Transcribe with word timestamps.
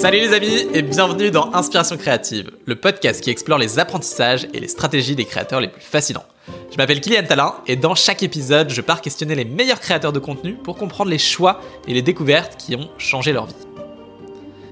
Salut 0.00 0.20
les 0.20 0.32
amis 0.32 0.68
et 0.74 0.82
bienvenue 0.82 1.32
dans 1.32 1.52
Inspiration 1.54 1.96
créative, 1.96 2.52
le 2.66 2.76
podcast 2.76 3.20
qui 3.20 3.30
explore 3.30 3.58
les 3.58 3.80
apprentissages 3.80 4.46
et 4.54 4.60
les 4.60 4.68
stratégies 4.68 5.16
des 5.16 5.24
créateurs 5.24 5.60
les 5.60 5.66
plus 5.66 5.82
fascinants. 5.82 6.24
Je 6.70 6.76
m'appelle 6.76 7.00
Kylian 7.00 7.24
Talin 7.24 7.56
et 7.66 7.74
dans 7.74 7.96
chaque 7.96 8.22
épisode, 8.22 8.70
je 8.70 8.80
pars 8.80 9.00
questionner 9.00 9.34
les 9.34 9.44
meilleurs 9.44 9.80
créateurs 9.80 10.12
de 10.12 10.20
contenu 10.20 10.54
pour 10.54 10.76
comprendre 10.76 11.10
les 11.10 11.18
choix 11.18 11.60
et 11.88 11.94
les 11.94 12.02
découvertes 12.02 12.56
qui 12.56 12.76
ont 12.76 12.88
changé 12.96 13.32
leur 13.32 13.46
vie. 13.46 13.54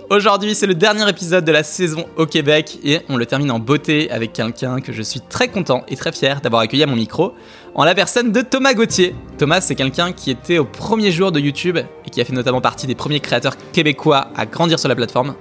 Aujourd'hui, 0.09 0.55
c'est 0.55 0.69
le 0.69 0.77
dernier 0.77 1.09
épisode 1.09 1.45
de 1.45 1.51
la 1.51 1.65
saison 1.65 2.07
au 2.17 2.27
Québec 2.27 2.79
et 2.85 3.01
on 3.09 3.17
le 3.17 3.27
termine 3.27 3.51
en 3.51 3.59
beauté 3.59 4.09
avec 4.13 4.33
quelqu'un 4.33 4.81
que 4.81 4.93
je 4.93 5.03
suis 5.03 5.21
très 5.21 5.49
content 5.49 5.83
et 5.89 5.97
très 5.97 6.13
fier 6.13 6.41
d'avoir 6.41 6.63
accueilli 6.63 6.85
à 6.85 6.87
mon 6.87 6.95
micro, 6.95 7.35
en 7.75 7.83
la 7.83 7.93
personne 7.93 8.31
de 8.31 8.41
Thomas 8.41 8.73
Gauthier. 8.73 9.17
Thomas, 9.37 9.61
c'est 9.61 9.75
quelqu'un 9.75 10.13
qui 10.13 10.31
était 10.31 10.59
au 10.59 10.65
premier 10.65 11.11
jour 11.11 11.33
de 11.33 11.41
YouTube 11.41 11.79
et 11.79 12.11
qui 12.11 12.21
a 12.21 12.25
fait 12.25 12.33
notamment 12.33 12.61
partie 12.61 12.87
des 12.87 12.95
premiers 12.95 13.19
créateurs 13.19 13.57
québécois 13.73 14.29
à 14.37 14.47
grandir 14.47 14.79
sur 14.79 14.89
la 14.89 14.95
plateforme. 14.95 15.35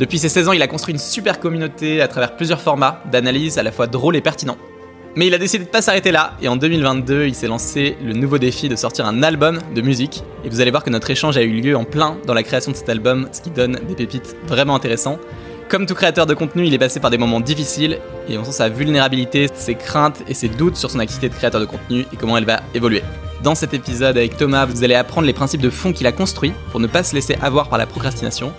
Depuis 0.00 0.18
ses 0.18 0.28
16 0.28 0.48
ans, 0.48 0.52
il 0.52 0.62
a 0.62 0.66
construit 0.66 0.92
une 0.92 1.00
super 1.00 1.38
communauté 1.38 2.00
à 2.00 2.08
travers 2.08 2.34
plusieurs 2.34 2.60
formats 2.60 3.00
d'analyse 3.12 3.56
à 3.56 3.62
la 3.62 3.70
fois 3.70 3.86
drôles 3.86 4.16
et 4.16 4.20
pertinents. 4.20 4.58
Mais 5.16 5.26
il 5.26 5.34
a 5.34 5.38
décidé 5.38 5.64
de 5.64 5.68
pas 5.68 5.82
s'arrêter 5.82 6.12
là, 6.12 6.34
et 6.40 6.48
en 6.48 6.56
2022, 6.56 7.26
il 7.26 7.34
s'est 7.34 7.48
lancé 7.48 7.96
le 8.04 8.12
nouveau 8.12 8.38
défi 8.38 8.68
de 8.68 8.76
sortir 8.76 9.06
un 9.06 9.22
album 9.22 9.58
de 9.74 9.80
musique. 9.80 10.22
Et 10.44 10.48
vous 10.48 10.60
allez 10.60 10.70
voir 10.70 10.84
que 10.84 10.90
notre 10.90 11.10
échange 11.10 11.36
a 11.36 11.42
eu 11.42 11.60
lieu 11.60 11.76
en 11.76 11.84
plein 11.84 12.16
dans 12.26 12.34
la 12.34 12.42
création 12.42 12.70
de 12.70 12.76
cet 12.76 12.88
album, 12.88 13.28
ce 13.32 13.40
qui 13.40 13.50
donne 13.50 13.80
des 13.88 13.94
pépites 13.94 14.36
vraiment 14.46 14.76
intéressants. 14.76 15.18
Comme 15.68 15.86
tout 15.86 15.94
créateur 15.94 16.24
de 16.24 16.34
contenu, 16.34 16.66
il 16.66 16.72
est 16.72 16.78
passé 16.78 17.00
par 17.00 17.10
des 17.10 17.18
moments 17.18 17.40
difficiles, 17.40 17.98
et 18.28 18.38
on 18.38 18.44
sent 18.44 18.52
sa 18.52 18.68
vulnérabilité, 18.68 19.48
ses 19.54 19.74
craintes 19.74 20.22
et 20.28 20.34
ses 20.34 20.48
doutes 20.48 20.76
sur 20.76 20.90
son 20.90 20.98
activité 20.98 21.28
de 21.28 21.34
créateur 21.34 21.60
de 21.60 21.66
contenu 21.66 22.06
et 22.12 22.16
comment 22.16 22.38
elle 22.38 22.46
va 22.46 22.60
évoluer. 22.74 23.02
Dans 23.42 23.54
cet 23.54 23.74
épisode 23.74 24.16
avec 24.16 24.36
Thomas, 24.36 24.66
vous 24.66 24.82
allez 24.82 24.94
apprendre 24.94 25.26
les 25.26 25.32
principes 25.32 25.60
de 25.60 25.70
fond 25.70 25.92
qu'il 25.92 26.06
a 26.06 26.12
construits 26.12 26.52
pour 26.70 26.80
ne 26.80 26.86
pas 26.86 27.02
se 27.02 27.14
laisser 27.14 27.36
avoir 27.42 27.68
par 27.68 27.78
la 27.78 27.86
procrastination. 27.86 28.52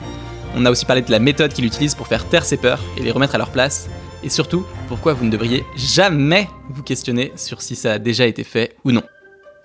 On 0.56 0.66
a 0.66 0.72
aussi 0.72 0.86
parlé 0.86 1.02
de 1.02 1.12
la 1.12 1.20
méthode 1.20 1.52
qu'il 1.54 1.66
utilise 1.66 1.96
pour 1.96 2.08
faire 2.08 2.26
taire 2.26 2.46
ses 2.46 2.58
peurs 2.58 2.80
et 2.98 3.02
les 3.02 3.12
remettre 3.12 3.36
à 3.36 3.38
leur 3.38 3.50
place, 3.50 3.90
et 4.24 4.30
surtout 4.30 4.66
pourquoi 4.88 5.14
vous 5.14 5.26
ne 5.26 5.32
devriez 5.32 5.66
jamais 5.76 6.48
vous 6.70 6.84
questionner 6.84 7.32
sur 7.36 7.62
si 7.62 7.76
ça 7.76 7.94
a 7.94 8.00
déjà 8.00 8.26
été 8.26 8.44
fait 8.44 8.76
ou 8.84 8.92
non. 8.92 9.04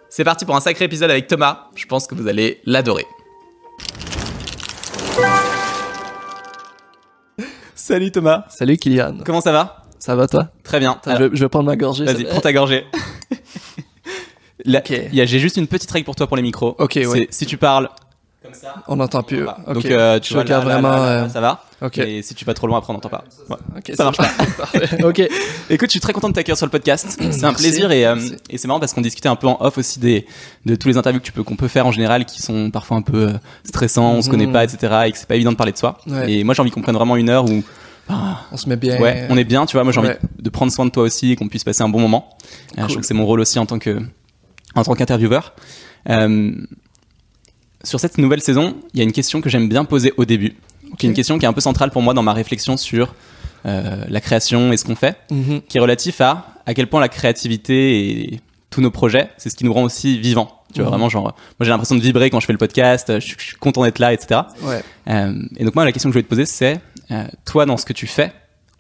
C'est 0.08 0.24
parti 0.24 0.44
pour 0.44 0.55
un 0.56 0.60
sacré 0.60 0.84
épisode 0.84 1.10
avec 1.10 1.27
Thomas, 1.27 1.69
je 1.74 1.86
pense 1.86 2.06
que 2.06 2.14
vous 2.14 2.28
allez 2.28 2.60
l'adorer. 2.64 3.06
Salut 7.75 8.10
Thomas, 8.12 8.44
Salut 8.48 8.77
Kylian. 8.77 9.19
comment 9.27 9.41
ça 9.41 9.52
va? 9.52 9.82
Ça 9.98 10.14
va 10.14 10.27
toi? 10.28 10.48
Très 10.62 10.78
bien. 10.80 11.00
je, 11.06 11.10
vais, 11.25 11.30
je 11.32 11.41
vais 11.44 11.48
prendre 11.48 11.66
ma 11.66 11.77
gorgée. 11.77 12.05
Vas-y, 12.05 12.25
prends 12.25 12.41
ta 12.41 12.52
gorgée. 12.52 12.84
Là, 14.64 14.78
Ok. 14.78 14.91
il 14.91 15.14
y 15.14 15.20
a- 15.20 15.25
J'ai 15.25 15.38
juste 15.41 15.56
une 15.56 15.66
petite 15.66 15.91
règle 15.91 16.05
pour 16.05 16.14
toi 16.14 16.27
pour 16.27 16.36
les 16.36 16.42
micros. 16.42 16.77
Ok, 16.78 16.92
C'est- 16.94 17.06
ouais. 17.06 17.27
Si 17.30 17.44
tu 17.47 17.56
parles 17.58 17.88
comme 18.60 18.70
ça, 18.70 18.74
On 18.88 18.97
n'entend 18.97 19.22
plus. 19.22 19.44
Donc 19.72 19.84
euh, 19.84 20.19
tu 20.20 20.30
Je 20.30 20.34
vois, 20.34 20.44
là, 20.44 20.50
là, 20.58 20.60
vraiment. 20.60 20.88
là, 20.91 21.24
euh, 21.24 21.28
ça 21.28 21.41
va. 21.41 21.64
Ok. 21.83 21.98
Et 21.98 22.22
si 22.22 22.34
tu 22.34 22.44
vas 22.44 22.55
trop 22.55 22.66
loin, 22.66 22.78
après 22.78 22.91
on 22.92 22.94
n'entend 22.94 23.08
pas. 23.08 23.24
Ouais. 23.50 23.56
Ok, 23.77 23.92
Ça 23.94 24.05
marche 24.05 24.16
pas. 24.16 24.28
Ok. 25.05 25.20
Écoute, 25.70 25.88
je 25.88 25.92
suis 25.92 26.00
très 26.00 26.12
content 26.12 26.28
de 26.28 26.34
t'accueillir 26.34 26.56
sur 26.56 26.66
le 26.66 26.70
podcast. 26.70 27.19
C'est 27.30 27.44
un 27.44 27.52
plaisir 27.52 27.91
et, 27.92 28.06
euh, 28.06 28.16
et 28.48 28.56
c'est 28.58 28.69
marrant 28.69 28.80
parce 28.80 28.92
qu'on 28.94 29.00
discutait 29.00 29.28
un 29.28 29.36
peu 29.36 29.47
en 29.48 29.56
off 29.60 29.77
aussi 29.78 29.98
des, 30.00 30.27
de 30.66 30.75
tous 30.77 30.88
les 30.88 30.97
interviews 30.97 31.20
que 31.20 31.27
tu 31.27 31.32
peux, 31.32 31.42
qu'on 31.42 31.56
peut 31.56 31.69
faire 31.69 31.86
en 31.86 31.92
général 31.92 32.25
qui 32.25 32.41
sont 32.42 32.70
parfois 32.70 32.97
un 32.97 33.02
peu 33.02 33.32
stressants, 33.64 34.12
on 34.14 34.22
se 34.22 34.28
Mhm. 34.28 34.30
connaît 34.32 34.52
pas, 34.52 34.64
etc. 34.64 34.94
et 35.06 35.12
que 35.12 35.19
c'est 35.19 35.28
pas 35.28 35.34
évident 35.36 35.52
de 35.52 35.56
parler 35.56 35.72
de 35.72 35.78
soi. 35.78 35.98
Ouais. 36.06 36.32
Et 36.32 36.44
moi 36.44 36.55
j'ai 36.55 36.62
envie 36.62 36.70
qu'on 36.70 36.82
prenne 36.82 36.94
vraiment 36.97 37.16
une 37.16 37.28
heure 37.30 37.44
où 37.44 37.62
On 38.52 38.56
se 38.56 38.69
met 38.69 38.77
bien. 38.77 39.00
ouais, 39.00 39.27
on 39.30 39.36
est 39.36 39.44
bien, 39.44 39.66
tu 39.66 39.77
vois. 39.77 39.84
Moi 39.84 39.92
j'ai 39.92 40.00
envie 40.00 40.10
de 40.38 40.50
prendre 40.50 40.70
soin 40.72 40.84
de 40.86 40.91
toi 40.91 41.02
aussi 41.02 41.32
et 41.32 41.36
qu'on 41.36 41.48
puisse 41.48 41.64
passer 41.64 41.82
un 41.82 41.88
bon 41.88 42.00
moment. 42.00 42.36
Euh, 42.78 42.82
je 42.82 42.86
trouve 42.88 43.00
que 43.00 43.06
c'est 43.06 43.14
mon 43.14 43.27
rôle 43.27 43.41
aussi 43.41 43.58
en 43.58 43.66
tant 43.66 43.78
que, 43.78 43.98
en 44.75 44.82
tant 44.84 44.94
qu'intervieweur. 44.94 45.55
Euh, 46.10 46.52
sur 47.84 48.00
cette 48.00 48.18
nouvelle 48.18 48.40
saison, 48.40 48.74
il 48.92 48.98
y 48.98 49.00
a 49.00 49.04
une 49.04 49.12
question 49.12 49.40
que 49.40 49.48
j'aime 49.48 49.68
bien 49.68 49.84
poser 49.84 50.12
au 50.16 50.24
début, 50.24 50.54
qui 50.98 51.06
est 51.06 51.08
une 51.08 51.14
question 51.14 51.38
qui 51.38 51.44
est 51.44 51.48
un 51.48 51.52
peu 51.52 51.60
centrale 51.60 51.91
pour 51.91 52.02
moi 52.02 52.14
dans 52.14 52.22
ma 52.22 52.32
réflexion 52.32 52.76
sur 52.76 53.14
euh, 53.66 54.04
la 54.08 54.20
création 54.20 54.72
et 54.72 54.76
ce 54.76 54.84
qu'on 54.84 54.96
fait 54.96 55.16
Mhm. 55.31 55.62
qui 55.69 55.78
est 55.78 55.81
relatif 55.81 56.20
à 56.20 56.48
à 56.66 56.75
quel 56.75 56.86
point 56.86 57.00
la 57.00 57.09
créativité 57.10 58.09
et 58.34 58.41
tous 58.70 58.81
nos 58.81 58.91
projets, 58.91 59.28
c'est 59.36 59.50
ce 59.50 59.54
qui 59.56 59.64
nous 59.64 59.72
rend 59.72 59.82
aussi 59.84 60.19
vivants. 60.19 60.50
Tu 60.72 60.81
vois, 60.81 60.84
Mhm. 60.86 60.91
vraiment, 60.91 61.09
genre, 61.09 61.22
moi 61.25 61.34
j'ai 61.60 61.69
l'impression 61.70 61.94
de 61.94 62.00
vibrer 62.00 62.31
quand 62.31 62.41
je 62.41 62.47
fais 62.47 62.53
le 62.53 62.59
podcast, 62.59 63.12
je 63.20 63.20
suis, 63.25 63.36
je 63.38 63.44
suis 63.44 63.56
content 63.56 63.84
d'être 63.84 63.98
là, 64.00 64.12
etc. 64.12 64.41
Ouais. 64.62 64.82
Euh, 65.09 65.34
et 65.56 65.64
donc 65.64 65.75
moi, 65.75 65.84
la 65.84 65.92
question 65.92 66.09
que 66.09 66.12
je 66.12 66.19
voulais 66.19 66.25
te 66.25 66.28
poser, 66.28 66.47
c'est, 66.47 66.80
euh, 67.10 67.25
toi, 67.44 67.64
dans 67.66 67.76
ce 67.76 67.84
que 67.84 67.92
tu 67.92 68.06
fais, 68.06 68.32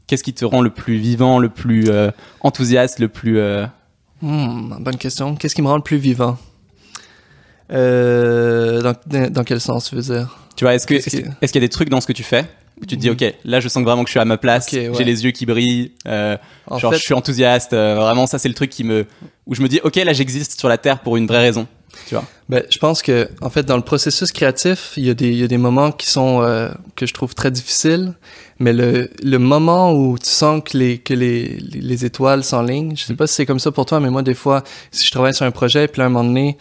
qu'est-ce 0.06 0.24
qui 0.24 0.32
te 0.34 0.44
rend 0.44 0.60
le 0.62 0.70
plus 0.70 0.96
vivant, 0.96 1.38
le 1.38 1.48
plus 1.50 1.88
enthousiaste, 2.40 2.98
le 2.98 3.08
plus... 3.08 3.38
Hmm, 4.22 4.74
bonne 4.80 4.96
question. 4.96 5.34
Qu'est-ce 5.36 5.54
qui 5.54 5.62
me 5.62 5.68
rend 5.68 5.76
le 5.76 5.82
plus 5.82 5.98
vivant? 5.98 6.38
Euh, 7.72 8.80
dans, 8.82 9.30
dans 9.30 9.44
quel 9.44 9.60
sens 9.60 9.88
tu 9.88 9.96
veux 9.96 10.02
dire? 10.02 10.38
Tu 10.56 10.64
vois, 10.64 10.74
est-ce 10.74 10.86
que- 10.86 10.94
est-ce 10.94 11.04
Qu'est-ce 11.04 11.16
qu'il 11.16 11.24
qui- 11.30 11.36
est-ce 11.42 11.52
qu'il 11.52 11.60
y 11.62 11.64
a 11.64 11.66
des 11.66 11.70
trucs 11.70 11.88
dans 11.88 12.00
ce 12.00 12.06
que 12.06 12.12
tu 12.12 12.22
fais 12.22 12.44
où 12.80 12.86
tu 12.86 12.96
te 12.96 13.00
dis, 13.00 13.08
Mhm. 13.08 13.14
ok, 13.14 13.34
là 13.44 13.60
je 13.60 13.68
sens 13.68 13.82
vraiment 13.84 14.02
que 14.02 14.08
je 14.08 14.12
suis 14.12 14.20
à 14.20 14.24
ma 14.24 14.36
place, 14.36 14.70
ouais. 14.72 14.90
j'ai 14.96 15.04
les 15.04 15.24
yeux 15.24 15.30
qui 15.30 15.46
brillent, 15.46 15.92
euh, 16.08 16.36
En 16.66 16.78
genre 16.78 16.92
fait, 16.92 16.98
je 16.98 17.04
suis 17.04 17.14
enthousiaste, 17.14 17.72
euh, 17.72 17.94
vraiment 17.96 18.26
ça 18.26 18.38
c'est 18.38 18.48
le 18.48 18.54
truc 18.54 18.70
qui 18.70 18.82
me... 18.84 19.06
où 19.46 19.54
je 19.54 19.62
me 19.62 19.68
dis, 19.68 19.80
ok, 19.84 19.96
là 19.96 20.12
j'existe 20.12 20.58
sur 20.58 20.68
la 20.68 20.76
Terre 20.78 20.98
pour 21.00 21.16
une 21.16 21.26
vraie 21.26 21.40
raison. 21.40 21.66
Tu 22.06 22.14
vois? 22.14 22.24
Ben, 22.48 22.62
je 22.68 22.78
pense 22.78 23.00
que 23.02 23.28
en 23.40 23.48
fait 23.50 23.64
dans 23.64 23.76
le 23.76 23.82
processus 23.82 24.30
créatif, 24.32 24.92
il 24.96 25.06
y 25.06 25.10
a 25.10 25.14
des, 25.14 25.28
il 25.28 25.38
y 25.38 25.42
a 25.44 25.48
des 25.48 25.56
moments 25.58 25.92
qui 25.92 26.10
sont 26.10 26.42
euh, 26.42 26.68
que 26.96 27.06
je 27.06 27.14
trouve 27.14 27.34
très 27.34 27.50
difficiles, 27.50 28.12
mais 28.58 28.72
le, 28.72 29.10
le 29.22 29.38
moment 29.38 29.92
où 29.92 30.18
tu 30.18 30.28
sens 30.28 30.62
que 30.64 30.76
les 30.76 30.98
que 30.98 31.14
les, 31.14 31.56
les, 31.58 31.80
les 31.80 32.04
étoiles 32.04 32.44
s'enlignent, 32.44 32.96
je 32.96 33.04
sais 33.04 33.14
pas 33.14 33.26
si 33.26 33.34
c'est 33.34 33.46
comme 33.46 33.58
ça 33.58 33.70
pour 33.72 33.86
toi, 33.86 34.00
mais 34.00 34.10
moi 34.10 34.22
des 34.22 34.34
fois, 34.34 34.62
si 34.90 35.06
je 35.06 35.10
travaille 35.10 35.34
sur 35.34 35.46
un 35.46 35.50
projet, 35.50 35.88
puis 35.88 36.00
là, 36.00 36.04
à 36.04 36.06
un 36.08 36.10
moment 36.10 36.24
donné, 36.28 36.58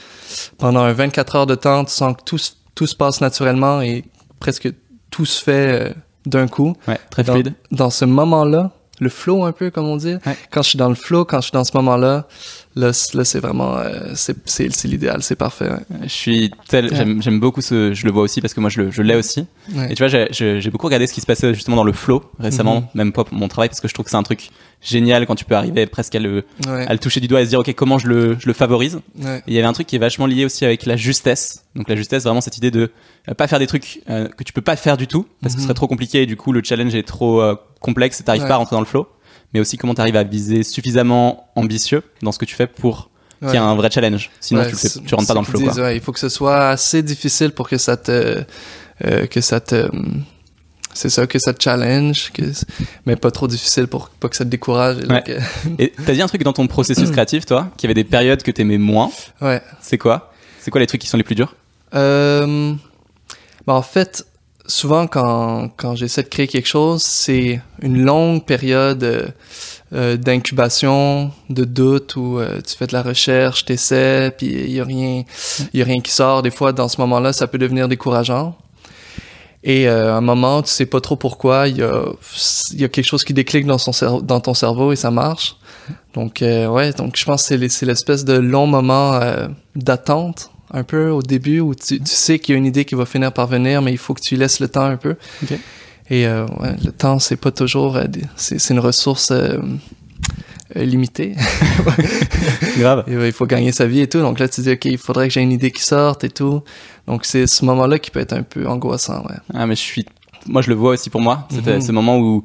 pendant 0.58 0.82
un 0.82 0.94
24 0.94 1.36
heures 1.36 1.46
de 1.48 1.56
temps, 1.56 1.84
tu 1.86 1.92
sens 1.92 2.16
que 2.16 2.24
tout 2.24 2.40
tout 2.76 2.88
se 2.88 2.96
passe 2.96 3.22
naturellement 3.22 3.82
et 3.82 4.04
presque 4.40 4.72
tout 5.12 5.26
se 5.26 5.44
fait 5.44 5.90
euh, 5.90 5.94
d'un 6.26 6.48
coup. 6.48 6.76
Ouais, 6.88 6.98
très 7.12 7.24
Dans, 7.24 7.34
fluide. 7.34 7.54
dans 7.72 7.90
ce 7.92 8.06
moment-là, 8.06 8.72
le 9.00 9.10
flow 9.10 9.44
un 9.44 9.52
peu 9.52 9.70
comme 9.70 9.86
on 9.88 9.98
dit. 9.98 10.16
Ouais. 10.26 10.38
Quand 10.50 10.62
je 10.64 10.70
suis 10.70 10.78
dans 10.78 10.90
le 10.90 10.96
flow, 10.96 11.24
quand 11.26 11.38
je 11.42 11.44
suis 11.50 11.52
dans 11.52 11.64
ce 11.64 11.76
moment-là, 11.78 12.26
là, 12.76 12.92
là 13.14 13.24
c'est 13.26 13.40
vraiment 13.40 13.78
euh, 13.78 14.12
c'est 14.16 14.36
c'est 14.46 14.72
c'est 14.74 14.88
l'idéal, 14.88 15.22
c'est 15.24 15.36
parfait. 15.36 15.70
ouais. 15.70 15.98
Je 16.04 16.08
suis 16.08 16.52
tel, 16.68 16.86
Ouais. 16.86 16.96
j'aime, 16.96 17.22
j'aime 17.22 17.40
beaucoup 17.40 17.62
ce, 17.62 17.94
je 17.94 18.06
le 18.06 18.12
vois 18.12 18.24
aussi 18.24 18.42
parce 18.42 18.54
que 18.54 18.60
moi 18.60 18.70
je, 18.70 18.82
le, 18.82 18.92
je 18.92 19.02
l'ai 19.02 19.16
aussi. 19.16 19.46
Ouais. 19.76 19.92
Et 19.92 19.96
tu 19.96 20.02
vois, 20.04 20.08
j'ai, 20.08 20.28
j'ai 20.32 20.62
j'ai 20.62 20.70
beaucoup 20.70 20.88
regardé 20.88 21.08
ce 21.08 21.14
qui 21.14 21.22
se 21.22 21.26
passait 21.26 21.54
justement 21.54 21.78
dans 21.78 21.84
le 21.84 21.94
flow 21.94 22.24
récemment, 22.40 22.82
Mhm. 22.82 22.88
même 22.96 23.12
pas 23.14 23.24
pour 23.24 23.38
mon 23.38 23.48
travail 23.48 23.70
parce 23.70 23.80
que 23.82 23.88
je 23.88 23.94
trouve 23.94 24.06
que 24.06 24.12
c'est 24.12 24.18
un 24.18 24.24
truc 24.24 24.50
génial 24.82 25.26
quand 25.26 25.36
tu 25.36 25.46
peux 25.46 25.56
arriver 25.56 25.86
presque 25.86 26.16
à 26.16 26.20
le, 26.20 26.44
Ouais. 26.68 26.86
à 26.88 26.92
le 26.94 27.00
toucher 27.00 27.20
du 27.22 27.28
doigt 27.28 27.42
et 27.42 27.46
se 27.46 27.50
dire 27.50 27.60
ok 27.60 27.74
comment 27.74 27.98
je 27.98 28.08
le, 28.08 28.38
je 28.40 28.48
le 28.48 28.54
favorise. 28.54 29.00
Et 29.24 29.40
il 29.48 29.54
y 29.54 29.58
avait 29.58 29.68
un 29.68 29.74
truc 29.74 29.88
qui 29.88 29.96
est 29.96 30.00
vachement 30.00 30.26
lié 30.26 30.44
aussi 30.46 30.66
avec 30.66 30.86
la 30.86 30.96
justesse. 30.98 31.64
Donc 31.76 31.88
la 31.90 31.96
justesse, 31.96 32.24
vraiment 32.24 32.42
cette 32.42 32.58
idée 32.58 32.70
de 32.72 32.92
euh, 33.30 33.34
pas 33.34 33.48
faire 33.48 33.60
des 33.60 33.68
trucs 33.68 34.02
euh, 34.10 34.28
que 34.28 34.44
tu 34.44 34.52
peux 34.54 34.62
pas 34.62 34.76
faire 34.76 34.98
du 34.98 35.08
tout 35.08 35.26
parce 35.42 35.54
que 35.56 35.60
ce 35.62 35.64
Mhm. 35.66 35.68
serait 35.70 35.74
trop 35.76 35.88
compliqué 35.88 36.24
et 36.24 36.26
du 36.26 36.36
coup 36.36 36.52
le 36.52 36.62
challenge 36.64 36.94
est 36.96 37.04
trop 37.08 37.42
euh, 37.42 37.56
complexe 37.80 38.20
et 38.20 38.24
t'arrives 38.24 38.42
Ouais. 38.44 38.48
pas 38.50 38.56
à 38.56 38.58
rentrer 38.58 38.76
dans 38.76 38.82
le 38.82 38.86
flow. 38.86 39.08
Mais 39.54 39.60
aussi 39.60 39.78
comment 39.78 39.94
t'arrives 39.94 40.16
à 40.16 40.24
viser 40.24 40.64
suffisamment 40.64 41.50
ambitieux 41.56 42.02
dans 42.22 42.32
ce 42.32 42.40
que 42.40 42.46
tu 42.46 42.56
fais 42.56 42.68
pour 42.68 43.10
qu'il 43.42 43.50
y 43.52 43.56
ait 43.56 43.58
un 43.58 43.76
vrai 43.76 43.90
challenge. 43.92 44.32
Sinon 44.40 44.62
Ouais, 44.62 44.68
tu, 44.68 44.72
le 44.74 44.78
fais- 44.78 45.00
tu 45.06 45.16
rentres 45.16 45.28
pas 45.28 45.34
dans 45.34 45.42
le 45.42 45.46
flow. 45.46 45.60
disent, 45.60 45.74
Quoi. 45.74 45.84
ouais, 45.84 45.96
il 45.98 46.02
faut 46.02 46.12
que 46.14 46.20
ce 46.20 46.30
soit 46.30 46.70
assez 46.70 47.04
difficile 47.04 47.52
pour 47.52 47.68
que 47.68 47.78
ça 47.78 47.98
te 47.98 48.44
euh, 49.04 49.26
que 49.28 49.42
ça 49.42 49.60
te 49.60 49.90
c'est 50.94 51.10
ça 51.10 51.26
que 51.28 51.40
ça 51.40 51.54
te 51.54 51.62
challenge 51.64 52.32
que 52.32 52.44
mais 53.06 53.16
pas 53.16 53.32
trop 53.32 53.48
difficile 53.48 53.88
pour 53.88 54.10
pas 54.10 54.30
que 54.30 54.36
ça 54.36 54.46
te 54.46 54.50
décourage 54.50 54.98
et 55.04 55.08
Ouais. 55.12 55.24
Et 55.80 55.94
t'as 56.06 56.14
dit 56.14 56.22
un 56.22 56.28
truc 56.28 56.44
dans 56.44 56.54
ton 56.54 56.68
processus 56.68 57.10
créatif, 57.12 57.46
toi, 57.46 57.70
qu'il 57.78 57.88
y 57.88 57.92
avait 57.92 58.02
des 58.02 58.08
périodes 58.10 58.44
que 58.44 58.52
t'aimais 58.52 58.78
moins. 58.78 59.12
ouais 59.42 59.62
C'est 59.82 59.98
quoi? 59.98 60.32
C'est 60.62 60.72
quoi 60.72 60.80
les 60.80 60.88
trucs 60.88 61.02
qui 61.02 61.08
sont 61.08 61.18
les 61.18 61.24
plus 61.24 61.36
durs? 61.36 61.56
Euh, 61.96 62.74
ben, 63.68 63.74
en 63.74 63.82
fait, 63.82 64.26
souvent 64.66 65.08
quand, 65.08 65.70
quand 65.78 65.96
j'essaie 65.96 66.24
de 66.24 66.30
créer 66.30 66.48
quelque 66.48 66.68
chose, 66.68 67.02
c'est 67.02 67.62
une 67.82 68.04
longue 68.04 68.46
période 68.46 69.04
euh, 69.04 69.28
euh, 69.94 70.18
d'incubation, 70.18 71.32
de 71.50 71.64
doute 71.64 72.16
où 72.16 72.40
euh, 72.40 72.62
tu 72.62 72.76
fais 72.76 72.88
de 72.88 72.94
la 72.94 73.02
recherche, 73.02 73.66
t'essaies, 73.66 74.32
puis 74.38 74.48
il 74.48 74.72
y 74.72 74.80
a 74.80 74.84
rien, 74.84 75.24
y 75.74 75.82
a 75.82 75.86
rien 75.86 76.02
qui 76.02 76.12
sort. 76.12 76.42
Des 76.42 76.52
fois, 76.52 76.74
dans 76.74 76.88
ce 76.88 77.00
moment-là, 77.02 77.34
ça 77.34 77.48
peut 77.48 77.58
devenir 77.58 77.88
décourageant. 77.88 78.56
Et 79.64 79.88
euh, 79.88 80.14
à 80.14 80.18
un 80.18 80.22
moment, 80.22 80.62
tu 80.62 80.70
sais 80.70 80.86
pas 80.86 81.00
trop 81.00 81.16
pourquoi, 81.16 81.70
il 81.70 81.78
y 81.78 81.84
a, 81.84 82.04
y 82.74 82.84
a 82.84 82.90
quelque 82.90 83.06
chose 83.06 83.24
qui 83.24 83.34
déclic 83.34 83.66
dans, 83.66 83.78
son 83.78 84.20
dans 84.20 84.42
ton 84.42 84.54
cerveau 84.54 84.92
et 84.92 84.98
ça 84.98 85.10
marche. 85.10 85.56
Donc, 86.14 86.42
euh, 86.42 86.68
ouais, 86.68 86.92
donc 86.92 87.16
je 87.16 87.24
pense 87.24 87.48
que 87.48 87.68
c'est 87.70 87.86
l'espèce 87.86 88.26
de 88.26 88.34
long 88.34 88.68
moment 88.68 89.14
euh, 89.14 89.48
d'attente, 89.76 90.52
un 90.74 90.84
peu 90.84 91.10
au 91.10 91.22
début, 91.22 91.60
où 91.60 91.76
tu, 91.76 92.00
tu 92.00 92.06
sais 92.12 92.40
qu'il 92.40 92.54
y 92.54 92.56
a 92.56 92.58
une 92.58 92.66
idée 92.66 92.84
qui 92.86 92.96
va 92.96 93.06
finir 93.06 93.32
par 93.32 93.48
venir, 93.48 93.82
mais 93.82 93.92
il 93.92 93.98
faut 93.98 94.14
que 94.14 94.22
tu 94.22 94.36
laisses 94.36 94.60
le 94.60 94.68
temps 94.68 94.86
un 94.86 94.98
peu. 94.98 95.16
Ok. 95.44 95.54
Et 96.10 96.28
euh, 96.28 96.46
ouais, 96.60 96.76
le 96.84 96.92
temps, 96.92 97.20
c'est 97.20 97.36
pas 97.38 97.52
toujours. 97.52 97.96
euh, 97.96 98.06
c'est 98.36 98.60
c'est 98.60 98.74
une 98.74 98.80
ressource 98.80 99.32
euh, 99.32 99.58
euh, 100.76 100.84
limitée. 100.84 101.36
Grave. 102.78 103.04
Et, 103.08 103.16
ouais, 103.18 103.28
il 103.30 103.34
faut 103.34 103.46
gagner 103.46 103.72
sa 103.72 103.86
vie 103.86 104.02
et 104.02 104.08
tout. 104.08 104.20
Donc 104.20 104.40
là, 104.40 104.48
tu 104.48 104.62
dis, 104.62 104.72
OK, 104.72 104.86
il 104.86 104.98
faudrait 104.98 105.28
que 105.28 105.34
j'ai 105.34 105.42
une 105.42 105.52
idée 105.52 105.72
qui 105.72 105.84
sorte 105.84 106.24
et 106.24 106.30
tout. 106.30 106.62
Donc 107.08 107.26
c'est 107.26 107.48
ce 107.48 107.64
moment-là 107.66 108.00
qui 108.00 108.12
peut 108.12 108.20
être 108.20 108.34
un 108.34 108.44
peu 108.44 108.68
angoissant, 108.68 109.24
ouais. 109.26 109.36
Ah, 109.54 109.66
mais 109.68 109.76
je 109.76 109.82
suis. 109.82 110.06
Moi, 110.48 110.62
je 110.62 110.70
le 110.70 110.76
vois 110.76 110.92
aussi 110.92 111.10
pour 111.10 111.22
moi. 111.22 111.48
C'est 111.50 111.66
Mhm. 111.66 111.82
ce 111.82 111.92
moment 111.92 112.18
où 112.20 112.44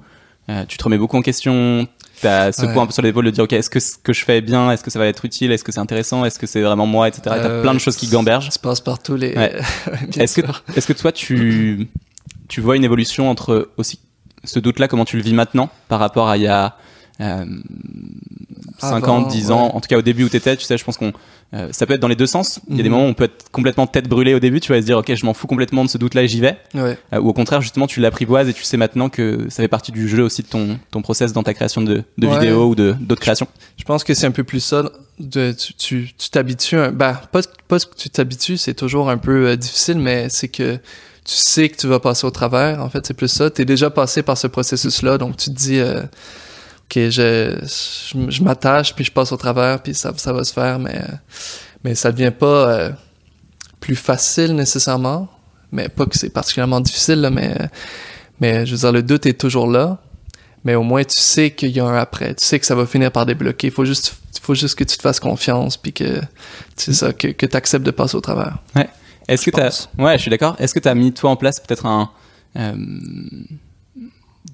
euh, 0.51 0.65
tu 0.67 0.79
te 0.79 0.85
remets 0.85 0.99
beaucoup 0.99 1.17
en 1.17 1.23
question. 1.23 1.87
T'as 2.21 2.53
ce 2.53 2.63
Ouais. 2.67 2.73
poids 2.73 2.83
un 2.83 2.87
peu 2.87 2.93
sur 2.93 3.03
l'épaule 3.03 3.25
de 3.27 3.31
dire, 3.31 3.45
OK, 3.45 3.53
est-ce 3.53 3.71
que 3.71 3.81
ce 3.81 3.97
que 3.97 4.13
je 4.13 4.25
fais 4.25 4.39
est 4.39 4.43
bien? 4.43 4.71
Est-ce 4.71 4.83
que 4.83 4.91
ça 4.91 4.99
va 4.99 5.07
être 5.07 5.25
utile? 5.25 5.53
Est-ce 5.53 5.63
que 5.65 5.71
c'est 5.73 5.79
intéressant? 5.81 6.25
Est-ce 6.25 6.39
que 6.39 6.47
c'est 6.47 6.63
vraiment 6.63 6.87
moi? 6.87 7.07
Etc. 7.09 7.21
Et 7.27 7.29
T'as 7.29 7.49
Euh, 7.49 7.63
plein 7.63 7.75
de 7.75 7.79
choses 7.79 7.97
qui 7.97 8.09
gambergent. 8.09 8.47
Ça 8.47 8.53
se 8.53 8.59
passe 8.59 8.81
par 8.81 8.99
tous 9.01 9.17
les. 9.17 9.35
Ouais. 9.37 9.61
Est-ce 10.17 10.41
que, 10.41 10.47
est-ce 10.77 10.87
que 10.87 10.93
toi, 10.93 11.13
tu. 11.13 11.89
tu 12.49 12.61
vois 12.61 12.77
une 12.77 12.85
évolution 12.85 13.31
entre 13.31 13.71
aussi 13.77 14.01
ce 14.45 14.59
doute-là, 14.59 14.89
comment 14.89 15.05
tu 15.05 15.17
le 15.17 15.23
vis 15.23 15.35
maintenant 15.35 15.69
par 15.89 15.99
rapport 16.01 16.29
à 16.29 16.37
il 16.37 16.45
y 16.45 16.47
a 16.49 16.77
euh, 17.21 17.45
5 18.79 19.03
Avant, 19.05 19.17
ans, 19.19 19.23
10 19.27 19.51
ans, 19.51 19.75
en 19.75 19.81
tout 19.81 19.89
cas 19.89 19.99
au 19.99 20.03
début 20.03 20.25
où 20.25 20.29
t'étais, 20.29 20.57
tu 20.57 20.65
sais, 20.65 20.79
je 20.79 20.85
pense 20.85 20.97
qu'on 20.97 21.13
euh, 21.55 21.69
ça 21.73 21.87
peut 21.87 21.95
être 21.95 22.01
dans 22.01 22.09
les 22.09 22.17
deux 22.17 22.27
sens. 22.27 22.61
Il 22.69 22.77
y 22.77 22.81
a 22.81 22.83
des 22.83 22.89
Mhm. 22.89 22.95
moments 22.95 23.07
où 23.07 23.11
on 23.11 23.15
peut 23.15 23.25
être 23.25 23.51
complètement 23.51 23.87
tête 23.87 24.07
brûlée 24.09 24.35
au 24.35 24.39
début, 24.39 24.61
tu 24.61 24.73
vas 24.73 24.81
se 24.81 24.87
dire 24.87 24.99
ok, 24.99 25.15
je 25.15 25.25
m'en 25.25 25.33
fous 25.35 25.47
complètement 25.47 25.85
de 25.85 25.89
ce 25.91 25.97
doute-là 25.97 26.23
et 26.25 26.29
j'y 26.29 26.41
vais. 26.41 26.57
Ouais. 26.75 26.99
Euh, 27.15 27.21
ou 27.21 27.29
au 27.29 27.33
contraire, 27.33 27.61
justement, 27.63 27.87
tu 27.87 28.01
l'apprivoises 28.01 28.49
et 28.49 28.53
tu 28.53 28.65
sais 28.65 28.77
maintenant 28.77 29.09
que 29.09 29.47
ça 29.49 29.63
fait 29.63 29.69
partie 29.69 29.91
du 29.93 30.09
jeu 30.09 30.23
aussi 30.23 30.43
de 30.43 30.49
ton, 30.49 30.79
ton 30.91 31.01
process 31.03 31.33
dans 31.33 31.43
ta 31.43 31.55
création 31.55 31.81
de, 31.81 32.03
de 32.19 32.27
Ouais. 32.27 32.35
vidéos 32.39 32.69
ou 32.69 32.75
de 32.75 32.95
d'autres 33.01 33.21
créations. 33.23 33.49
Je 33.79 33.85
pense 33.85 34.05
que 34.05 34.13
c'est 34.15 34.27
un 34.27 34.31
peu 34.31 34.45
plus 34.45 34.61
ça. 34.61 34.83
De, 35.19 35.53
tu 35.53 35.73
tu 35.75 36.11
tu 36.19 36.31
t'habitues. 36.31 36.77
un- 36.77 36.93
Ben, 36.93 37.19
pas, 37.33 37.41
pas 37.67 37.79
que 37.81 37.95
tu 37.97 38.11
t'habitues, 38.11 38.57
c'est 38.59 38.75
toujours 38.75 39.09
un 39.11 39.19
peu 39.19 39.49
euh, 39.49 39.57
difficile, 39.57 39.99
mais 39.99 40.29
c'est 40.29 40.49
que 40.49 40.77
tu 40.77 41.35
sais 41.35 41.69
que 41.69 41.77
tu 41.77 41.87
vas 41.87 41.99
passer 41.99 42.27
au 42.27 42.31
travers. 42.31 42.81
En 42.83 42.89
fait, 42.89 43.05
c'est 43.07 43.15
plus 43.15 43.29
ça. 43.29 43.51
Tu 43.51 43.63
es 43.63 43.65
déjà 43.65 43.91
passé 43.91 44.23
par 44.23 44.39
ce 44.39 44.47
processus-là, 44.47 45.19
donc 45.19 45.37
tu 45.37 45.51
te 45.51 45.55
dis, 45.57 45.79
euh, 45.79 46.03
OK, 46.91 47.11
je, 47.11 47.59
je, 47.63 48.31
je 48.31 48.43
m'attache, 48.43 48.95
puis 48.95 49.05
je 49.05 49.13
passe 49.13 49.33
au 49.33 49.37
travers, 49.37 49.83
puis 49.83 49.95
ça, 49.95 50.13
ça 50.17 50.33
va 50.33 50.43
se 50.45 50.53
faire, 50.53 50.79
mais, 50.79 51.03
mais 51.85 51.95
ça 51.95 52.11
devient 52.13 52.33
pas 52.37 52.71
euh, 52.71 52.91
plus 53.81 53.97
facile 53.97 54.55
nécessairement. 54.55 55.29
Mais 55.71 55.91
pas 55.91 56.07
que 56.07 56.17
c'est 56.17 56.31
particulièrement 56.31 56.81
difficile, 56.81 57.21
là, 57.21 57.31
mais, 57.31 57.55
mais 58.41 58.65
je 58.65 58.73
veux 58.73 58.79
dire, 58.79 58.93
le 58.93 59.03
doute 59.03 59.27
est 59.27 59.39
toujours 59.39 59.67
là 59.67 59.99
mais 60.65 60.75
au 60.75 60.83
moins 60.83 61.05
tu 61.05 61.19
sais 61.19 61.51
qu'il 61.51 61.71
y 61.71 61.81
a 61.81 61.85
un 61.85 61.97
après, 61.97 62.35
tu 62.35 62.45
sais 62.45 62.59
que 62.59 62.67
ça 62.67 62.75
va 62.75 62.87
finir 62.87 63.13
par 63.13 63.27
débloquer. 63.27 63.69
Il 63.69 63.73
faut 63.73 63.85
juste, 63.85 64.15
faut 64.43 64.55
juste 64.55 64.75
que 64.75 64.85
tu 64.85 64.97
te 64.97 65.03
fasses 65.03 65.21
confiance, 65.21 65.77
puis 65.77 65.93
que 65.93 66.21
c'est 66.77 66.93
ça, 66.93 67.13
que, 67.13 67.29
que 67.29 67.47
tu 67.47 67.57
acceptes 67.57 67.87
de 67.87 67.91
passer 67.91 68.17
au 68.17 68.21
travers. 68.21 68.59
Est-ce 69.29 69.45
que 69.45 69.51
pense. 69.51 69.89
ouais, 69.99 70.17
je 70.17 70.23
suis 70.23 70.31
d'accord. 70.31 70.57
Est-ce 70.59 70.75
que 70.75 70.79
t'as 70.79 70.95
mis 70.95 71.13
toi 71.13 71.31
en 71.31 71.37
place 71.37 71.61
peut-être 71.61 71.87
un 71.87 72.11
euh, 72.57 72.75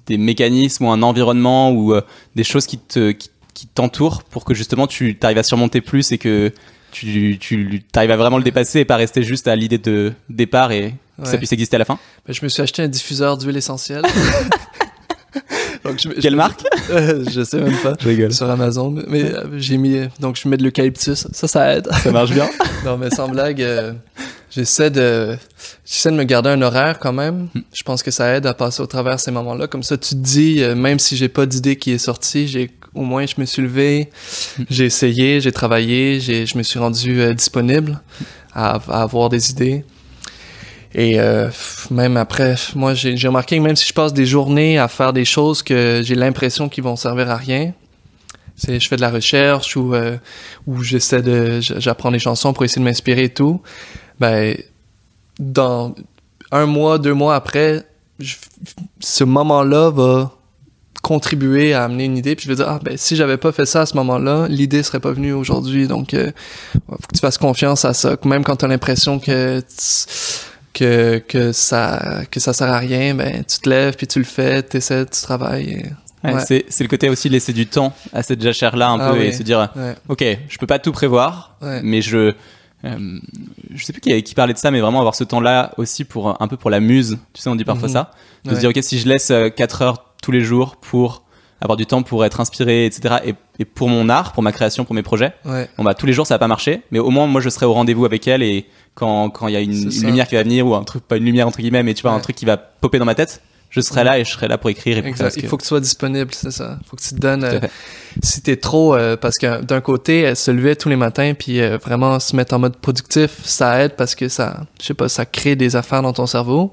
des 0.07 0.17
mécanismes 0.17 0.85
ou 0.85 0.91
un 0.91 1.01
environnement 1.01 1.71
ou 1.71 1.93
euh, 1.93 2.01
des 2.35 2.43
choses 2.43 2.65
qui 2.65 2.77
te 2.77 3.11
qui, 3.11 3.29
qui 3.53 3.67
t'entourent 3.67 4.23
pour 4.23 4.45
que 4.45 4.53
justement 4.53 4.87
tu 4.87 5.15
t'arrives 5.15 5.37
à 5.37 5.43
surmonter 5.43 5.81
plus 5.81 6.11
et 6.11 6.17
que 6.17 6.51
tu 6.91 7.37
tu 7.39 7.83
t'arrives 7.91 8.11
à 8.11 8.17
vraiment 8.17 8.37
le 8.37 8.43
dépasser 8.43 8.79
et 8.79 8.85
pas 8.85 8.95
rester 8.95 9.23
juste 9.23 9.47
à 9.47 9.55
l'idée 9.55 9.77
de 9.77 10.13
départ 10.29 10.71
et 10.71 10.93
que 11.21 11.27
ça 11.27 11.37
puisse 11.37 11.53
exister 11.53 11.75
à 11.75 11.79
la 11.79 11.85
fin? 11.85 11.97
Ben, 12.27 12.33
je 12.33 12.43
me 12.43 12.49
suis 12.49 12.61
acheté 12.61 12.81
un 12.81 12.87
diffuseur 12.87 13.37
d'huile 13.37 13.57
essentielle. 13.57 14.03
Donc, 15.83 15.99
je, 15.99 16.09
Quelle 16.19 16.35
marque? 16.35 16.63
Euh, 16.89 17.23
Je 17.31 17.43
sais 17.43 17.61
même 17.61 17.77
pas. 17.77 17.93
Je 17.99 18.07
rigole. 18.07 18.33
Sur 18.33 18.49
Amazon, 18.49 18.95
mais 19.07 19.23
euh, 19.23 19.59
j'ai 19.59 19.77
mis 19.77 19.99
donc 20.19 20.35
je 20.41 20.47
mets 20.49 20.57
de 20.57 20.63
l'eucalyptus, 20.63 21.27
ça 21.31 21.47
ça 21.47 21.75
aide. 21.75 21.87
Ça 22.03 22.11
marche 22.11 22.31
bien? 22.31 22.49
Non, 22.85 22.97
mais 22.97 23.09
sans 23.11 23.29
blague, 23.29 23.61
euh, 23.61 23.93
j'essaie 24.55 24.89
de, 24.89 25.37
j'essaie 25.85 26.11
de 26.11 26.15
me 26.15 26.23
garder 26.23 26.49
un 26.49 26.61
horaire 26.61 26.99
quand 26.99 27.13
même. 27.13 27.49
Je 27.73 27.83
pense 27.83 28.01
que 28.03 28.11
ça 28.11 28.35
aide 28.35 28.45
à 28.45 28.53
passer 28.53 28.81
au 28.81 28.87
travers 28.87 29.19
ces 29.19 29.31
moments-là. 29.31 29.67
Comme 29.67 29.83
ça, 29.83 29.97
tu 29.97 30.09
te 30.09 30.15
dis, 30.15 30.63
euh, 30.63 30.75
même 30.75 30.99
si 30.99 31.17
j'ai 31.17 31.29
pas 31.29 31.45
d'idée 31.45 31.75
qui 31.75 31.91
est 31.91 31.97
sortie, 31.97 32.47
j'ai, 32.47 32.71
au 32.93 33.01
moins, 33.01 33.25
je 33.25 33.35
me 33.37 33.45
suis 33.45 33.61
levé, 33.61 34.09
j'ai 34.69 34.85
essayé, 34.85 35.41
j'ai 35.41 35.51
travaillé, 35.51 36.19
j'ai, 36.19 36.45
je 36.45 36.57
me 36.57 36.63
suis 36.63 36.79
rendu 36.79 37.19
euh, 37.19 37.33
disponible 37.33 37.99
à, 38.53 38.79
à 38.89 39.01
avoir 39.01 39.29
des 39.29 39.51
idées. 39.51 39.83
Et 40.93 41.19
euh, 41.19 41.49
même 41.91 42.15
après, 42.15 42.55
moi, 42.73 42.93
j'ai, 42.93 43.17
j'ai 43.17 43.27
remarqué 43.27 43.57
que 43.57 43.61
même 43.61 43.75
si 43.75 43.85
je 43.85 43.93
passe 43.93 44.13
des 44.13 44.25
journées 44.25 44.79
à 44.79 44.87
faire 44.87 45.11
des 45.11 45.25
choses 45.25 45.61
que 45.61 46.01
j'ai 46.03 46.15
l'impression 46.15 46.69
qu'ils 46.69 46.85
vont 46.85 46.95
servir 46.95 47.29
à 47.29 47.35
rien, 47.35 47.73
c'est, 48.55 48.79
je 48.79 48.87
fais 48.87 48.95
de 48.95 49.01
la 49.01 49.09
recherche 49.09 49.75
ou 49.75 49.93
euh, 49.93 50.15
où 50.65 50.81
j'essaie 50.81 51.21
de 51.21 51.59
j'apprends 51.59 52.11
des 52.11 52.19
chansons 52.19 52.53
pour 52.53 52.63
essayer 52.63 52.79
de 52.79 52.85
m'inspirer 52.85 53.25
et 53.25 53.29
tout 53.29 53.61
ben 54.19 54.55
dans 55.39 55.93
un 56.51 56.65
mois 56.65 56.97
deux 56.97 57.13
mois 57.13 57.35
après 57.35 57.83
je- 58.19 58.35
ce 58.99 59.23
moment-là 59.23 59.89
va 59.89 60.31
contribuer 61.01 61.73
à 61.73 61.83
amener 61.83 62.05
une 62.05 62.17
idée 62.17 62.35
puis 62.35 62.45
je 62.45 62.49
vais 62.49 62.55
dire 62.55 62.67
ah 62.67 62.79
ben 62.81 62.97
si 62.97 63.15
j'avais 63.15 63.37
pas 63.37 63.51
fait 63.51 63.65
ça 63.65 63.81
à 63.81 63.85
ce 63.85 63.95
moment-là 63.97 64.47
l'idée 64.49 64.81
serait 64.83 64.99
pas 64.99 65.11
venue 65.11 65.33
aujourd'hui. 65.33 65.87
Donc 65.87 66.13
euh, 66.13 66.31
faut 66.89 66.95
que 66.97 67.13
tu 67.13 67.19
fasses 67.19 67.37
confiance 67.37 67.85
à 67.85 67.93
ça. 67.93 68.15
Même 68.25 68.43
quand 68.43 68.55
tu 68.55 68.65
as 68.65 68.67
l'impression 68.67 69.19
que 69.19 69.61
que 70.73 71.19
que 71.27 71.51
ça 71.51 72.21
que 72.31 72.39
ça 72.39 72.53
sert 72.53 72.71
à 72.71 72.79
rien 72.79 73.15
ben 73.15 73.43
tu 73.43 73.59
te 73.59 73.69
lèves 73.69 73.95
puis 73.95 74.07
tu 74.07 74.19
le 74.19 74.25
fais 74.25 74.61
tu 74.63 74.77
essaies 74.77 75.05
tu 75.05 75.21
travailles 75.21 75.69
et- 75.69 75.85
Ouais, 76.23 76.33
Ouais. 76.33 76.43
C'est, 76.43 76.65
c'est 76.69 76.83
le 76.83 76.87
côté 76.89 77.07
aussi 77.07 77.27
de 77.27 77.33
laisser 77.33 77.53
du 77.53 77.67
temps 77.67 77.93
à 78.11 78.23
cette 78.23 78.41
jachère 78.41 78.75
là 78.75 78.89
un 78.89 78.99
Ah 78.99 79.11
peu 79.11 79.21
et 79.21 79.31
se 79.31 79.43
dire 79.43 79.69
ouais. 79.75 79.93
ok 80.09 80.23
je 80.49 80.57
peux 80.57 80.65
pas 80.65 80.79
tout 80.79 80.91
prévoir 80.91 81.55
mais 81.83 82.01
je 82.01 82.33
euh, 82.85 83.19
je 83.73 83.83
sais 83.83 83.93
plus 83.93 84.01
qui, 84.01 84.23
qui 84.23 84.35
parlait 84.35 84.53
de 84.53 84.57
ça 84.57 84.71
mais 84.71 84.79
vraiment 84.79 84.99
avoir 84.99 85.15
ce 85.15 85.23
temps 85.23 85.39
là 85.41 85.71
aussi 85.77 86.03
pour 86.05 86.29
euh, 86.29 86.33
un 86.39 86.47
peu 86.47 86.57
pour 86.57 86.69
la 86.69 86.79
muse 86.79 87.17
tu 87.33 87.41
sais 87.41 87.49
on 87.49 87.55
dit 87.55 87.65
parfois 87.65 87.87
Mhm. 87.87 87.93
ça 87.93 88.11
de 88.43 88.49
Ouais. 88.49 88.55
se 88.55 88.59
dire 88.61 88.69
ok 88.69 88.77
si 88.81 88.99
je 88.99 89.07
laisse 89.07 89.31
4 89.55 89.81
heures 89.81 90.05
tous 90.21 90.31
les 90.31 90.41
jours 90.41 90.75
pour 90.77 91.23
avoir 91.61 91.77
du 91.77 91.85
temps 91.85 92.03
pour 92.03 92.23
être 92.25 92.41
inspiré 92.41 92.85
etc 92.85 93.15
et, 93.25 93.33
et 93.59 93.65
pour 93.65 93.89
mon 93.89 94.09
art 94.09 94.33
pour 94.33 94.43
ma 94.43 94.51
création 94.51 94.85
pour 94.85 94.93
mes 94.93 95.03
projets 95.03 95.33
ouais 95.45 95.69
bon 95.77 95.83
bah 95.83 95.93
tous 95.95 96.05
les 96.05 96.13
jours 96.13 96.27
ça 96.27 96.35
va 96.35 96.39
pas 96.39 96.47
marcher 96.47 96.81
mais 96.91 96.99
au 96.99 97.09
moins 97.09 97.27
moi 97.27 97.41
je 97.41 97.49
serai 97.49 97.65
au 97.65 97.73
rendez-vous 97.73 98.05
avec 98.05 98.27
elle 98.27 98.43
et 98.43 98.65
quand 98.93 99.29
quand 99.29 99.47
il 99.47 99.53
y 99.53 99.57
a 99.57 99.61
une, 99.61 99.89
lumière 100.03 100.27
qui 100.27 100.35
va 100.35 100.43
venir 100.43 100.67
ou 100.67 100.75
un 100.75 100.83
truc 100.83 101.03
pas 101.07 101.17
une 101.17 101.23
lumière 101.25 101.47
entre 101.47 101.59
guillemets 101.59 101.81
mais 101.83 101.93
tu 101.93 102.01
vois 102.03 102.11
un 102.11 102.19
truc 102.19 102.35
qui 102.35 102.45
va 102.45 102.57
popper 102.57 102.99
dans 102.99 103.05
ma 103.05 103.15
tête 103.15 103.41
je 103.75 103.81
serai 103.81 104.05
là 104.05 104.17
et 104.17 104.23
je 104.23 104.31
serai 104.31 104.47
là 104.47 104.57
pour 104.57 104.69
écrire 104.69 104.97
et 104.97 105.01
pour 105.01 105.09
Exact. 105.09 105.35
Il 105.35 105.47
faut 105.47 105.57
que 105.57 105.63
tu 105.63 105.67
sois 105.67 105.81
disponible, 105.81 106.31
c'est 106.33 106.51
ça. 106.51 106.77
Il 106.81 106.87
faut 106.87 106.95
que 106.95 107.01
tu 107.01 107.09
te 107.09 107.19
donnes. 107.19 107.43
Euh, 107.43 107.59
si 108.23 108.41
t'es 108.41 108.55
trop, 108.55 108.95
euh, 108.95 109.17
parce 109.17 109.37
que 109.37 109.61
d'un 109.61 109.81
côté, 109.81 110.21
elle 110.21 110.37
se 110.37 110.49
levait 110.49 110.77
tous 110.77 110.87
les 110.87 110.95
matins, 110.95 111.33
puis 111.37 111.59
euh, 111.59 111.77
vraiment 111.77 112.21
se 112.21 112.37
mettre 112.37 112.55
en 112.55 112.59
mode 112.59 112.77
productif, 112.77 113.31
ça 113.43 113.83
aide 113.83 113.97
parce 113.97 114.15
que 114.15 114.29
ça, 114.29 114.65
je 114.79 114.85
sais 114.85 114.93
pas, 114.93 115.09
ça 115.09 115.25
crée 115.25 115.57
des 115.57 115.75
affaires 115.75 116.01
dans 116.01 116.13
ton 116.13 116.25
cerveau. 116.25 116.71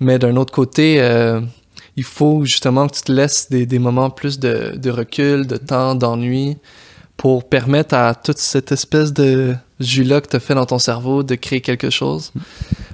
Mais 0.00 0.18
d'un 0.18 0.34
autre 0.34 0.52
côté, 0.52 1.00
euh, 1.00 1.40
il 1.96 2.02
faut 2.02 2.44
justement 2.44 2.88
que 2.88 2.96
tu 2.96 3.02
te 3.02 3.12
laisses 3.12 3.48
des, 3.48 3.64
des 3.64 3.78
moments 3.78 4.10
plus 4.10 4.40
de, 4.40 4.72
de 4.74 4.90
recul, 4.90 5.46
de 5.46 5.58
temps, 5.58 5.94
d'ennui, 5.94 6.56
pour 7.16 7.48
permettre 7.48 7.94
à 7.94 8.16
toute 8.16 8.38
cette 8.38 8.72
espèce 8.72 9.12
de 9.12 9.54
jus-là 9.78 10.20
que 10.20 10.26
t'as 10.26 10.40
fait 10.40 10.54
dans 10.56 10.66
ton 10.66 10.80
cerveau 10.80 11.22
de 11.22 11.36
créer 11.36 11.60
quelque 11.60 11.90
chose. 11.90 12.32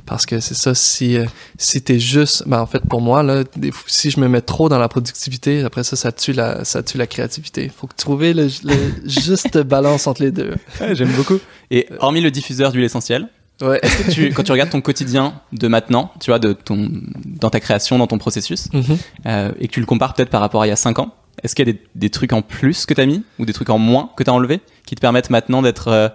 Parce 0.08 0.24
que 0.26 0.40
c'est 0.40 0.54
ça, 0.54 0.74
si, 0.74 1.16
euh, 1.16 1.24
si 1.58 1.82
t'es 1.82 1.98
juste, 1.98 2.44
ben 2.46 2.60
en 2.60 2.66
fait 2.66 2.80
pour 2.88 3.00
moi, 3.02 3.22
là, 3.22 3.44
si 3.86 4.10
je 4.10 4.18
me 4.20 4.28
mets 4.28 4.40
trop 4.40 4.68
dans 4.68 4.78
la 4.78 4.88
productivité, 4.88 5.62
après 5.62 5.84
ça, 5.84 5.96
ça 5.96 6.12
tue 6.12 6.32
la, 6.32 6.64
ça 6.64 6.82
tue 6.82 6.96
la 6.98 7.06
créativité. 7.06 7.70
Faut 7.74 7.86
que 7.86 7.94
trouver 7.94 8.32
le, 8.32 8.48
le 8.64 8.74
juste 9.06 9.58
balance 9.62 10.06
entre 10.06 10.22
les 10.22 10.30
deux. 10.30 10.54
Ouais, 10.80 10.94
j'aime 10.94 11.12
beaucoup 11.12 11.38
et 11.70 11.86
hormis 11.98 12.20
le 12.22 12.30
diffuseur 12.30 12.72
d'huile 12.72 12.84
essentielle 12.84 13.28
Ouais. 13.60 13.80
Est-ce 13.82 14.04
que 14.04 14.10
tu, 14.12 14.32
quand 14.32 14.44
tu 14.44 14.52
regardes 14.52 14.70
ton 14.70 14.80
quotidien 14.80 15.34
de 15.52 15.66
maintenant, 15.66 16.12
tu 16.20 16.30
vois, 16.30 16.38
de 16.38 16.52
ton, 16.52 16.88
dans 17.24 17.50
ta 17.50 17.58
création, 17.58 17.98
dans 17.98 18.06
ton 18.06 18.16
processus, 18.18 18.68
Mhm. 18.72 18.84
euh, 19.26 19.50
et 19.58 19.66
que 19.66 19.72
tu 19.72 19.80
le 19.80 19.86
compares 19.86 20.14
peut-être 20.14 20.30
par 20.30 20.40
rapport 20.40 20.62
à 20.62 20.66
il 20.68 20.70
y 20.70 20.72
a 20.72 20.76
5 20.76 21.00
ans, 21.00 21.12
est-ce 21.42 21.56
qu'il 21.56 21.66
y 21.66 21.70
a 21.70 21.72
des, 21.72 21.80
des 21.96 22.08
trucs 22.08 22.32
en 22.32 22.40
plus 22.40 22.86
que 22.86 22.94
tu 22.94 23.00
as 23.00 23.06
mis, 23.06 23.24
ou 23.40 23.46
des 23.46 23.52
trucs 23.52 23.68
en 23.70 23.78
moins 23.78 24.10
que 24.16 24.22
tu 24.22 24.30
as 24.30 24.32
enlevé, 24.32 24.60
qui 24.86 24.94
te 24.94 25.00
permettent 25.00 25.30
maintenant 25.30 25.60
d'être, 25.60 25.88
euh, 25.88 26.08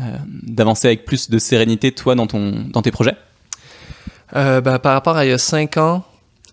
euh, 0.00 0.16
d'avancer 0.44 0.86
avec 0.88 1.04
plus 1.04 1.28
de 1.28 1.38
sérénité, 1.38 1.92
toi, 1.92 2.14
dans, 2.14 2.26
ton, 2.26 2.64
dans 2.72 2.80
tes 2.80 2.90
projets? 2.90 3.16
Euh, 4.36 4.60
ben, 4.60 4.78
par 4.78 4.92
rapport 4.92 5.16
à 5.16 5.24
il 5.24 5.30
y 5.30 5.32
a 5.32 5.38
5 5.38 5.76
ans, 5.78 6.04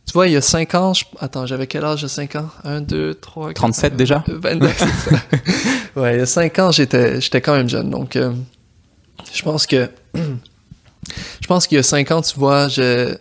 tu 0.07 0.13
vois, 0.13 0.27
il 0.27 0.33
y 0.33 0.37
a 0.37 0.41
5 0.41 0.75
ans, 0.75 0.93
je- 0.93 1.03
attends, 1.19 1.45
j'avais 1.45 1.67
quel 1.67 1.83
âge 1.83 2.01
il 2.01 2.03
y 2.03 2.05
a 2.05 2.09
5 2.09 2.35
ans 2.35 2.49
1, 2.63 2.81
2, 2.81 3.15
3, 3.15 3.47
4, 3.47 3.55
37 3.55 3.95
déjà 3.95 4.23
29, 4.27 4.75
c'est 4.77 5.09
ça. 5.11 5.21
Ouais, 6.01 6.15
il 6.15 6.19
y 6.19 6.21
a 6.21 6.25
5 6.25 6.59
ans, 6.59 6.71
j'étais, 6.71 7.21
j'étais 7.21 7.39
quand 7.41 7.55
même 7.55 7.69
jeune. 7.69 7.89
Donc, 7.89 8.15
euh, 8.15 8.33
je 9.33 9.41
pense 9.43 9.65
que. 9.67 9.89
Je 11.41 11.47
pense 11.47 11.67
qu'il 11.67 11.75
y 11.75 11.79
a 11.79 11.83
5 11.83 12.09
ans, 12.11 12.21
tu 12.23 12.39
vois, 12.39 12.67
je. 12.67 13.15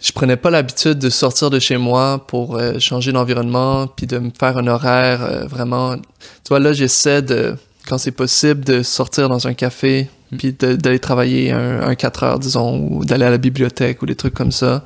Je 0.00 0.12
prenais 0.12 0.36
pas 0.36 0.48
l'habitude 0.50 1.00
de 1.00 1.10
sortir 1.10 1.50
de 1.50 1.58
chez 1.58 1.76
moi 1.76 2.24
pour 2.28 2.56
euh, 2.56 2.78
changer 2.78 3.10
d'environnement, 3.10 3.88
puis 3.88 4.06
de 4.06 4.18
me 4.18 4.30
faire 4.38 4.56
un 4.56 4.68
horaire 4.68 5.22
euh, 5.24 5.46
vraiment. 5.46 5.96
Tu 5.96 6.02
vois, 6.50 6.60
là, 6.60 6.72
j'essaie 6.72 7.20
de, 7.20 7.56
quand 7.88 7.98
c'est 7.98 8.10
possible, 8.12 8.64
de 8.64 8.82
sortir 8.82 9.28
dans 9.28 9.46
un 9.46 9.54
café, 9.54 10.08
puis 10.36 10.52
de- 10.58 10.76
d'aller 10.76 10.98
travailler 10.98 11.50
un, 11.52 11.80
un 11.82 11.94
4 11.94 12.22
heures, 12.22 12.38
disons, 12.38 12.78
ou 12.90 13.04
d'aller 13.04 13.24
à 13.24 13.30
la 13.30 13.38
bibliothèque 13.38 14.02
ou 14.02 14.06
des 14.06 14.14
trucs 14.16 14.34
comme 14.34 14.52
ça. 14.52 14.84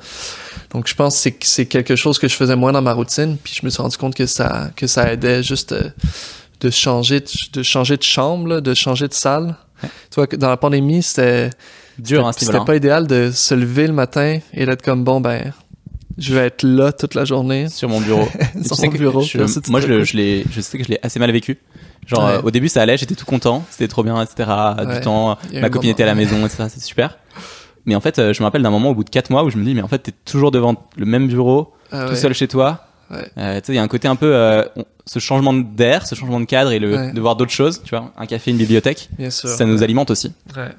Donc, 0.71 0.87
je 0.87 0.95
pense 0.95 1.15
que 1.15 1.19
c'est- 1.21 1.37
c'est 1.43 1.65
quelque 1.65 1.95
chose 1.95 2.17
que 2.17 2.27
je 2.27 2.35
faisais 2.35 2.55
moins 2.55 2.71
dans 2.71 2.81
ma 2.81 2.93
routine, 2.93 3.37
puis 3.43 3.53
je 3.59 3.65
me 3.65 3.69
suis 3.69 3.81
rendu 3.81 3.97
compte 3.97 4.15
que 4.15 4.25
ça, 4.25 4.69
que 4.75 4.87
ça 4.87 5.11
aidait 5.11 5.43
juste 5.43 5.73
euh, 5.73 5.89
de 6.61 6.69
changer 6.69 7.19
de, 7.19 7.25
de 7.59 7.61
changer 7.63 7.97
de 7.97 8.03
chambre, 8.03 8.47
là, 8.47 8.61
de 8.61 8.73
changer 8.73 9.07
de 9.09 9.13
salle. 9.13 9.55
Tu 9.81 9.89
vois, 10.15 10.27
dans 10.27 10.49
la 10.49 10.55
pandémie, 10.57 11.03
c'était 11.03 11.49
Dur, 11.99 12.25
hein, 12.25 12.31
c'était 12.39 12.57
pas 12.65 12.75
idéal 12.77 13.05
de 13.05 13.29
se 13.31 13.53
lever 13.53 13.85
le 13.85 13.93
matin 13.93 14.39
et 14.53 14.65
d'être 14.65 14.81
comme, 14.81 15.03
bon, 15.03 15.19
ben, 15.21 15.51
je 16.17 16.33
vais 16.35 16.47
être 16.47 16.63
là 16.63 16.91
toute 16.91 17.15
la 17.15 17.25
journée. 17.25 17.69
sur 17.69 17.89
mon 17.89 17.99
bureau. 18.01 18.27
Sur 18.63 18.77
mon 18.85 18.91
bureau, 18.91 19.21
je- 19.21 19.69
moi, 19.71 19.79
je, 19.81 20.15
l'ai- 20.17 20.45
je 20.51 20.61
sais 20.61 20.77
que 20.77 20.83
je 20.83 20.89
l'ai 20.89 20.99
assez 21.03 21.19
mal 21.19 21.31
vécu. 21.31 21.57
Genre, 22.05 22.23
Ouais. 22.25 22.31
euh, 22.33 22.41
au 22.41 22.51
début, 22.51 22.67
ça 22.69 22.81
allait, 22.81 22.97
j'étais 22.97 23.15
tout 23.15 23.25
content, 23.25 23.63
c'était 23.69 23.87
trop 23.87 24.03
bien, 24.03 24.21
etc. 24.21 24.49
Ouais. 24.77 24.95
Du 24.95 25.01
temps, 25.01 25.37
ma 25.53 25.69
copine 25.69 25.87
moment- 25.87 25.91
était 25.93 26.03
à 26.03 26.07
la 26.07 26.15
maison, 26.15 26.45
etc. 26.45 26.65
C'est 26.69 26.81
super. 26.83 27.17
Mais 27.85 27.95
en 27.95 27.99
fait, 28.01 28.19
euh, 28.19 28.33
je 28.33 28.41
me 28.41 28.45
rappelle 28.45 28.61
d'un 28.63 28.69
moment 28.69 28.89
au 28.91 28.95
bout 28.95 29.03
de 29.03 29.09
4 29.09 29.29
mois 29.29 29.43
où 29.43 29.49
je 29.49 29.57
me 29.57 29.63
dis, 29.65 29.73
mais 29.73 29.81
en 29.81 29.87
fait, 29.87 29.99
t'es 29.99 30.13
toujours 30.25 30.51
devant 30.51 30.75
le 30.97 31.05
même 31.05 31.27
bureau, 31.27 31.73
Ah 31.91 32.05
tout 32.05 32.11
ouais. 32.11 32.15
seul 32.17 32.33
chez 32.33 32.47
toi. 32.47 32.85
Ouais. 33.11 33.29
Euh, 33.37 33.59
tu 33.59 33.67
sais, 33.67 33.73
il 33.73 33.75
y 33.75 33.79
a 33.79 33.83
un 33.83 33.87
côté 33.87 34.07
un 34.07 34.15
peu 34.15 34.33
euh, 34.35 34.63
ce 35.05 35.19
changement 35.19 35.53
d'air, 35.53 36.07
ce 36.07 36.15
changement 36.15 36.39
de 36.39 36.45
cadre 36.45 36.71
et 36.71 36.79
le 36.79 36.95
Ouais. 36.95 37.11
de 37.11 37.19
voir 37.21 37.35
d'autres 37.35 37.51
choses, 37.51 37.81
tu 37.83 37.91
vois, 37.95 38.11
un 38.17 38.25
café, 38.25 38.51
une 38.51 38.57
bibliothèque, 38.57 39.09
Bien 39.17 39.29
sûr. 39.29 39.49
ça 39.49 39.65
nous 39.65 39.83
alimente 39.83 40.09
aussi. 40.11 40.31
Ouais. 40.55 40.69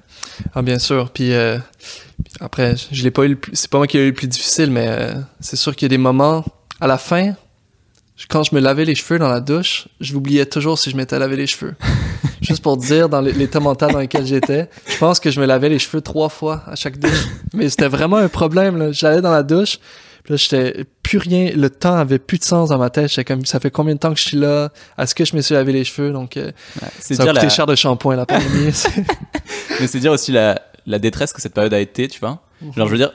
Ah, 0.55 0.63
bien 0.63 0.79
sûr. 0.79 1.11
Puis, 1.11 1.33
euh, 1.33 1.59
après, 2.41 2.75
je 2.91 3.03
l'ai 3.03 3.11
pas 3.11 3.27
eu 3.27 3.39
c'est 3.53 3.71
pas 3.71 3.79
moi 3.79 3.87
qui 3.87 3.97
l'ai 3.99 4.05
eu 4.05 4.09
le 4.09 4.15
plus 4.15 4.29
difficile, 4.29 4.71
mais 4.71 5.11
c'est 5.41 5.57
sûr 5.57 5.75
qu'il 5.77 5.87
y 5.87 5.91
a 5.91 5.95
des 5.95 5.99
moments, 5.99 6.45
à 6.81 6.87
la 6.87 6.99
fin, 6.99 7.35
quand 8.29 8.43
je 8.45 8.55
me 8.55 8.61
lavais 8.61 8.85
les 8.85 8.95
cheveux 8.95 9.19
dans 9.19 9.29
la 9.29 9.41
douche, 9.41 9.89
je 10.01 10.13
l'oubliais 10.15 10.47
toujours 10.47 10.79
si 10.79 10.91
je 10.91 10.97
m'étais 10.97 11.19
lavé 11.19 11.37
les 11.37 11.47
cheveux. 11.47 11.75
Juste 12.41 12.63
pour 12.63 12.77
dire, 12.77 13.09
dans 13.09 13.21
l'état 13.23 13.59
mental 13.61 13.93
dans 13.93 14.01
lequel 14.01 14.27
j'étais, 14.27 14.69
je 14.87 14.99
pense 14.99 15.19
que 15.19 15.31
je 15.31 15.41
me 15.41 15.47
lavais 15.47 15.69
les 15.71 15.79
cheveux 15.79 16.01
trois 16.03 16.29
fois 16.29 16.63
à 16.67 16.75
chaque 16.77 16.99
douche. 16.99 17.25
Mais 17.55 17.69
c'était 17.71 17.89
vraiment 17.89 18.17
un 18.19 18.29
problème, 18.29 18.77
là. 18.77 18.93
J'allais 18.93 19.23
dans 19.23 19.31
la 19.33 19.43
douche, 19.43 19.79
puis 20.25 20.33
là, 20.33 20.37
j'étais 20.37 20.85
plus 21.03 21.19
rien, 21.19 21.51
le 21.55 21.71
temps 21.71 21.95
avait 21.97 22.19
plus 22.19 22.39
de 22.39 22.45
sens 22.45 22.71
dans 22.71 22.79
ma 22.79 22.91
tête. 22.91 23.09
J'étais 23.11 23.25
comme, 23.25 23.45
ça 23.45 23.61
fait 23.61 23.71
combien 23.71 23.95
de 23.95 23.99
temps 24.01 24.13
que 24.13 24.19
je 24.19 24.25
suis 24.25 24.37
là? 24.39 24.71
Est-ce 24.99 25.15
que 25.15 25.25
je 25.25 25.37
me 25.37 25.41
suis 25.43 25.55
lavé 25.55 25.73
les 25.73 25.85
cheveux? 25.85 26.13
Donc, 26.13 26.37
euh, 26.37 26.51
Ouais, 26.83 26.89
c'est 26.99 27.15
ça 27.15 27.23
a 27.23 27.27
dire 27.27 27.35
coûté 27.35 27.47
la- 27.47 27.51
cher 27.51 27.67
de 27.67 27.75
shampoing, 27.75 28.17
la 28.17 28.27
pandémie. 28.27 28.73
Mais 29.81 29.87
c'est 29.87 30.01
dire 30.01 30.13
aussi 30.13 30.33
la, 30.33 30.61
la 30.87 30.99
détresse 30.99 31.33
que 31.33 31.41
cette 31.43 31.55
période 31.55 31.75
a 31.75 31.79
été, 31.81 32.09
tu 32.09 32.21
vois. 32.21 32.41
Mhm. 32.63 32.73
Genre, 32.75 32.87
je 32.87 32.93
veux 32.93 32.99
dire, 32.99 33.13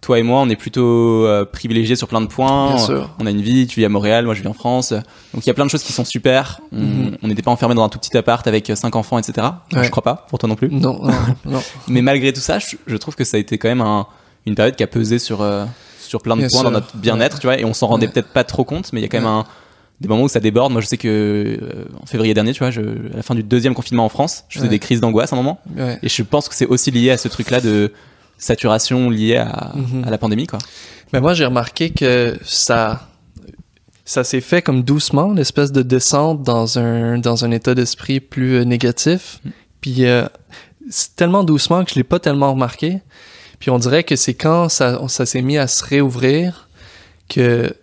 toi 0.00 0.18
et 0.18 0.22
moi, 0.22 0.40
on 0.40 0.48
est 0.50 0.56
plutôt 0.56 1.26
euh, 1.26 1.44
privilégiés 1.44 1.96
sur 1.96 2.08
plein 2.08 2.20
de 2.20 2.26
points. 2.26 2.74
Bien 2.74 2.84
sûr. 2.84 3.10
On 3.18 3.26
a 3.26 3.30
une 3.30 3.40
vie, 3.40 3.66
tu 3.66 3.80
vis 3.80 3.86
à 3.86 3.88
Montréal, 3.88 4.24
moi 4.26 4.34
je 4.34 4.42
vis 4.42 4.48
en 4.48 4.52
France. 4.54 4.92
Donc 4.92 5.44
il 5.44 5.46
y 5.46 5.50
a 5.50 5.54
plein 5.54 5.64
de 5.64 5.70
choses 5.70 5.82
qui 5.82 5.92
sont 5.94 6.04
super. 6.04 6.60
On 6.72 6.76
Mhm. 6.76 7.16
n'était 7.22 7.40
pas 7.42 7.50
enfermés 7.50 7.74
dans 7.74 7.84
un 7.84 7.88
tout 7.88 7.98
petit 7.98 8.14
appart 8.16 8.46
avec 8.46 8.68
euh, 8.70 8.74
cinq 8.74 8.96
enfants, 8.96 9.18
etc. 9.18 9.46
Ouais. 9.72 9.84
Je 9.84 9.90
crois 9.90 10.02
pas, 10.02 10.26
pour 10.28 10.38
toi 10.38 10.48
non 10.48 10.56
plus. 10.56 10.68
non, 10.70 11.00
non, 11.02 11.12
non. 11.46 11.62
Mais 11.88 12.02
malgré 12.02 12.32
tout 12.34 12.40
ça, 12.40 12.58
je, 12.58 12.76
je 12.86 12.96
trouve 12.98 13.14
que 13.14 13.24
ça 13.24 13.36
a 13.38 13.40
été 13.40 13.56
quand 13.58 13.68
même 13.68 13.80
un- 13.80 14.06
une 14.46 14.54
période 14.54 14.76
qui 14.76 14.82
a 14.82 14.86
pesé 14.86 15.18
sur, 15.18 15.40
euh, 15.40 15.64
sur 16.14 16.22
plein 16.22 16.36
de 16.36 16.40
Bien 16.42 16.48
points 16.48 16.60
sûr. 16.60 16.70
dans 16.70 16.78
notre 16.78 16.96
bien-être, 16.96 17.38
tu 17.40 17.46
vois. 17.48 17.58
Et 17.58 17.64
on 17.64 17.74
s'en 17.74 17.88
rendait 17.88 18.06
Ouais. 18.06 18.12
peut-être 18.12 18.28
pas 18.28 18.44
trop 18.44 18.64
compte, 18.64 18.92
mais 18.92 19.00
il 19.00 19.02
y 19.02 19.06
a 19.06 19.08
quand 19.08 19.18
même 19.18 19.26
un, 19.26 19.44
des 20.00 20.08
moments 20.08 20.22
où 20.22 20.28
ça 20.28 20.38
déborde. 20.40 20.72
Moi 20.72 20.80
je 20.80 20.86
sais 20.86 20.96
que 20.96 21.08
euh, 21.08 21.84
en 22.02 22.06
février 22.06 22.34
dernier, 22.34 22.52
tu 22.52 22.60
vois, 22.60 22.70
je, 22.70 22.80
à 22.80 23.16
la 23.16 23.22
fin 23.22 23.34
du 23.34 23.42
deuxième 23.42 23.74
confinement 23.74 24.04
en 24.04 24.08
France, 24.08 24.44
je 24.48 24.58
faisais 24.58 24.68
des 24.68 24.78
crises 24.78 25.00
d'angoisse 25.00 25.32
à 25.32 25.36
un 25.36 25.38
moment. 25.42 25.58
Et 26.02 26.08
je 26.08 26.22
pense 26.22 26.48
que 26.48 26.54
c'est 26.54 26.66
aussi 26.66 26.90
lié 26.92 27.10
à 27.10 27.16
ce 27.18 27.26
truc-là 27.28 27.60
de 27.60 27.92
saturation 28.38 29.10
liée 29.10 29.36
à, 29.36 29.72
Mhm. 29.74 30.04
à 30.06 30.10
la 30.10 30.18
pandémie, 30.18 30.46
quoi. 30.46 30.58
Mais 31.12 31.20
moi, 31.20 31.34
j'ai 31.34 31.44
remarqué 31.46 31.90
que 31.90 32.36
ça, 32.44 33.06
ça 34.04 34.24
s'est 34.24 34.40
fait 34.40 34.62
comme 34.62 34.82
doucement, 34.82 35.30
une 35.32 35.38
espèce 35.38 35.70
de 35.72 35.82
descente 35.82 36.42
dans 36.42 36.78
un, 36.78 37.18
dans 37.18 37.44
un 37.44 37.50
état 37.52 37.74
d'esprit 37.74 38.20
plus 38.20 38.56
euh, 38.56 38.64
négatif. 38.64 39.40
Puis 39.80 40.04
euh, 40.06 40.26
c'est 40.90 41.14
tellement 41.16 41.44
doucement 41.44 41.84
que 41.84 41.90
je 41.90 41.94
l'ai 41.96 42.04
pas 42.04 42.18
tellement 42.18 42.52
remarqué. 42.52 42.98
Puis 43.64 43.70
on 43.70 43.78
dirait 43.78 44.04
que 44.04 44.14
c'est 44.14 44.34
quand 44.34 44.68
ça, 44.68 45.00
ça 45.08 45.24
s'est 45.24 45.40
mis 45.40 45.56
à 45.56 45.66
se 45.66 45.82
réouvrir 45.82 46.68
que, 47.30 47.74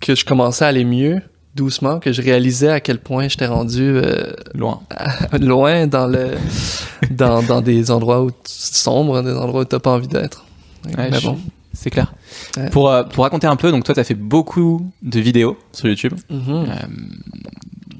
que 0.00 0.14
je 0.14 0.24
commençais 0.24 0.64
à 0.64 0.68
aller 0.68 0.84
mieux 0.84 1.20
doucement, 1.56 1.98
que 1.98 2.12
je 2.12 2.22
réalisais 2.22 2.68
à 2.68 2.78
quel 2.78 3.00
point 3.00 3.26
j'étais 3.26 3.48
rendu 3.48 3.82
euh, 3.82 4.32
Loin. 4.54 4.82
loin 5.40 5.88
dans 5.88 6.06
le 6.06 6.36
dans, 7.10 7.42
dans 7.42 7.60
des 7.60 7.90
endroits 7.90 8.22
où 8.22 8.30
sombres, 8.44 9.20
des 9.20 9.34
endroits 9.34 9.62
où 9.62 9.64
t'as 9.64 9.80
pas 9.80 9.90
envie 9.90 10.06
d'être. 10.06 10.44
Ouais, 10.96 11.10
bon. 11.24 11.36
C'est 11.72 11.90
clair. 11.90 12.14
Ouais. 12.56 12.70
Pour, 12.70 12.88
euh, 12.88 13.02
pour 13.02 13.24
raconter 13.24 13.48
un 13.48 13.56
peu, 13.56 13.72
donc 13.72 13.82
toi, 13.82 13.94
tu 13.96 14.00
as 14.00 14.04
fait 14.04 14.14
beaucoup 14.14 14.92
de 15.02 15.18
vidéos 15.18 15.58
sur 15.72 15.88
YouTube. 15.88 16.14
Mhm. 16.30 16.66
Euh, 16.68 16.74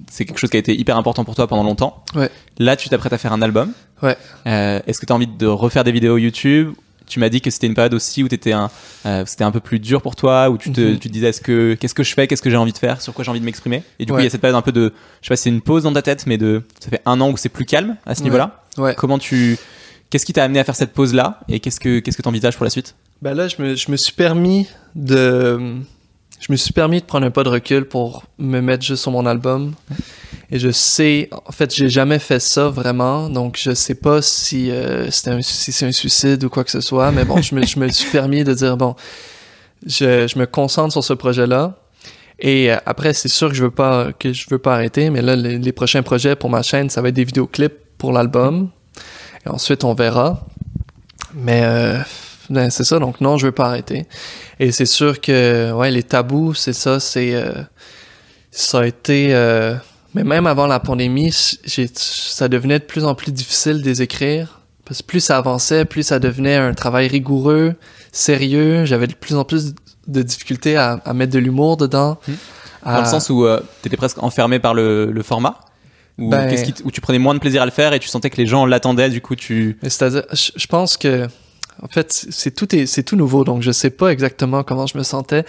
c'est 0.09 0.25
quelque 0.25 0.39
chose 0.39 0.51
qui 0.51 0.57
a 0.59 0.61
été 0.61 0.79
hyper 0.79 0.97
important 0.97 1.25
pour 1.25 1.35
toi 1.35 1.49
pendant 1.49 1.65
longtemps. 1.65 2.05
Ouais. 2.15 2.31
Là, 2.59 2.77
tu 2.77 2.89
t'apprêtes 2.89 3.13
à 3.13 3.19
faire 3.19 3.33
un 3.33 3.43
album. 3.43 3.73
Ouais. 4.03 4.17
Euh, 4.47 4.81
Est-ce 4.87 4.99
que 5.01 5.07
tu 5.07 5.13
as 5.13 5.17
envie 5.17 5.27
de 5.27 5.47
refaire 5.47 5.85
des 5.85 5.93
vidéos 5.93 6.17
YouTube? 6.19 6.73
Tu 7.07 7.19
m'as 7.19 7.29
dit 7.29 7.41
que 7.41 7.51
c'était 7.51 7.67
une 7.67 7.75
période 7.75 7.93
aussi 7.95 8.23
où 8.23 8.27
étais 8.27 8.53
un, 8.53 8.71
euh, 9.05 9.25
c'était 9.27 9.43
un 9.43 9.51
peu 9.51 9.59
plus 9.59 9.81
dur 9.81 10.01
pour 10.01 10.15
toi, 10.15 10.49
où 10.49 10.57
tu 10.59 10.71
te, 10.73 10.81
Mhm. 10.81 10.99
tu 11.01 11.09
te 11.09 11.13
disais 11.13 11.31
est-ce 11.31 11.41
que 11.41 11.75
qu'est-ce 11.75 11.95
que 11.95 12.05
je 12.05 12.15
fais, 12.15 12.29
qu'est-ce 12.29 12.41
que 12.43 12.51
j'ai 12.51 12.57
envie 12.57 12.73
de 12.73 12.79
faire, 12.79 13.01
sur 13.03 13.13
quoi 13.13 13.25
j'ai 13.25 13.31
envie 13.33 13.41
de 13.41 13.45
m'exprimer? 13.45 13.83
Et 13.99 14.07
du 14.07 14.13
coup, 14.13 14.19
il 14.21 14.25
y 14.25 14.27
a 14.29 14.31
cette 14.31 14.41
période 14.41 14.57
un 14.57 14.63
peu 14.63 14.71
de, 14.71 14.93
je 15.21 15.27
sais 15.27 15.33
pas, 15.33 15.37
si 15.37 15.43
c'est 15.45 15.49
une 15.51 15.61
pause 15.61 15.83
dans 15.83 15.93
ta 15.93 16.03
tête, 16.03 16.25
mais 16.27 16.39
de, 16.39 16.63
ça 16.79 16.89
fait 16.89 17.03
un 17.07 17.21
an 17.21 17.29
où 17.31 17.37
c'est 17.37 17.49
plus 17.49 17.65
calme 17.65 17.97
à 18.07 18.15
ce 18.15 18.21
Ouais. 18.21 18.25
niveau-là. 18.27 18.63
Ouais. 18.79 18.95
Comment 18.97 19.19
tu, 19.19 19.59
qu'est-ce 20.09 20.25
qui 20.25 20.33
t'a 20.33 20.45
amené 20.45 20.61
à 20.61 20.65
faire 20.65 20.77
cette 20.77 20.93
pause 20.93 21.13
là, 21.13 21.41
et 21.49 21.59
qu'est-ce 21.59 21.81
que 21.81 21.99
qu'est-ce 21.99 22.17
que 22.17 22.23
t'envisages 22.23 22.55
pour 22.57 22.63
la 22.65 22.71
suite? 22.71 22.95
Ben 23.23 23.35
là, 23.35 23.49
je 23.49 23.61
me, 23.61 23.75
je 23.75 23.91
me 23.91 23.97
suis 23.97 24.13
permis 24.13 24.69
de. 24.95 25.59
Je 26.39 26.53
me 26.53 26.57
suis 26.57 26.73
permis 26.73 27.01
de 27.01 27.05
prendre 27.07 27.27
un 27.27 27.31
pas 27.31 27.43
de 27.43 27.49
recul 27.51 27.85
pour 27.87 28.25
me 28.39 28.61
mettre 28.61 28.83
juste 28.85 29.03
sur 29.03 29.11
mon 29.11 29.27
album. 29.27 29.75
Et 30.53 30.59
je 30.59 30.71
sais, 30.71 31.29
en 31.47 31.53
fait, 31.53 31.75
j'ai 31.75 31.89
jamais 31.89 32.19
fait 32.19 32.41
ça 32.41 32.69
vraiment, 32.69 33.29
donc 33.29 33.57
je 33.57 33.73
sais 33.73 33.95
pas 33.95 34.21
si, 34.21 34.71
euh, 34.71 35.11
c'était 35.11 35.31
un, 35.31 35.43
si 35.43 35.71
c'est 35.73 35.87
un 35.87 35.93
suicide 35.93 36.43
ou 36.43 36.49
quoi 36.49 36.65
que 36.65 36.71
ce 36.71 36.81
soit, 36.81 37.13
mais 37.13 37.25
bon, 37.25 37.41
je 37.41 37.55
me, 37.55 37.65
je 37.65 37.79
me 37.79 37.89
suis 37.89 38.11
permis 38.13 38.43
de 38.43 38.53
dire, 38.53 38.77
bon, 38.77 38.97
je, 39.87 40.27
je 40.27 40.39
me 40.39 40.47
concentre 40.47 40.93
sur 40.93 41.05
ce 41.05 41.13
projet-là. 41.13 41.77
Et 42.41 42.73
euh, 42.73 42.77
après, 42.87 43.13
c'est 43.13 43.29
sûr 43.29 43.49
que 43.49 43.55
je 43.55 43.63
veux 43.63 43.71
pas, 43.71 44.13
que 44.13 44.33
je 44.33 44.47
veux 44.51 44.59
pas 44.59 44.75
arrêter, 44.75 45.11
mais 45.11 45.23
là, 45.23 45.37
les, 45.37 45.59
les 45.59 45.73
prochains 45.73 46.03
projets 46.03 46.35
pour 46.37 46.51
ma 46.51 46.63
chaîne, 46.63 46.91
ça 46.91 47.01
va 47.03 47.09
être 47.11 47.15
des 47.15 47.25
vidéoclips 47.25 47.75
pour 47.99 48.13
l'album. 48.13 48.71
Et 49.47 49.49
ensuite, 49.49 49.85
on 49.85 49.95
verra. 49.95 50.47
Mais 51.35 51.63
euh, 51.65 51.99
ben, 52.49 52.71
c'est 52.71 52.85
ça, 52.85 52.99
donc 52.99 53.21
non, 53.21 53.39
je 53.39 53.47
veux 53.47 53.53
pas 53.53 53.67
arrêter. 53.67 54.07
Et 54.59 54.73
c'est 54.73 54.87
sûr 54.87 55.21
que 55.21 55.73
ouais, 55.73 55.91
les 55.91 56.03
tabous, 56.03 56.55
c'est 56.55 56.73
ça, 56.73 56.99
c'est 57.01 57.35
euh, 57.35 57.53
ça 58.51 58.81
a 58.81 58.87
été 58.87 59.29
euh, 59.33 59.75
mais 60.15 60.25
même 60.25 60.47
avant 60.47 60.67
la 60.67 60.81
pandémie, 60.81 61.33
ça 61.33 62.49
devenait 62.49 62.79
de 62.79 62.85
plus 62.85 63.05
en 63.05 63.15
plus 63.15 63.33
difficile 63.33 63.81
de 63.83 63.85
les 63.89 64.03
écrire. 64.03 64.61
Parce 64.85 65.03
que 65.03 65.07
plus 65.07 65.21
ça 65.21 65.37
avançait, 65.37 65.85
plus 65.85 66.03
ça 66.03 66.19
devenait 66.19 66.57
un 66.57 66.75
travail 66.75 67.07
rigoureux, 67.07 67.75
sérieux, 68.11 68.85
j'avais 68.85 69.07
de 69.07 69.15
plus 69.15 69.37
en 69.37 69.45
plus 69.45 69.75
de 70.09 70.23
difficultés 70.23 70.77
à, 70.77 71.01
à 71.05 71.15
mettre 71.15 71.33
de 71.33 71.39
l'humour 71.39 71.77
dedans. 71.77 72.19
À- 72.83 72.97
Dans 72.97 73.03
le 73.03 73.07
sens 73.09 73.31
où 73.31 73.45
euh, 73.45 73.61
t'étais 73.83 73.97
presque 73.97 74.21
enfermé 74.23 74.59
par 74.59 74.75
le, 74.75 75.07
le 75.13 75.23
format? 75.23 75.61
Ou 76.19 76.29
Ben- 76.31 76.49
qu'est-ce 76.49 76.65
qui 76.65 76.75
où 76.83 76.91
tu 76.91 77.01
prenais 77.01 77.19
moins 77.21 77.35
de 77.35 77.39
plaisir 77.39 77.63
à 77.63 77.67
le 77.67 77.71
faire 77.71 77.93
et 77.93 78.01
tu 78.01 78.09
sentais 78.09 78.31
que 78.31 78.37
les 78.39 78.47
gens 78.47 78.67
l'attendaient, 78.67 79.11
du 79.11 79.21
coup 79.21 79.37
tu. 79.37 79.79
C'est-à-dire, 79.83 80.25
je, 80.33 80.67
pense 80.67 80.97
que, 80.97 81.29
en 81.83 81.89
fait, 81.89 82.13
c'est 82.13 82.33
c'est 82.33 82.51
tout, 82.51 82.75
est- 82.75 82.87
c'est 82.87 83.05
tout 83.05 83.17
nouveau, 83.17 83.45
donc 83.45 83.63
je 83.63 83.71
sais 83.71 83.91
pas 83.91 84.09
exactement 84.09 84.65
comment 84.65 84.87
je 84.89 84.99
me 84.99 85.03
sentais, 85.05 85.45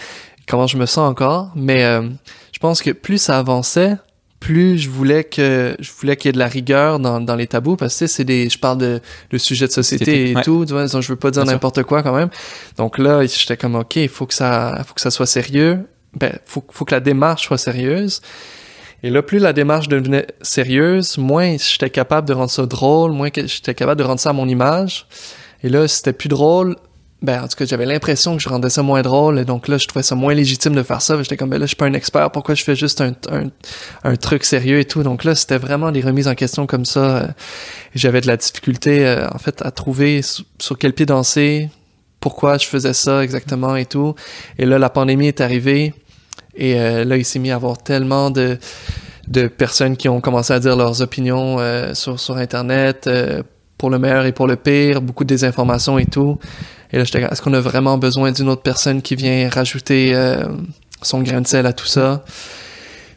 comment 0.46 0.68
je 0.68 0.76
me 0.76 0.86
sens 0.86 1.10
encore, 1.10 1.50
mais 1.56 1.82
euh, 1.84 2.08
je 2.52 2.58
pense 2.60 2.80
que 2.80 2.90
plus 2.90 3.18
ça 3.18 3.38
avançait, 3.38 3.96
plus 4.42 4.76
je 4.76 4.90
voulais 4.90 5.22
que 5.22 5.76
je 5.78 5.90
voulais 6.00 6.16
qu'il 6.16 6.28
y 6.28 6.30
ait 6.30 6.32
de 6.32 6.38
la 6.38 6.48
rigueur 6.48 6.98
dans, 6.98 7.20
dans 7.20 7.36
les 7.36 7.46
tabous 7.46 7.76
parce 7.76 7.96
que 7.96 8.08
c'est 8.08 8.24
des 8.24 8.50
je 8.50 8.58
parle 8.58 8.78
de 8.78 9.00
le 9.30 9.38
sujet 9.38 9.68
de 9.68 9.72
société 9.72 10.30
et 10.30 10.34
ouais. 10.34 10.42
tout 10.42 10.64
tu 10.66 10.72
vois 10.72 10.88
donc 10.88 11.00
je 11.00 11.08
veux 11.08 11.16
pas 11.16 11.30
dire 11.30 11.44
n'importe 11.44 11.84
quoi 11.84 12.02
quand 12.02 12.12
même 12.12 12.28
donc 12.76 12.98
là 12.98 13.24
j'étais 13.24 13.56
comme 13.56 13.76
ok 13.76 13.96
il 13.96 14.08
faut 14.08 14.26
que 14.26 14.34
ça 14.34 14.82
faut 14.84 14.94
que 14.94 15.00
ça 15.00 15.12
soit 15.12 15.26
sérieux 15.26 15.86
ben 16.18 16.32
faut 16.44 16.64
faut 16.72 16.84
que 16.84 16.92
la 16.92 17.00
démarche 17.00 17.44
soit 17.44 17.56
sérieuse 17.56 18.20
et 19.04 19.10
là, 19.10 19.22
plus 19.22 19.38
la 19.38 19.52
démarche 19.52 19.88
devenait 19.88 20.28
sérieuse, 20.42 21.18
moins 21.18 21.56
j'étais 21.56 21.90
capable 21.90 22.28
de 22.28 22.34
rendre 22.34 22.50
ça 22.50 22.66
drôle, 22.66 23.10
moins 23.10 23.30
que 23.30 23.46
j'étais 23.48 23.74
capable 23.74 23.98
de 23.98 24.04
rendre 24.04 24.20
ça 24.20 24.30
à 24.30 24.32
mon 24.32 24.48
image. 24.48 25.06
Et 25.64 25.68
là, 25.68 25.88
c'était 25.88 26.12
plus 26.12 26.28
drôle. 26.28 26.76
Ben, 27.22 27.44
en 27.44 27.46
tout 27.46 27.56
cas, 27.56 27.64
j'avais 27.64 27.86
l'impression 27.86 28.36
que 28.36 28.42
je 28.42 28.48
rendais 28.48 28.68
ça 28.68 28.82
moins 28.82 29.02
drôle. 29.02 29.38
Et 29.38 29.44
donc 29.44 29.68
là, 29.68 29.78
je 29.78 29.86
trouvais 29.86 30.02
ça 30.02 30.16
moins 30.16 30.34
légitime 30.34 30.74
de 30.74 30.82
faire 30.82 31.00
ça. 31.00 31.22
J'étais 31.22 31.36
comme, 31.36 31.50
ben 31.50 31.58
là, 31.58 31.66
je 31.66 31.68
suis 31.68 31.76
pas 31.76 31.86
un 31.86 31.92
expert. 31.92 32.30
Pourquoi 32.32 32.56
je 32.56 32.64
fais 32.64 32.74
juste 32.74 33.00
un, 33.00 33.12
un, 33.30 33.48
un 34.02 34.16
truc 34.16 34.44
sérieux 34.44 34.80
et 34.80 34.84
tout? 34.84 35.04
Donc 35.04 35.22
là, 35.22 35.36
c'était 35.36 35.58
vraiment 35.58 35.92
des 35.92 36.00
remises 36.00 36.26
en 36.26 36.34
question 36.34 36.66
comme 36.66 36.84
ça. 36.84 37.00
Euh, 37.00 37.28
J'avais 37.94 38.20
de 38.20 38.26
la 38.26 38.36
difficulté, 38.36 39.06
euh, 39.06 39.28
en 39.30 39.38
fait, 39.38 39.62
à 39.62 39.70
trouver 39.70 40.20
sur, 40.22 40.78
quel 40.78 40.92
pied 40.94 41.06
danser, 41.06 41.70
pourquoi 42.18 42.58
je 42.58 42.66
faisais 42.66 42.92
ça 42.92 43.22
exactement 43.22 43.76
et 43.76 43.86
tout. 43.86 44.14
Et 44.58 44.66
là, 44.66 44.78
la 44.78 44.90
pandémie 44.90 45.28
est 45.28 45.40
arrivée. 45.40 45.94
Et 46.56 46.80
euh, 46.80 47.04
là, 47.04 47.16
il 47.16 47.24
s'est 47.24 47.38
mis 47.38 47.50
à 47.52 47.54
avoir 47.54 47.78
tellement 47.78 48.30
de, 48.30 48.58
de 49.28 49.46
personnes 49.46 49.96
qui 49.96 50.08
ont 50.08 50.20
commencé 50.20 50.52
à 50.52 50.58
dire 50.58 50.76
leurs 50.76 51.00
opinions 51.02 51.60
euh, 51.60 51.94
sur, 51.94 52.18
sur 52.18 52.36
Internet, 52.36 53.06
euh, 53.06 53.42
pour 53.82 53.90
le 53.90 53.98
meilleur 53.98 54.26
et 54.26 54.30
pour 54.30 54.46
le 54.46 54.54
pire, 54.54 55.02
beaucoup 55.02 55.24
de 55.24 55.28
désinformation 55.30 55.98
et 55.98 56.06
tout. 56.06 56.38
Et 56.92 56.98
là, 56.98 57.02
j'étais 57.02 57.20
est-ce 57.20 57.42
qu'on 57.42 57.52
a 57.52 57.58
vraiment 57.58 57.98
besoin 57.98 58.30
d'une 58.30 58.48
autre 58.48 58.62
personne 58.62 59.02
qui 59.02 59.16
vient 59.16 59.50
rajouter 59.50 60.14
euh, 60.14 60.46
son 61.02 61.20
grain 61.20 61.40
de 61.40 61.48
sel 61.48 61.66
à 61.66 61.72
tout 61.72 61.86
ça? 61.86 62.24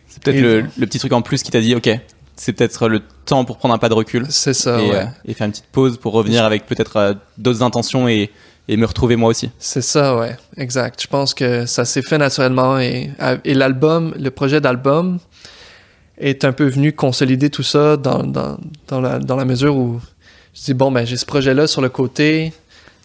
C'est 0.07 0.23
peut-être 0.23 0.41
le, 0.41 0.63
petit 0.87 0.97
truc 0.97 1.13
en 1.13 1.21
plus 1.21 1.43
qui 1.43 1.51
t'a 1.51 1.61
dit 1.61 1.75
ok, 1.75 1.87
c'est 2.35 2.53
peut-être 2.53 2.89
le 2.89 3.03
temps 3.25 3.45
pour 3.45 3.57
prendre 3.57 3.75
un 3.75 3.77
pas 3.77 3.89
de 3.89 3.93
recul 3.93 4.25
C'est 4.29 4.55
ça, 4.55 4.81
et, 4.81 4.89
ouais. 4.89 4.95
euh, 4.95 5.05
et 5.25 5.35
faire 5.35 5.45
une 5.45 5.51
petite 5.51 5.67
pause 5.71 5.99
pour 5.99 6.13
revenir 6.13 6.43
avec 6.45 6.65
peut-être 6.65 6.97
euh, 6.97 7.13
d'autres 7.37 7.61
intentions 7.61 8.07
et, 8.07 8.31
et 8.67 8.75
me 8.75 8.87
retrouver 8.87 9.17
moi 9.17 9.29
aussi. 9.29 9.51
C'est 9.59 9.83
ça, 9.83 10.17
ouais, 10.17 10.35
exact. 10.57 10.99
Je 10.99 11.07
pense 11.07 11.35
que 11.35 11.67
ça 11.67 11.85
s'est 11.85 12.01
fait 12.01 12.17
naturellement 12.17 12.79
et, 12.79 13.11
et 13.43 13.53
l'album, 13.53 14.15
le 14.17 14.31
projet 14.31 14.61
d'album 14.61 15.19
est 16.17 16.43
un 16.43 16.53
peu 16.53 16.65
venu 16.65 16.91
consolider 16.93 17.51
tout 17.51 17.61
ça 17.61 17.97
dans, 17.97 18.23
dans, 18.23 18.57
dans, 18.87 19.01
la, 19.01 19.19
dans 19.19 19.35
la 19.35 19.45
mesure 19.45 19.77
où 19.77 20.01
je 20.55 20.61
dis, 20.63 20.73
bon, 20.73 20.91
ben, 20.91 21.05
j'ai 21.05 21.17
ce 21.17 21.25
projet-là 21.25 21.67
sur 21.67 21.81
le 21.81 21.89
côté, 21.89 22.53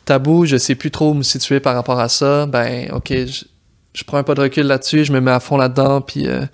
tabou, 0.06 0.46
je 0.46 0.56
sais 0.56 0.74
plus 0.74 0.90
trop 0.90 1.10
où 1.10 1.14
me 1.14 1.22
situer 1.22 1.60
par 1.60 1.74
rapport 1.74 2.00
à 2.00 2.08
ça, 2.08 2.46
ben, 2.46 2.90
ok, 2.92 3.08
je, 3.10 3.44
je 3.92 4.04
prends 4.04 4.16
un 4.18 4.22
pas 4.22 4.34
de 4.34 4.40
recul 4.40 4.66
là-dessus, 4.66 5.04
je 5.04 5.12
me 5.12 5.20
mets 5.20 5.30
à 5.32 5.40
fond 5.40 5.56
là-dedans, 5.56 6.00
puis 6.00 6.26
euh, 6.28 6.46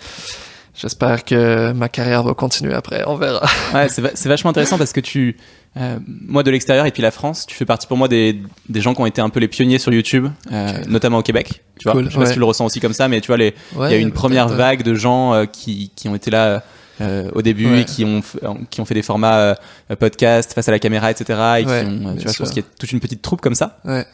j'espère 0.74 1.24
que 1.24 1.72
ma 1.72 1.88
carrière 1.88 2.22
va 2.22 2.34
continuer 2.34 2.74
après, 2.74 3.02
on 3.06 3.16
verra. 3.16 3.46
Ouais, 3.74 3.88
c'est 3.88 4.02
va- 4.02 4.10
c'est 4.14 4.28
vachement 4.28 4.50
intéressant 4.50 4.78
parce 4.78 4.92
que 4.92 5.00
tu, 5.00 5.36
euh, 5.76 5.98
moi 6.06 6.42
de 6.42 6.50
l'extérieur 6.50 6.86
et 6.86 6.90
puis 6.90 7.02
la 7.02 7.10
France, 7.10 7.44
tu 7.46 7.54
fais 7.54 7.64
partie 7.66 7.86
pour 7.86 7.96
moi 7.96 8.08
des, 8.08 8.40
des 8.68 8.80
gens 8.80 8.94
qui 8.94 9.00
ont 9.02 9.06
été 9.06 9.20
un 9.20 9.28
peu 9.28 9.40
les 9.40 9.48
pionniers 9.48 9.78
sur 9.78 9.92
YouTube, 9.92 10.28
euh, 10.52 10.72
notamment 10.88 11.18
au 11.18 11.22
Québec. 11.22 11.62
Tu 11.78 11.84
vois, 11.84 11.92
Cool, 11.92 12.06
je 12.06 12.10
sais 12.10 12.18
pas 12.18 12.26
si 12.26 12.32
tu 12.34 12.38
le 12.38 12.44
ressens 12.46 12.64
aussi 12.66 12.80
comme 12.80 12.94
ça, 12.94 13.06
mais 13.08 13.20
tu 13.20 13.26
vois, 13.28 13.36
il 13.38 13.52
y 13.90 13.94
a 13.94 13.96
eu 13.96 14.00
une 14.00 14.12
première 14.12 14.48
vague 14.48 14.82
de 14.82 14.94
gens 14.94 15.44
qui, 15.52 15.90
qui 15.94 16.08
ont 16.08 16.14
été 16.14 16.30
là, 16.30 16.62
euh, 17.00 17.30
au 17.34 17.42
début 17.42 17.66
Ouais. 17.70 17.80
et 17.82 17.84
qui 17.84 18.04
ont, 18.04 18.22
qui 18.70 18.80
ont 18.80 18.84
fait 18.84 18.94
des 18.94 19.02
formats 19.02 19.38
euh, 19.38 19.96
podcast 19.98 20.52
face 20.54 20.68
à 20.68 20.72
la 20.72 20.78
caméra, 20.78 21.10
etc. 21.10 21.24
Et 21.60 21.62
qui 21.64 21.68
ont, 21.70 21.72
euh, 22.08 22.14
tu 22.16 22.22
vois, 22.24 22.32
je 22.32 22.38
pense 22.38 22.48
qu'il 22.50 22.62
y 22.62 22.66
a 22.66 22.68
toute 22.78 22.92
une 22.92 23.00
petite 23.00 23.22
troupe 23.22 23.40
comme 23.40 23.54
ça. 23.54 23.78
Ouais. 23.84 24.04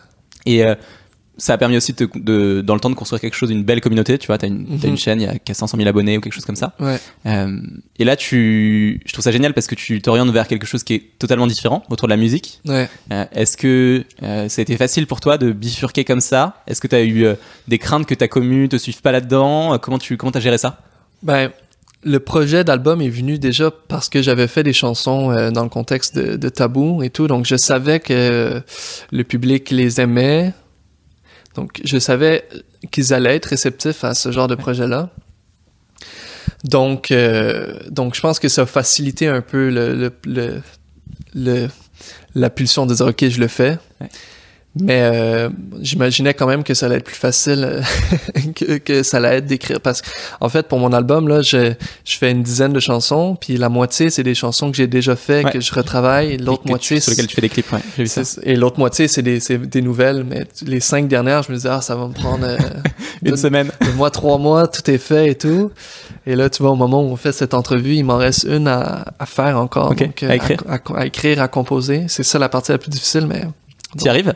Et 0.47 0.65
euh, 0.65 0.75
ça 1.39 1.55
a 1.55 1.59
permis 1.59 1.77
aussi 1.79 1.95
de, 1.95 2.09
de- 2.15 2.61
dans 2.61 2.75
le 2.75 2.81
temps 2.81 2.91
de 2.91 2.95
construire 2.95 3.21
quelque 3.21 3.35
chose, 3.35 3.51
une 3.51 3.65
belle 3.65 3.81
communauté. 3.81 4.19
Tu 4.19 4.27
vois, 4.27 4.37
t'as 4.39 4.49
une, 4.49 4.67
t'as 4.79 4.87
Mhm. 4.87 4.91
une 4.93 4.97
chaîne, 4.99 5.21
il 5.21 5.25
y 5.25 5.29
a 5.29 5.39
qu'à 5.39 5.55
500 5.55 5.77
000 5.79 5.89
abonnés 5.89 6.19
ou 6.19 6.21
quelque 6.21 6.35
chose 6.35 6.45
comme 6.45 6.57
ça. 6.57 6.75
Ouais. 6.79 6.99
Euh, 7.27 7.57
et 7.99 8.05
là, 8.05 8.17
tu, 8.17 9.01
je 9.07 9.13
trouve 9.13 9.25
ça 9.25 9.33
génial 9.33 9.55
parce 9.55 9.67
que 9.67 9.75
tu 9.75 10.03
t'orientes 10.03 10.31
vers 10.31 10.47
quelque 10.47 10.67
chose 10.67 10.83
qui 10.85 10.95
est 10.95 11.03
totalement 11.19 11.47
différent 11.47 11.83
autour 11.89 12.07
de 12.07 12.13
la 12.13 12.17
musique. 12.19 12.61
Ouais. 12.67 12.89
Euh, 13.13 13.25
Est-ce 13.33 13.57
que 13.57 14.05
euh, 14.23 14.49
ça 14.49 14.61
a 14.61 14.63
été 14.63 14.77
facile 14.77 15.07
pour 15.07 15.21
toi 15.21 15.39
de 15.39 15.53
bifurquer 15.53 16.05
comme 16.05 16.21
ça? 16.21 16.63
Est-ce 16.67 16.81
que 16.83 16.87
tu 16.87 16.97
as 16.97 17.03
eu 17.03 17.25
euh, 17.25 17.35
des 17.67 17.79
craintes 17.79 18.07
que 18.07 18.15
ta 18.15 18.29
commu 18.29 18.69
te 18.69 18.77
suive 18.77 19.01
pas 19.01 19.11
là-dedans? 19.13 19.75
Euh, 19.75 19.79
Comment 19.79 19.99
tu 19.99 20.17
comment 20.19 20.33
as 20.33 20.41
géré 20.41 20.59
ça? 20.59 20.81
Ben, 21.23 21.51
le 22.05 22.19
projet 22.21 22.65
d'album 22.65 23.01
est 23.01 23.09
venu 23.09 23.39
déjà 23.39 23.71
parce 23.71 24.09
que 24.09 24.23
j'avais 24.23 24.49
fait 24.49 24.63
des 24.63 24.73
chansons 24.73 25.31
euh, 25.31 25.51
dans 25.51 25.63
le 25.63 25.69
contexte 25.69 26.17
de, 26.17 26.37
de 26.37 26.49
Tabou 26.49 27.03
et 27.03 27.11
tout, 27.11 27.27
donc 27.29 27.47
je 27.47 27.57
savais 27.57 28.01
que 28.01 28.13
euh, 28.13 28.61
le 29.13 29.25
public 29.25 29.71
les 29.71 30.01
aimait. 30.01 30.53
Donc, 31.55 31.81
je 31.85 31.99
savais 31.99 32.45
qu'ils 32.91 33.13
allaient 33.13 33.37
être 33.37 33.45
réceptifs 33.47 34.05
à 34.05 34.15
ce 34.15 34.33
genre 34.33 34.49
de 34.49 34.55
projet-là. 34.55 35.11
Donc, 36.65 37.11
euh, 37.11 37.75
donc, 37.91 38.15
je 38.15 38.21
pense 38.21 38.39
que 38.39 38.49
ça 38.49 38.63
a 38.63 38.67
facilité 38.67 39.29
un 39.29 39.43
peu 39.43 39.69
le, 39.69 39.95
le, 39.95 40.13
le, 40.25 40.63
le- 41.35 41.69
la 42.35 42.49
pulsion 42.49 42.87
de 42.87 42.95
dire, 42.95 43.07
OK, 43.07 43.29
je 43.29 43.39
le 43.39 43.49
fais. 43.49 43.79
Ouais. 44.01 44.09
Mais 44.81 45.03
euh, 45.03 45.51
j'imaginais 45.83 46.33
quand 46.33 46.47
même 46.47 46.65
que 46.65 46.73
ça 46.73 46.87
allait 46.87 46.97
être 46.97 47.05
plus 47.05 47.15
facile 47.15 47.63
euh, 47.63 47.83
que, 48.57 48.79
que 48.79 49.03
ça 49.03 49.19
allait 49.19 49.37
être 49.37 49.45
d'écrire. 49.47 49.81
Parce 49.83 50.01
qu'en 50.01 50.49
fait, 50.49 50.67
pour 50.67 50.79
mon 50.79 50.95
album, 50.95 51.29
là, 51.29 51.43
je, 51.43 51.75
je 52.07 52.17
fais 52.17 52.31
une 52.31 52.43
dizaine 52.43 52.73
de 52.73 52.81
chansons, 52.81 53.37
puis 53.39 53.59
la 53.59 53.69
moitié, 53.69 54.09
c'est 54.09 54.23
des 54.23 54.35
chansons 54.35 54.71
que 54.71 54.77
j'ai 54.79 54.87
déjà 54.87 55.15
fait, 55.15 55.45
Ouais. 55.45 55.51
que 55.53 55.61
je 55.61 55.75
retravaille. 55.75 56.33
Et 56.33 56.39
L'autre 56.39 56.63
tu- 56.63 56.71
moitié, 56.71 57.01
sur 57.01 57.11
lequel 57.11 57.27
tu 57.27 57.35
fais 57.35 57.43
des 57.43 57.51
clips, 57.51 57.71
ouais, 57.71 57.81
vu 57.99 58.07
ça. 58.07 58.23
Et 58.45 58.57
l'autre 58.57 58.79
moitié, 58.79 59.09
c'est 59.09 59.21
des, 59.21 59.41
c'est 59.41 59.59
des 59.59 59.83
nouvelles. 59.83 60.25
Mais 60.25 60.47
les 60.65 60.81
cinq 60.81 61.07
dernières, 61.07 61.43
je 61.43 61.51
me 61.53 61.57
disais, 61.57 61.69
ah, 61.71 61.83
ça 61.83 61.95
va 61.95 62.09
me 62.09 62.15
prendre 62.15 62.47
euh, 62.47 62.57
Une 63.23 63.37
semaine. 63.37 63.71
moi 63.97 64.11
trois 64.11 64.39
mois, 64.39 64.69
tout 64.69 64.91
est 64.91 64.97
fait 64.99 65.29
et 65.29 65.35
tout. 65.35 65.71
Et 66.27 66.35
là, 66.35 66.49
tu 66.49 66.63
vois, 66.63 66.73
au 66.73 66.77
moment 66.77 67.03
où 67.03 67.09
on 67.11 67.17
fait 67.17 67.33
cette 67.33 67.53
entrevue, 67.53 67.97
il 67.97 68.05
m'en 68.05 68.17
reste 68.17 68.45
une 68.45 68.69
à, 68.69 69.05
à 69.19 69.27
faire 69.27 69.59
encore. 69.59 69.91
Ok, 69.91 69.99
Donc, 69.99 70.23
euh, 70.23 70.31
à 70.31 70.37
écrire. 70.37 70.63
À, 70.67 70.79
à 70.97 71.05
écrire, 71.07 71.43
à 71.43 71.49
composer. 71.49 72.05
C'est 72.09 72.23
ça 72.23 72.39
la 72.39 72.49
partie 72.49 72.73
la 72.73 72.79
plus 72.79 72.89
difficile, 72.91 73.27
mais 73.27 73.43
Tu 73.99 74.07
y 74.07 74.09
arrives? 74.09 74.33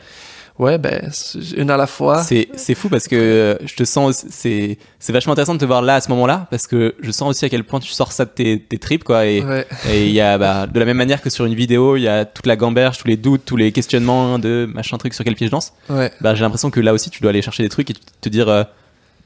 Ouais, 0.59 0.77
ben, 0.77 1.09
une 1.55 1.69
à 1.71 1.77
la 1.77 1.87
fois. 1.87 2.21
C'est 2.23 2.47
c'est 2.55 2.75
fou 2.75 2.89
parce 2.89 3.07
que 3.07 3.57
je 3.63 3.75
te 3.75 3.83
sens 3.83 4.25
c'est 4.29 4.77
c'est 4.99 5.13
vachement 5.13 5.33
intéressant 5.33 5.53
de 5.55 5.59
te 5.59 5.65
voir 5.65 5.81
là 5.81 5.95
à 5.95 6.01
ce 6.01 6.09
moment-là 6.09 6.47
parce 6.49 6.67
que 6.67 6.95
je 7.01 7.11
sens 7.11 7.29
aussi 7.29 7.45
à 7.45 7.49
quel 7.49 7.63
point 7.63 7.79
tu 7.79 7.91
sors 7.91 8.11
ça 8.11 8.25
de 8.25 8.29
tes, 8.31 8.59
tes 8.59 8.77
tripes 8.77 9.03
quoi 9.03 9.25
et 9.25 9.43
Ouais. 9.43 9.65
et 9.89 10.05
il 10.07 10.11
y 10.13 10.21
a 10.21 10.37
bah, 10.37 10.67
de 10.67 10.79
la 10.79 10.85
même 10.85 10.97
manière 10.97 11.21
que 11.21 11.29
sur 11.29 11.45
une 11.45 11.53
vidéo 11.55 11.95
il 11.97 12.01
y 12.03 12.07
a 12.07 12.25
toute 12.25 12.45
la 12.47 12.55
gamberge 12.55 12.97
tous 12.97 13.07
les 13.07 13.17
doutes 13.17 13.43
tous 13.45 13.57
les 13.57 13.71
questionnements 13.71 14.39
de 14.39 14.67
machin 14.73 14.97
truc 14.97 15.13
sur 15.13 15.23
quel 15.23 15.35
pied 15.35 15.47
je 15.47 15.51
danse 15.51 15.73
Ouais. 15.89 16.11
bah 16.21 16.35
j'ai 16.35 16.41
l'impression 16.41 16.69
que 16.71 16.79
là 16.79 16.93
aussi 16.93 17.09
tu 17.09 17.21
dois 17.21 17.29
aller 17.29 17.41
chercher 17.41 17.63
des 17.63 17.69
trucs 17.69 17.89
et 17.91 17.93
te 18.21 18.29
dire 18.29 18.49
euh, 18.49 18.63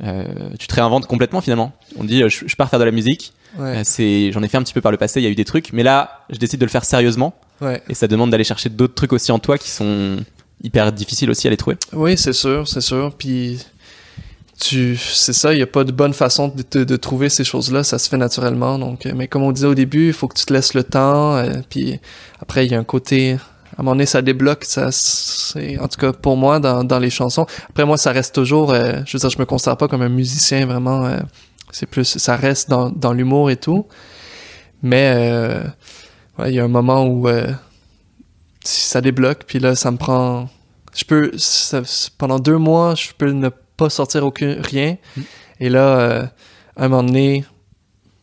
euh, 0.03 0.23
tu 0.59 0.67
te 0.67 0.73
réinventes 0.75 1.05
complètement 1.07 1.41
finalement 1.41 1.73
on 1.97 2.03
dit 2.03 2.23
euh, 2.23 2.29
je, 2.29 2.45
je 2.47 2.55
pars 2.55 2.69
faire 2.69 2.79
de 2.79 2.85
la 2.85 2.91
musique 2.91 3.33
Ouais. 3.59 3.79
Euh, 3.79 3.81
c'est 3.83 4.31
j'en 4.31 4.41
ai 4.43 4.47
fait 4.47 4.55
un 4.55 4.63
petit 4.63 4.73
peu 4.73 4.79
par 4.79 4.93
le 4.93 4.97
passé 4.97 5.19
il 5.19 5.23
y 5.23 5.27
a 5.27 5.29
eu 5.29 5.35
des 5.35 5.43
trucs 5.43 5.73
mais 5.73 5.83
là 5.83 6.21
je 6.29 6.37
décide 6.37 6.59
de 6.61 6.65
le 6.65 6.69
faire 6.71 6.85
sérieusement 6.85 7.33
ouais. 7.59 7.81
et 7.89 7.93
ça 7.95 8.07
demande 8.07 8.29
d'aller 8.31 8.45
chercher 8.45 8.69
d'autres 8.69 8.95
trucs 8.95 9.11
aussi 9.11 9.29
en 9.33 9.39
toi 9.39 9.57
qui 9.57 9.69
sont 9.69 10.17
hyper 10.63 10.91
difficiles 10.91 11.29
aussi 11.29 11.47
à 11.47 11.51
les 11.51 11.57
trouver 11.57 11.77
Oui, 11.93 12.17
c'est 12.17 12.33
sûr, 12.33 12.67
c'est 12.67 12.81
sûr. 12.81 13.13
Puis, 13.17 13.59
tu, 14.59 14.95
c'est 14.95 15.33
ça, 15.33 15.53
il 15.53 15.57
n'y 15.57 15.63
a 15.63 15.67
pas 15.67 15.83
de 15.83 15.91
bonne 15.91 16.13
façon 16.13 16.53
de, 16.73 16.95
trouver 16.95 17.29
ces 17.29 17.43
choses-là, 17.43 17.83
ça 17.83 17.97
se 17.97 18.07
fait 18.07 18.17
naturellement. 18.17 18.77
Donc, 18.77 19.05
euh, 19.05 19.13
mais 19.15 19.27
comme 19.27 19.43
on 19.43 19.51
disait 19.51 19.67
au 19.67 19.75
début, 19.75 20.07
il 20.07 20.13
faut 20.13 20.27
que 20.27 20.37
tu 20.37 20.45
te 20.45 20.53
laisses 20.53 20.73
le 20.73 20.83
temps. 20.83 21.35
euh, 21.35 21.61
puis 21.69 21.99
après, 22.39 22.65
il 22.65 22.71
y 22.71 22.75
a 22.75 22.79
un 22.79 22.83
côté, 22.83 23.33
à 23.33 23.35
un 23.81 23.83
moment 23.83 23.91
donné, 23.91 24.05
ça 24.05 24.21
débloque. 24.21 24.63
Ça, 24.65 24.89
en 25.79 25.87
tout 25.87 25.99
cas, 25.99 26.13
pour 26.13 26.37
moi, 26.37 26.59
dans, 26.59 26.83
dans 26.83 26.99
les 26.99 27.09
chansons. 27.09 27.47
Après, 27.69 27.85
moi, 27.85 27.97
ça 27.97 28.11
reste 28.11 28.35
toujours, 28.35 28.71
euh, 28.71 28.99
je 29.05 29.17
veux 29.17 29.19
dire, 29.19 29.29
je 29.29 29.39
me 29.39 29.45
considère 29.45 29.77
pas 29.77 29.87
comme 29.87 30.03
un 30.03 30.09
musicien 30.09 30.65
vraiment. 30.65 31.09
c'est 31.71 31.87
plus, 31.87 32.17
ça 32.17 32.35
reste 32.35 32.69
dans, 32.69 32.89
dans 32.89 33.13
l'humour 33.13 33.49
et 33.49 33.57
tout. 33.57 33.87
Mais, 34.83 35.59
il 36.45 36.53
y 36.53 36.59
a 36.59 36.63
un 36.63 36.67
moment 36.67 37.05
où 37.05 37.27
ça 38.63 39.01
débloque, 39.01 39.43
puis 39.47 39.59
là, 39.59 39.75
ça 39.75 39.91
me 39.91 39.97
prend 39.97 40.49
je 40.93 41.05
peux 41.05 41.31
ça- 41.37 41.81
pendant 42.17 42.37
deux 42.39 42.57
mois 42.57 42.95
je 42.95 43.09
peux 43.17 43.31
ne 43.31 43.49
pas 43.77 43.89
sortir 43.89 44.25
aucun 44.25 44.57
rien. 44.61 44.97
Mm. 45.15 45.21
et 45.61 45.69
là 45.69 45.99
euh, 45.99 46.23
à 46.75 46.85
un 46.85 46.87
moment 46.89 47.03
donné 47.03 47.45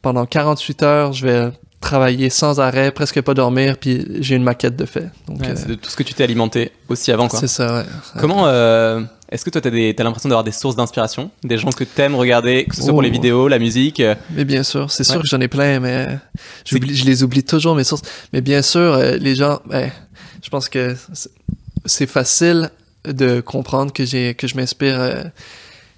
pendant 0.02 0.26
48 0.26 0.82
heures 0.82 1.12
je 1.14 1.26
vais 1.26 1.50
travailler 1.80 2.28
sans 2.28 2.60
arrêt 2.60 2.90
presque 2.92 3.20
pas 3.22 3.32
dormir 3.34 3.78
puis 3.78 4.04
j'ai 4.20 4.34
une 4.36 4.42
maquette 4.42 4.76
de 4.76 4.84
fait. 4.84 5.08
Donc 5.28 5.40
Ouais, 5.40 5.48
euh, 5.48 5.54
c'est 5.56 5.68
de 5.68 5.74
tout 5.74 5.88
ce 5.88 5.96
que 5.96 6.02
tu 6.02 6.12
t'es 6.12 6.24
alimenté 6.24 6.72
aussi 6.88 7.10
avant 7.10 7.26
quoi. 7.28 7.40
C'est 7.40 7.48
ça 7.48 7.78
ouais. 7.78 7.84
Comment 8.18 8.46
euh, 8.48 9.00
est-ce 9.30 9.44
que 9.46 9.50
toi 9.50 9.60
t'as 9.62 9.70
des- 9.70 9.94
t'as 9.94 10.04
l'impression 10.04 10.28
d'avoir 10.28 10.44
des 10.44 10.52
sources 10.52 10.76
d'inspiration, 10.76 11.30
des 11.44 11.56
gens 11.56 11.70
que 11.70 11.84
t'aimes 11.84 12.16
regarder, 12.16 12.64
que 12.66 12.76
ce 12.76 12.82
soit 12.82 12.90
pour 12.92 13.00
les 13.02 13.10
vidéos, 13.10 13.48
la 13.48 13.58
musique 13.58 14.00
euh, 14.00 14.14
mais 14.32 14.44
bien 14.44 14.62
sûr 14.62 14.90
c'est 14.90 15.04
sûr 15.04 15.22
que 15.22 15.26
j'en 15.26 15.40
ai 15.40 15.48
plein 15.48 15.80
mais 15.80 16.06
euh, 16.08 16.16
je 16.66 16.76
les 17.04 17.22
oublie 17.22 17.44
toujours 17.44 17.74
mes 17.76 17.84
sources. 17.84 18.02
Mais 18.34 18.42
bien 18.42 18.60
sûr 18.60 18.80
euh, 18.94 19.16
les 19.16 19.34
gens 19.36 19.60
ben, 19.66 19.90
je 20.48 20.50
pense 20.50 20.70
que 20.70 20.96
c'est- 21.84 22.06
facile 22.06 22.70
de 23.06 23.42
comprendre 23.42 23.92
que 23.92 24.06
j'ai 24.06 24.32
que 24.34 24.46
je 24.46 24.56
m'inspire 24.56 24.98
euh, 24.98 25.24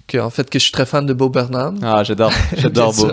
que 0.09 0.19
en 0.19 0.29
fait 0.29 0.51
que 0.51 0.59
je 0.59 0.65
suis 0.65 0.73
très 0.73 0.87
fan 0.87 1.07
de 1.07 1.13
Beau 1.13 1.29
Bernard 1.29 1.73
Ah 1.85 2.03
j'adore, 2.03 2.33
j'adore 2.57 2.93
Beau, 2.93 3.13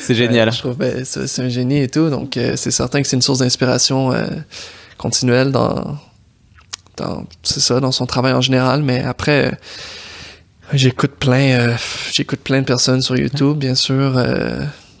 c'est 0.00 0.14
génial. 0.14 0.48
Euh, 0.48 0.52
je 0.52 0.58
trouve 0.60 0.76
ben, 0.78 1.04
c'est 1.04 1.42
un 1.42 1.50
génie 1.50 1.80
et 1.82 1.88
tout, 1.88 2.08
donc 2.08 2.38
euh, 2.38 2.54
c'est 2.56 2.70
certain 2.70 3.02
que 3.02 3.08
c'est 3.08 3.16
une 3.16 3.20
source 3.22 3.40
d'inspiration 3.40 4.10
euh, 4.14 4.24
continuelle 4.96 5.52
dans, 5.52 5.98
dans 6.96 7.26
c'est 7.42 7.60
ça, 7.60 7.78
dans 7.78 7.92
son 7.92 8.06
travail 8.06 8.32
en 8.32 8.40
général. 8.40 8.82
Mais 8.82 9.02
après, 9.02 9.52
j'écoute 10.72 11.12
plein, 11.20 11.76
j'écoute 12.10 12.40
plein 12.40 12.60
de 12.62 12.66
personnes 12.66 13.02
sur 13.02 13.18
YouTube, 13.18 13.58
bien 13.58 13.74
sûr, 13.74 14.12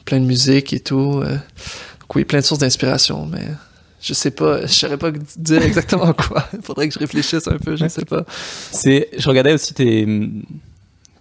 plein 0.04 0.20
de 0.20 0.26
musique 0.26 0.74
et 0.74 0.80
tout. 0.80 1.22
donc 1.22 2.14
oui, 2.16 2.24
plein 2.26 2.40
de 2.40 2.44
sources 2.44 2.60
d'inspiration, 2.60 3.24
mais 3.32 3.46
je 4.04 4.12
sais 4.12 4.30
pas, 4.30 4.66
je 4.66 4.72
saurais 4.72 4.98
pas 4.98 5.10
dire 5.36 5.62
exactement 5.62 6.12
quoi. 6.28 6.44
Faudrait 6.62 6.88
que 6.88 6.94
je 6.94 6.98
réfléchisse 6.98 7.48
un 7.48 7.56
peu, 7.58 7.74
je 7.76 7.88
sais 7.88 8.04
pas. 8.04 8.24
C'est, 8.70 9.08
je 9.16 9.28
regardais 9.28 9.52
aussi 9.54 9.72
tes, 9.72 10.06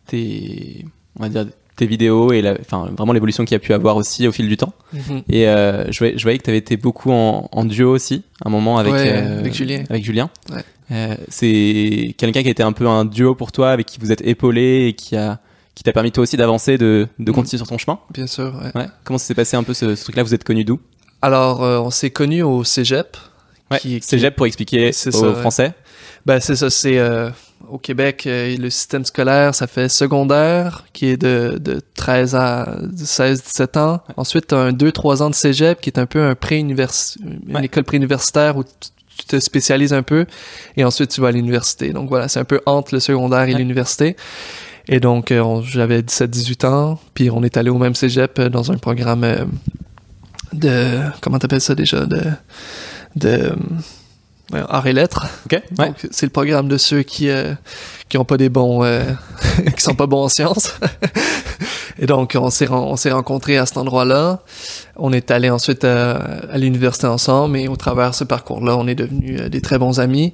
tes, 0.07 0.85
on 1.17 1.23
va 1.23 1.29
dire 1.29 1.45
tes 1.75 1.87
vidéos 1.87 2.31
et 2.31 2.41
la, 2.43 2.55
enfin 2.61 2.91
vraiment 2.95 3.13
l'évolution 3.13 3.45
qu'il 3.45 3.53
y 3.53 3.55
a 3.55 3.59
pu 3.59 3.73
avoir 3.73 3.95
aussi 3.95 4.27
au 4.27 4.31
fil 4.31 4.47
du 4.47 4.57
temps. 4.57 4.73
Mhm. 4.93 5.23
Et 5.29 5.47
euh, 5.47 5.91
je, 5.91 5.97
voyais, 5.97 6.17
je 6.17 6.21
voyais 6.23 6.37
que 6.37 6.43
t'avais 6.43 6.59
été 6.59 6.77
beaucoup 6.77 7.11
en, 7.11 7.49
en 7.51 7.65
duo 7.65 7.91
aussi, 7.91 8.23
un 8.45 8.49
moment 8.51 8.77
avec 8.77 8.93
Ouais, 8.93 9.11
euh, 9.11 9.39
avec 9.39 9.53
Julien. 9.55 9.83
Avec 9.89 10.03
Julien. 10.05 10.29
Ouais. 10.51 10.61
Euh, 10.91 11.15
c'est 11.29 12.13
quelqu'un 12.17 12.43
qui 12.43 12.49
a 12.49 12.51
été 12.51 12.61
un 12.61 12.73
peu 12.73 12.87
un 12.87 13.05
duo 13.05 13.33
pour 13.33 13.51
toi, 13.51 13.71
avec 13.71 13.87
qui 13.87 13.99
vous 13.99 14.11
êtes 14.11 14.21
épaulé 14.21 14.87
et 14.89 14.93
qui 14.93 15.15
a 15.15 15.39
qui 15.73 15.81
t'a 15.83 15.91
permis 15.91 16.11
toi 16.11 16.21
aussi 16.21 16.37
d'avancer, 16.37 16.77
de, 16.77 17.07
de 17.17 17.31
Mhm. 17.31 17.35
continuer 17.35 17.57
sur 17.57 17.65
ton 17.67 17.79
chemin. 17.79 17.97
Bien 18.13 18.27
sûr, 18.27 18.53
ouais. 18.63 18.79
Ouais. 18.79 18.87
Comment 19.03 19.17
ça 19.17 19.25
s'est 19.25 19.33
passé 19.33 19.57
un 19.57 19.63
peu 19.63 19.73
ce, 19.73 19.95
ce 19.95 20.03
truc-là? 20.03 20.21
Vous 20.21 20.35
êtes 20.35 20.43
connu 20.43 20.63
d'où? 20.63 20.79
Alors, 21.23 21.63
euh, 21.63 21.79
on 21.79 21.89
s'est 21.89 22.09
connus 22.09 22.43
au 22.43 22.63
cégep. 22.65 23.15
Ouais. 23.71 23.79
qui- 23.79 23.99
qui- 24.01 24.05
Cégep 24.07 24.35
pour 24.35 24.45
expliquer 24.45 24.91
C'est 24.91 25.15
aux 25.15 25.19
ça, 25.19 25.27
ouais. 25.29 25.39
Français. 25.39 25.73
Ben, 26.25 26.39
c'est 26.41 26.55
ça, 26.57 26.69
c'est 26.69 26.99
euh, 26.99 27.29
au 27.69 27.77
Québec, 27.77 28.25
euh, 28.27 28.55
le 28.57 28.69
système 28.69 29.05
scolaire, 29.05 29.55
ça 29.55 29.67
fait 29.67 29.87
secondaire, 29.89 30.83
qui 30.93 31.07
est 31.07 31.17
de, 31.17 31.57
de 31.59 31.79
13 31.95 32.35
à 32.35 32.75
16, 32.97 33.41
17 33.41 33.77
ans. 33.77 34.01
Ensuite, 34.17 34.47
tu 34.47 34.55
as 34.55 34.59
un 34.59 34.71
2-3 34.73 35.21
ans 35.23 35.29
de 35.29 35.35
cégep, 35.35 35.79
qui 35.81 35.89
est 35.89 35.97
un 35.97 36.05
peu 36.05 36.21
un 36.21 36.35
pré-univers, 36.35 36.91
une 37.47 37.55
Ouais. 37.55 37.65
école 37.65 37.85
préuniversitaire 37.85 38.57
où 38.57 38.63
tu 38.63 39.25
te 39.25 39.39
spécialises 39.39 39.93
un 39.93 40.03
peu, 40.03 40.25
et 40.75 40.83
ensuite 40.83 41.09
tu 41.11 41.21
vas 41.21 41.29
à 41.29 41.31
l'université. 41.31 41.93
Donc 41.93 42.09
voilà, 42.09 42.27
c'est 42.27 42.39
un 42.41 42.45
peu 42.45 42.59
entre 42.65 42.93
le 42.93 42.99
secondaire 42.99 43.43
et 43.47 43.53
l'université. 43.53 44.17
Et 44.89 44.99
donc, 44.99 45.31
euh, 45.31 45.39
on- 45.39 45.61
j'avais 45.63 46.01
17-18 46.03 46.65
ans, 46.65 46.99
puis 47.13 47.31
on 47.31 47.41
est 47.43 47.55
allé 47.57 47.69
au 47.69 47.77
même 47.77 47.95
cégep 47.95 48.39
dans 48.41 48.71
un 48.73 48.77
programme 48.77 49.23
euh, 49.23 49.45
de... 50.53 51.01
Comment 51.21 51.39
t'appelles 51.39 51.61
ça 51.61 51.75
déjà? 51.75 52.05
De... 52.05 52.21
de 53.15 53.53
euh, 54.53 54.63
arts 54.69 54.87
et 54.87 54.93
lettres. 54.93 55.27
Ok. 55.45 55.61
Ouais. 55.77 55.87
Donc, 55.87 56.07
c'est 56.11 56.25
le 56.25 56.31
programme 56.31 56.67
de 56.67 56.77
ceux 56.77 57.03
qui 57.03 57.29
euh, 57.29 57.53
qui 58.13 58.19
ont 58.19 58.25
pas 58.25 58.37
des 58.37 58.49
bons 58.49 58.83
euh, 58.83 59.01
qui 59.75 59.81
sont 59.83 59.95
pas 59.95 60.05
bons 60.05 60.25
en 60.25 60.29
sciences. 60.29 60.75
Et 61.99 62.05
donc 62.05 62.37
on 62.39 62.51
s'est 62.51 62.69
on 62.69 62.95
s'est 62.95 63.11
rencontrés 63.11 63.57
à 63.57 63.65
cet 63.65 63.77
endroit-là. 63.77 64.41
On 64.97 65.11
est 65.11 65.31
allé 65.31 65.49
ensuite 65.49 65.83
à, 65.83 66.11
à 66.51 66.59
l'université 66.59 67.07
ensemble 67.07 67.57
et 67.57 67.67
au 67.67 67.75
travers 67.75 68.13
ce 68.13 68.23
parcours-là, 68.23 68.77
on 68.77 68.85
est 68.87 68.93
devenus 68.93 69.41
euh, 69.41 69.49
des 69.49 69.61
très 69.61 69.79
bons 69.79 69.99
amis. 69.99 70.31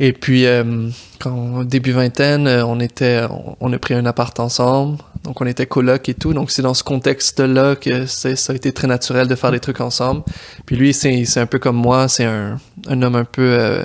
Et 0.00 0.12
puis 0.12 0.46
euh, 0.46 0.88
quand 1.20 1.62
début 1.62 1.92
vingtaine, 1.92 2.48
euh, 2.48 2.66
on 2.66 2.80
était 2.80 3.22
on, 3.30 3.56
on 3.60 3.72
a 3.72 3.78
pris 3.78 3.94
un 3.94 4.04
appart 4.06 4.38
ensemble. 4.40 4.98
Donc 5.22 5.40
on 5.40 5.46
était 5.46 5.66
coloc 5.66 6.08
et 6.08 6.14
tout. 6.14 6.34
Donc 6.34 6.50
c'est 6.50 6.62
dans 6.62 6.74
ce 6.74 6.82
contexte-là 6.82 7.76
que 7.76 8.06
c'est- 8.06 8.34
ça 8.34 8.52
a 8.52 8.56
été 8.56 8.72
très 8.72 8.88
naturel 8.88 9.28
de 9.28 9.36
faire 9.36 9.52
des 9.52 9.60
trucs 9.60 9.80
ensemble. 9.80 10.22
Puis 10.66 10.74
lui, 10.74 10.92
c'est 10.92 11.24
c'est 11.24 11.38
un 11.38 11.46
peu 11.46 11.60
comme 11.60 11.76
moi, 11.76 12.08
c'est 12.08 12.24
un 12.24 12.58
un 12.88 13.00
homme 13.00 13.14
un 13.14 13.24
peu 13.24 13.42
euh, 13.42 13.84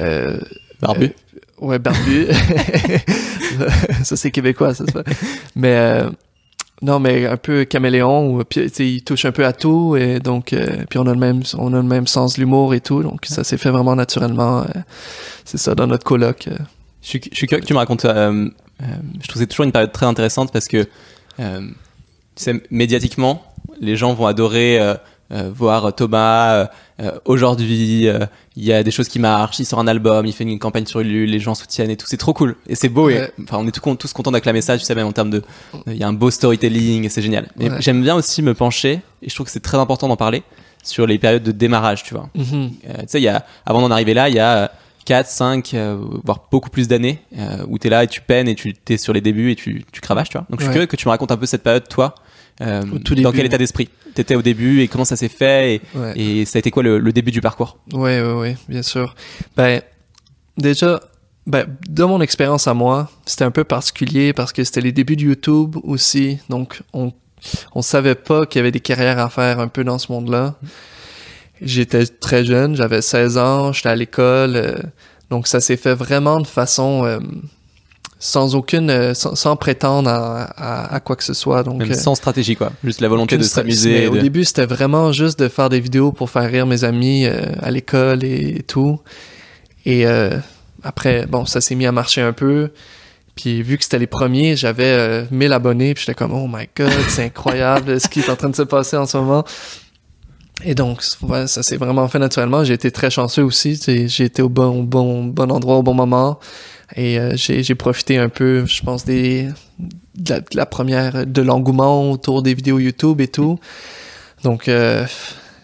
euh, 0.00 0.38
Barbu. 0.80 1.12
Ouais, 1.64 1.78
barbu. 1.78 2.26
ça, 4.04 4.16
c'est 4.16 4.30
québécois, 4.30 4.74
ça 4.74 4.84
fait. 4.86 5.04
Mais, 5.56 5.76
euh, 5.76 6.10
Non, 6.82 6.98
mais 6.98 7.26
un 7.26 7.36
peu 7.36 7.64
caméléon, 7.64 8.34
ou 8.34 8.44
puis, 8.44 8.66
il 8.78 9.02
touche 9.02 9.24
un 9.24 9.32
peu 9.32 9.46
à 9.46 9.52
tout, 9.52 9.96
et 9.96 10.18
donc, 10.20 10.52
euh, 10.52 10.84
puis 10.90 10.98
on 10.98 11.06
a 11.06 11.12
le 11.14 11.18
même, 11.18 11.42
on 11.56 11.72
a 11.72 11.76
le 11.76 11.82
même 11.82 12.06
sens 12.06 12.34
de 12.34 12.40
l'humour 12.40 12.74
et 12.74 12.80
tout, 12.80 13.02
donc 13.02 13.24
ça 13.26 13.42
s'est 13.44 13.56
fait 13.58 13.70
vraiment 13.70 13.96
naturellement. 13.96 14.62
euh, 14.62 14.80
c'est 15.44 15.58
ça, 15.58 15.74
dans 15.74 15.86
notre 15.86 16.04
coloc. 16.04 16.48
euh. 16.48 16.56
Je 17.02 17.08
suis, 17.08 17.20
je 17.30 17.36
suis 17.36 17.46
curieux 17.46 17.62
que 17.62 17.66
tu 17.66 17.74
me 17.74 17.78
racontes. 17.78 18.02
je 18.06 19.28
trouve 19.28 19.40
c'est 19.40 19.46
toujours 19.46 19.64
une 19.64 19.72
période 19.72 19.92
très 19.92 20.06
intéressante 20.06 20.52
parce 20.52 20.68
que, 20.68 20.82
tu 21.38 21.44
sais, 22.36 22.62
médiatiquement, 22.70 23.42
les 23.80 23.96
gens 23.96 24.14
vont 24.14 24.26
adorer 24.26 24.78
voir 25.30 25.94
Thomas. 25.94 26.54
euh, 26.54 26.66
euh, 27.00 27.10
Aujourd'hui, 27.24 28.06
euh, 28.08 28.20
il 28.56 28.64
y 28.64 28.72
a 28.72 28.82
des 28.82 28.90
choses 28.90 29.08
qui 29.08 29.18
marchent. 29.18 29.58
Il 29.58 29.64
sort 29.64 29.78
un 29.80 29.86
album, 29.86 30.26
il 30.26 30.32
fait 30.32 30.44
une 30.44 30.58
campagne 30.58 30.86
sur 30.86 31.00
Ulule, 31.00 31.30
les 31.30 31.40
gens 31.40 31.54
soutiennent 31.54 31.90
et 31.90 31.96
tout. 31.96 32.06
C'est 32.08 32.16
trop 32.16 32.32
cool 32.32 32.56
et 32.68 32.74
c'est 32.74 32.88
beau. 32.88 33.08
Et, 33.10 33.20
enfin, 33.42 33.58
on 33.60 33.66
est 33.66 33.72
tout 33.72 33.94
tous 33.96 34.12
contents 34.12 34.30
d'acclamer 34.30 34.60
ça. 34.60 34.78
Tu 34.78 34.84
sais, 34.84 34.94
même 34.94 35.06
en 35.06 35.12
termes 35.12 35.30
de, 35.30 35.42
il 35.86 35.96
y 35.96 36.04
a 36.04 36.08
un 36.08 36.12
beau 36.12 36.30
storytelling 36.30 37.04
et 37.04 37.08
c'est 37.08 37.22
génial. 37.22 37.48
Mais 37.56 37.70
j'aime 37.80 38.02
bien 38.02 38.14
aussi 38.14 38.42
me 38.42 38.54
pencher 38.54 39.00
et 39.22 39.28
je 39.28 39.34
trouve 39.34 39.46
que 39.46 39.52
c'est 39.52 39.60
très 39.62 39.78
important 39.78 40.06
d'en 40.08 40.16
parler 40.16 40.42
sur 40.84 41.06
les 41.06 41.18
périodes 41.18 41.42
de 41.42 41.52
démarrage. 41.52 42.04
Tu 42.04 42.14
vois. 42.14 42.28
Mhm. 42.34 42.44
Euh, 42.88 42.92
tu 43.00 43.04
sais, 43.08 43.20
il 43.20 43.24
y 43.24 43.28
a, 43.28 43.44
avant 43.66 43.80
d'en 43.80 43.90
arriver 43.90 44.14
là, 44.14 44.28
il 44.28 44.34
y 44.36 44.40
a 44.40 44.70
4, 45.06 45.26
5, 45.28 45.74
euh, 45.74 45.98
voire 46.24 46.44
beaucoup 46.50 46.70
plus 46.70 46.86
d'années 46.88 47.20
euh, 47.38 47.64
où 47.68 47.78
tu 47.78 47.88
es 47.88 47.90
là 47.90 48.04
et 48.04 48.06
tu 48.06 48.20
peines 48.20 48.48
et 48.48 48.54
tu 48.54 48.74
es 48.88 48.96
sur 48.96 49.12
les 49.12 49.20
débuts 49.20 49.50
et 49.50 49.56
tu, 49.56 49.84
tu 49.92 50.00
cravaches, 50.00 50.28
tu 50.30 50.38
vois. 50.38 50.46
Donc 50.48 50.60
je 50.60 50.64
suis 50.64 50.68
Ouais. 50.68 50.74
curieux 50.74 50.86
que 50.86 50.96
tu 50.96 51.06
me 51.08 51.10
racontes 51.10 51.32
un 51.32 51.36
peu 51.36 51.44
cette 51.46 51.62
période, 51.62 51.86
toi, 51.88 52.14
euh, 52.60 52.82
tout 53.04 53.14
dans 53.14 53.30
début, 53.30 53.36
quel 53.38 53.46
état 53.46 53.58
d'esprit 53.58 53.88
tu 54.14 54.20
étais 54.20 54.34
au 54.36 54.42
début 54.42 54.80
et 54.80 54.88
comment 54.88 55.04
ça 55.04 55.16
s'est 55.16 55.28
fait 55.28 55.74
et, 55.76 55.80
Ouais. 55.94 56.12
et 56.18 56.44
ça 56.44 56.58
a 56.58 56.60
été 56.60 56.70
quoi 56.70 56.82
le, 56.82 56.98
le 56.98 57.12
début 57.12 57.30
du 57.32 57.40
parcours? 57.40 57.78
Ouais, 57.92 58.20
ouais, 58.22 58.32
ouais, 58.32 58.56
bien 58.68 58.82
sûr. 58.82 59.14
Ben, 59.56 59.82
déjà, 60.56 61.00
ben, 61.46 61.66
de 61.88 62.04
mon 62.04 62.20
expérience 62.20 62.68
à 62.68 62.74
moi, 62.74 63.10
c'était 63.26 63.44
un 63.44 63.50
peu 63.50 63.64
particulier 63.64 64.32
parce 64.32 64.52
que 64.52 64.62
c'était 64.64 64.80
les 64.82 64.92
débuts 64.92 65.16
de 65.16 65.22
YouTube 65.22 65.76
aussi. 65.82 66.38
Donc, 66.48 66.80
on, 66.92 67.12
on 67.74 67.82
savait 67.82 68.14
pas 68.14 68.46
qu'il 68.46 68.58
y 68.58 68.60
avait 68.60 68.70
des 68.72 68.80
carrières 68.80 69.18
à 69.18 69.28
faire 69.30 69.58
un 69.60 69.68
peu 69.68 69.82
dans 69.84 69.98
ce 69.98 70.10
monde-là. 70.12 70.54
J'étais 71.60 72.06
très 72.06 72.44
jeune, 72.44 72.74
j'avais 72.76 73.00
16 73.02 73.38
ans, 73.38 73.72
j'étais 73.72 73.88
à 73.88 73.96
l'école. 73.96 74.56
euh, 74.56 74.76
donc, 75.30 75.46
ça 75.48 75.60
s'est 75.60 75.76
fait 75.76 75.94
vraiment 75.94 76.40
de 76.40 76.46
façon 76.46 77.04
euh, 77.04 77.18
sans 78.24 78.54
aucune, 78.54 78.88
euh, 78.88 79.12
sans, 79.12 79.34
sans 79.34 79.54
prétendre 79.54 80.08
à, 80.08 80.44
à, 80.44 80.94
à 80.94 81.00
quoi 81.00 81.14
que 81.14 81.22
ce 81.22 81.34
soit. 81.34 81.62
Donc, 81.62 81.76
Même 81.76 81.90
euh, 81.90 81.94
sans 81.94 82.14
stratégie, 82.14 82.56
quoi. 82.56 82.72
Juste 82.82 83.02
la 83.02 83.08
volonté 83.08 83.36
de 83.36 83.42
s'amuser. 83.42 84.08
Au 84.08 84.16
début, 84.16 84.46
c'était 84.46 84.64
vraiment 84.64 85.12
juste 85.12 85.38
de 85.38 85.48
faire 85.48 85.68
des 85.68 85.78
vidéos 85.78 86.10
pour 86.10 86.30
faire 86.30 86.50
rire 86.50 86.66
mes 86.66 86.84
amis 86.84 87.26
euh, 87.26 87.42
à 87.60 87.70
l'école 87.70 88.24
et, 88.24 88.62
tout. 88.66 88.98
Et 89.84 90.06
euh, 90.06 90.38
après, 90.82 91.26
bon, 91.26 91.44
ça 91.44 91.60
s'est 91.60 91.74
mis 91.74 91.84
à 91.84 91.92
marcher 91.92 92.22
un 92.22 92.32
peu. 92.32 92.70
Puis 93.34 93.62
vu 93.62 93.76
que 93.76 93.84
c'était 93.84 93.98
les 93.98 94.06
premiers, 94.06 94.56
j'avais 94.56 94.84
euh, 94.84 95.24
1000 95.30 95.52
abonnés. 95.52 95.92
Puis 95.92 96.04
j'étais 96.06 96.16
comme, 96.16 96.32
oh 96.32 96.48
my 96.50 96.66
god, 96.74 96.92
c'est 97.08 97.24
incroyable 97.26 98.00
ce 98.00 98.08
qui 98.08 98.20
est 98.20 98.30
en 98.30 98.36
train 98.36 98.48
de 98.48 98.56
se 98.56 98.62
passer 98.62 98.96
en 98.96 99.04
ce 99.04 99.18
moment. 99.18 99.44
Et 100.64 100.74
donc, 100.74 101.02
ouais, 101.20 101.46
ça 101.46 101.62
s'est 101.62 101.76
vraiment 101.76 102.08
fait 102.08 102.18
naturellement. 102.18 102.64
J'ai 102.64 102.72
été 102.72 102.90
très 102.90 103.10
chanceux 103.10 103.42
aussi. 103.42 103.78
J'ai 103.86 104.24
été 104.24 104.40
au 104.40 104.48
bon, 104.48 104.82
bon, 104.82 105.24
bon 105.24 105.52
endroit 105.52 105.76
au 105.76 105.82
bon 105.82 105.92
moment. 105.92 106.38
Et 106.96 107.18
euh, 107.18 107.32
j'ai 107.36 107.62
j'ai 107.62 107.74
profité 107.74 108.18
un 108.18 108.28
peu, 108.28 108.66
je 108.66 108.82
pense, 108.82 109.04
des, 109.04 109.48
de, 110.16 110.30
la, 110.30 110.40
de 110.40 110.46
la 110.56 110.66
première, 110.66 111.26
de 111.26 111.42
l'engouement 111.42 112.10
autour 112.10 112.42
des 112.42 112.54
vidéos 112.54 112.78
YouTube 112.78 113.20
et 113.20 113.28
tout. 113.28 113.58
Donc, 114.42 114.68
euh, 114.68 115.06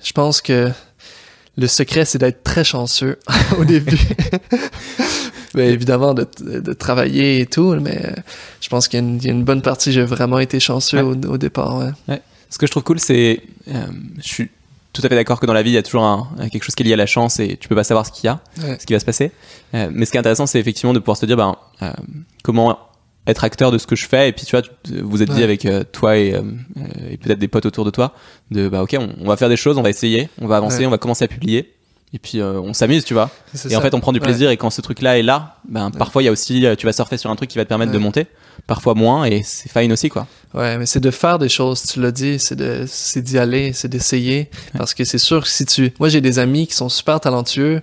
je 0.03 0.13
pense 0.13 0.41
que 0.41 0.71
le 1.59 1.67
secret, 1.67 2.05
c'est 2.07 2.19
d'être 2.19 2.43
très 2.43 2.65
chanceux 2.65 3.19
au 3.59 3.65
début. 3.65 3.99
mais 5.55 5.69
évidemment, 5.71 6.15
de, 6.15 6.27
de 6.41 6.73
travailler 6.73 7.41
et 7.41 7.47
tout, 7.47 7.75
mais 7.81 8.01
euh, 8.05 8.13
je 8.61 8.69
pense 8.69 8.89
qu'il 8.89 9.01
y, 9.01 9.03
a 9.03 9.07
une- 9.07 9.17
il 9.17 9.25
y 9.25 9.29
a 9.29 9.33
une 9.33 9.45
bonne 9.45 9.63
partie, 9.63 9.93
j'ai 9.93 10.05
vraiment 10.05 10.39
été 10.39 10.59
chanceux 10.61 11.03
au, 11.03 11.13
au 11.15 11.39
départ. 11.39 11.93
Ouais. 12.09 12.23
Ce 12.49 12.59
que 12.59 12.67
je 12.67 12.71
trouve 12.71 12.83
cool, 12.85 12.99
c'est. 13.01 13.43
euh, 13.69 13.85
je 14.19 14.23
suis 14.29 14.51
tout 14.93 15.03
à 15.05 15.09
fait 15.09 15.15
d'accord 15.15 15.39
que 15.41 15.47
dans 15.47 15.53
la 15.53 15.63
vie, 15.63 15.71
il 15.71 15.75
y 15.75 15.79
a 15.79 15.83
toujours 15.83 16.05
un, 16.05 16.29
quelque 16.51 16.65
chose 16.65 16.75
qui 16.75 16.83
est 16.83 16.87
lié 16.87 16.93
à 16.95 16.97
la 16.97 17.07
chance 17.07 17.39
et 17.41 17.57
tu 17.57 17.69
peux 17.69 17.75
pas 17.75 17.85
savoir 17.85 18.07
ce 18.07 18.13
qu'il 18.13 18.25
y 18.27 18.29
a. 18.29 18.41
Ouais. 18.63 18.77
ce 18.81 18.87
qui 18.87 18.93
va 18.93 18.99
se 19.01 19.05
passer. 19.05 19.31
Euh, 19.75 19.89
mais 19.93 20.05
ce 20.05 20.11
qui 20.11 20.17
est 20.17 20.21
intéressant, 20.21 20.47
c'est 20.47 20.59
effectivement 20.61 20.93
de 20.93 20.99
pouvoir 20.99 21.17
se 21.17 21.27
dire, 21.27 21.37
ben, 21.37 21.57
euh, 21.83 21.93
comment 22.43 22.79
être 23.27 23.45
acteur 23.45 23.71
de 23.71 23.79
ce 23.79 23.87
que 23.87 23.95
je 23.97 24.07
fais. 24.09 24.29
Et 24.29 24.33
puis, 24.33 24.45
tu 24.47 24.53
vois, 24.53 24.63
tu- 24.63 25.01
vous 25.03 25.23
êtes 25.23 25.31
dit 25.31 25.43
avec 25.43 25.65
euh, 25.67 25.85
toi 25.93 26.17
et, 26.17 26.35
euh, 26.35 26.41
euh, 26.79 27.11
et 27.11 27.17
peut-être 27.19 27.39
des 27.39 27.49
potes 27.49 27.67
autour 27.67 27.85
de 27.85 27.91
toi, 27.91 28.15
de, 28.51 28.69
bah, 28.69 28.83
ok, 28.83 28.97
on, 28.99 29.11
on 29.21 29.29
va 29.29 29.37
faire 29.37 29.49
des 29.51 29.57
choses, 29.57 29.77
on 29.79 29.83
va 29.83 29.91
essayer, 29.91 30.29
on 30.41 30.47
va 30.47 30.57
avancer, 30.57 30.79
Ouais. 30.81 30.87
on 30.87 30.91
va 30.91 30.99
commencer 30.99 31.25
à 31.25 31.29
publier. 31.29 31.75
Et 32.13 32.19
puis, 32.19 32.41
euh, 32.41 32.61
on 32.61 32.73
s'amuse, 32.75 33.05
tu 33.05 33.15
vois. 33.15 33.31
Et 33.69 33.77
en 33.77 33.81
fait, 33.81 33.95
on 33.95 34.01
prend 34.01 34.13
du 34.13 34.19
Ouais. 34.19 34.25
plaisir. 34.25 34.51
Et 34.51 34.57
quand 34.57 34.71
ce 34.71 34.81
truc-là 34.81 35.19
est 35.19 35.23
là, 35.23 35.57
ben, 35.69 35.93
parfois, 35.93 36.23
il 36.23 36.25
y 36.25 36.29
a 36.29 36.33
aussi, 36.33 36.67
euh, 36.67 36.75
tu 36.75 36.85
vas 36.87 36.93
surfer 36.93 37.17
sur 37.17 37.31
un 37.31 37.37
truc 37.37 37.49
qui 37.49 37.57
va 37.57 37.65
te 37.65 37.69
permettre 37.69 37.93
de 37.93 37.99
monter. 37.99 38.27
Parfois 38.67 38.95
moins. 38.95 39.25
Et 39.27 39.43
c'est 39.45 39.71
fine 39.71 39.93
aussi, 39.93 40.09
quoi. 40.09 40.27
Ouais, 40.53 40.77
mais 40.77 40.87
c'est 40.87 40.99
de 41.01 41.11
faire 41.13 41.39
des 41.39 41.49
choses, 41.49 41.85
tu 41.85 42.01
l'as 42.01 42.11
dit, 42.11 42.41
c'est 42.41 42.57
de 42.57 42.85
c'est 42.89 43.23
d'y 43.23 43.39
aller, 43.39 43.73
c'est 43.73 43.87
d'essayer 43.89 44.51
parce 44.77 44.93
que 44.95 45.05
c'est 45.05 45.19
sûr 45.19 45.43
que 45.45 45.49
si 45.49 45.65
tu 45.65 45.93
moi 46.01 46.09
j'ai 46.09 46.21
des 46.21 46.41
amis 46.41 46.67
qui 46.67 46.75
sont 46.75 46.89
super 46.89 47.21
talentueux 47.21 47.81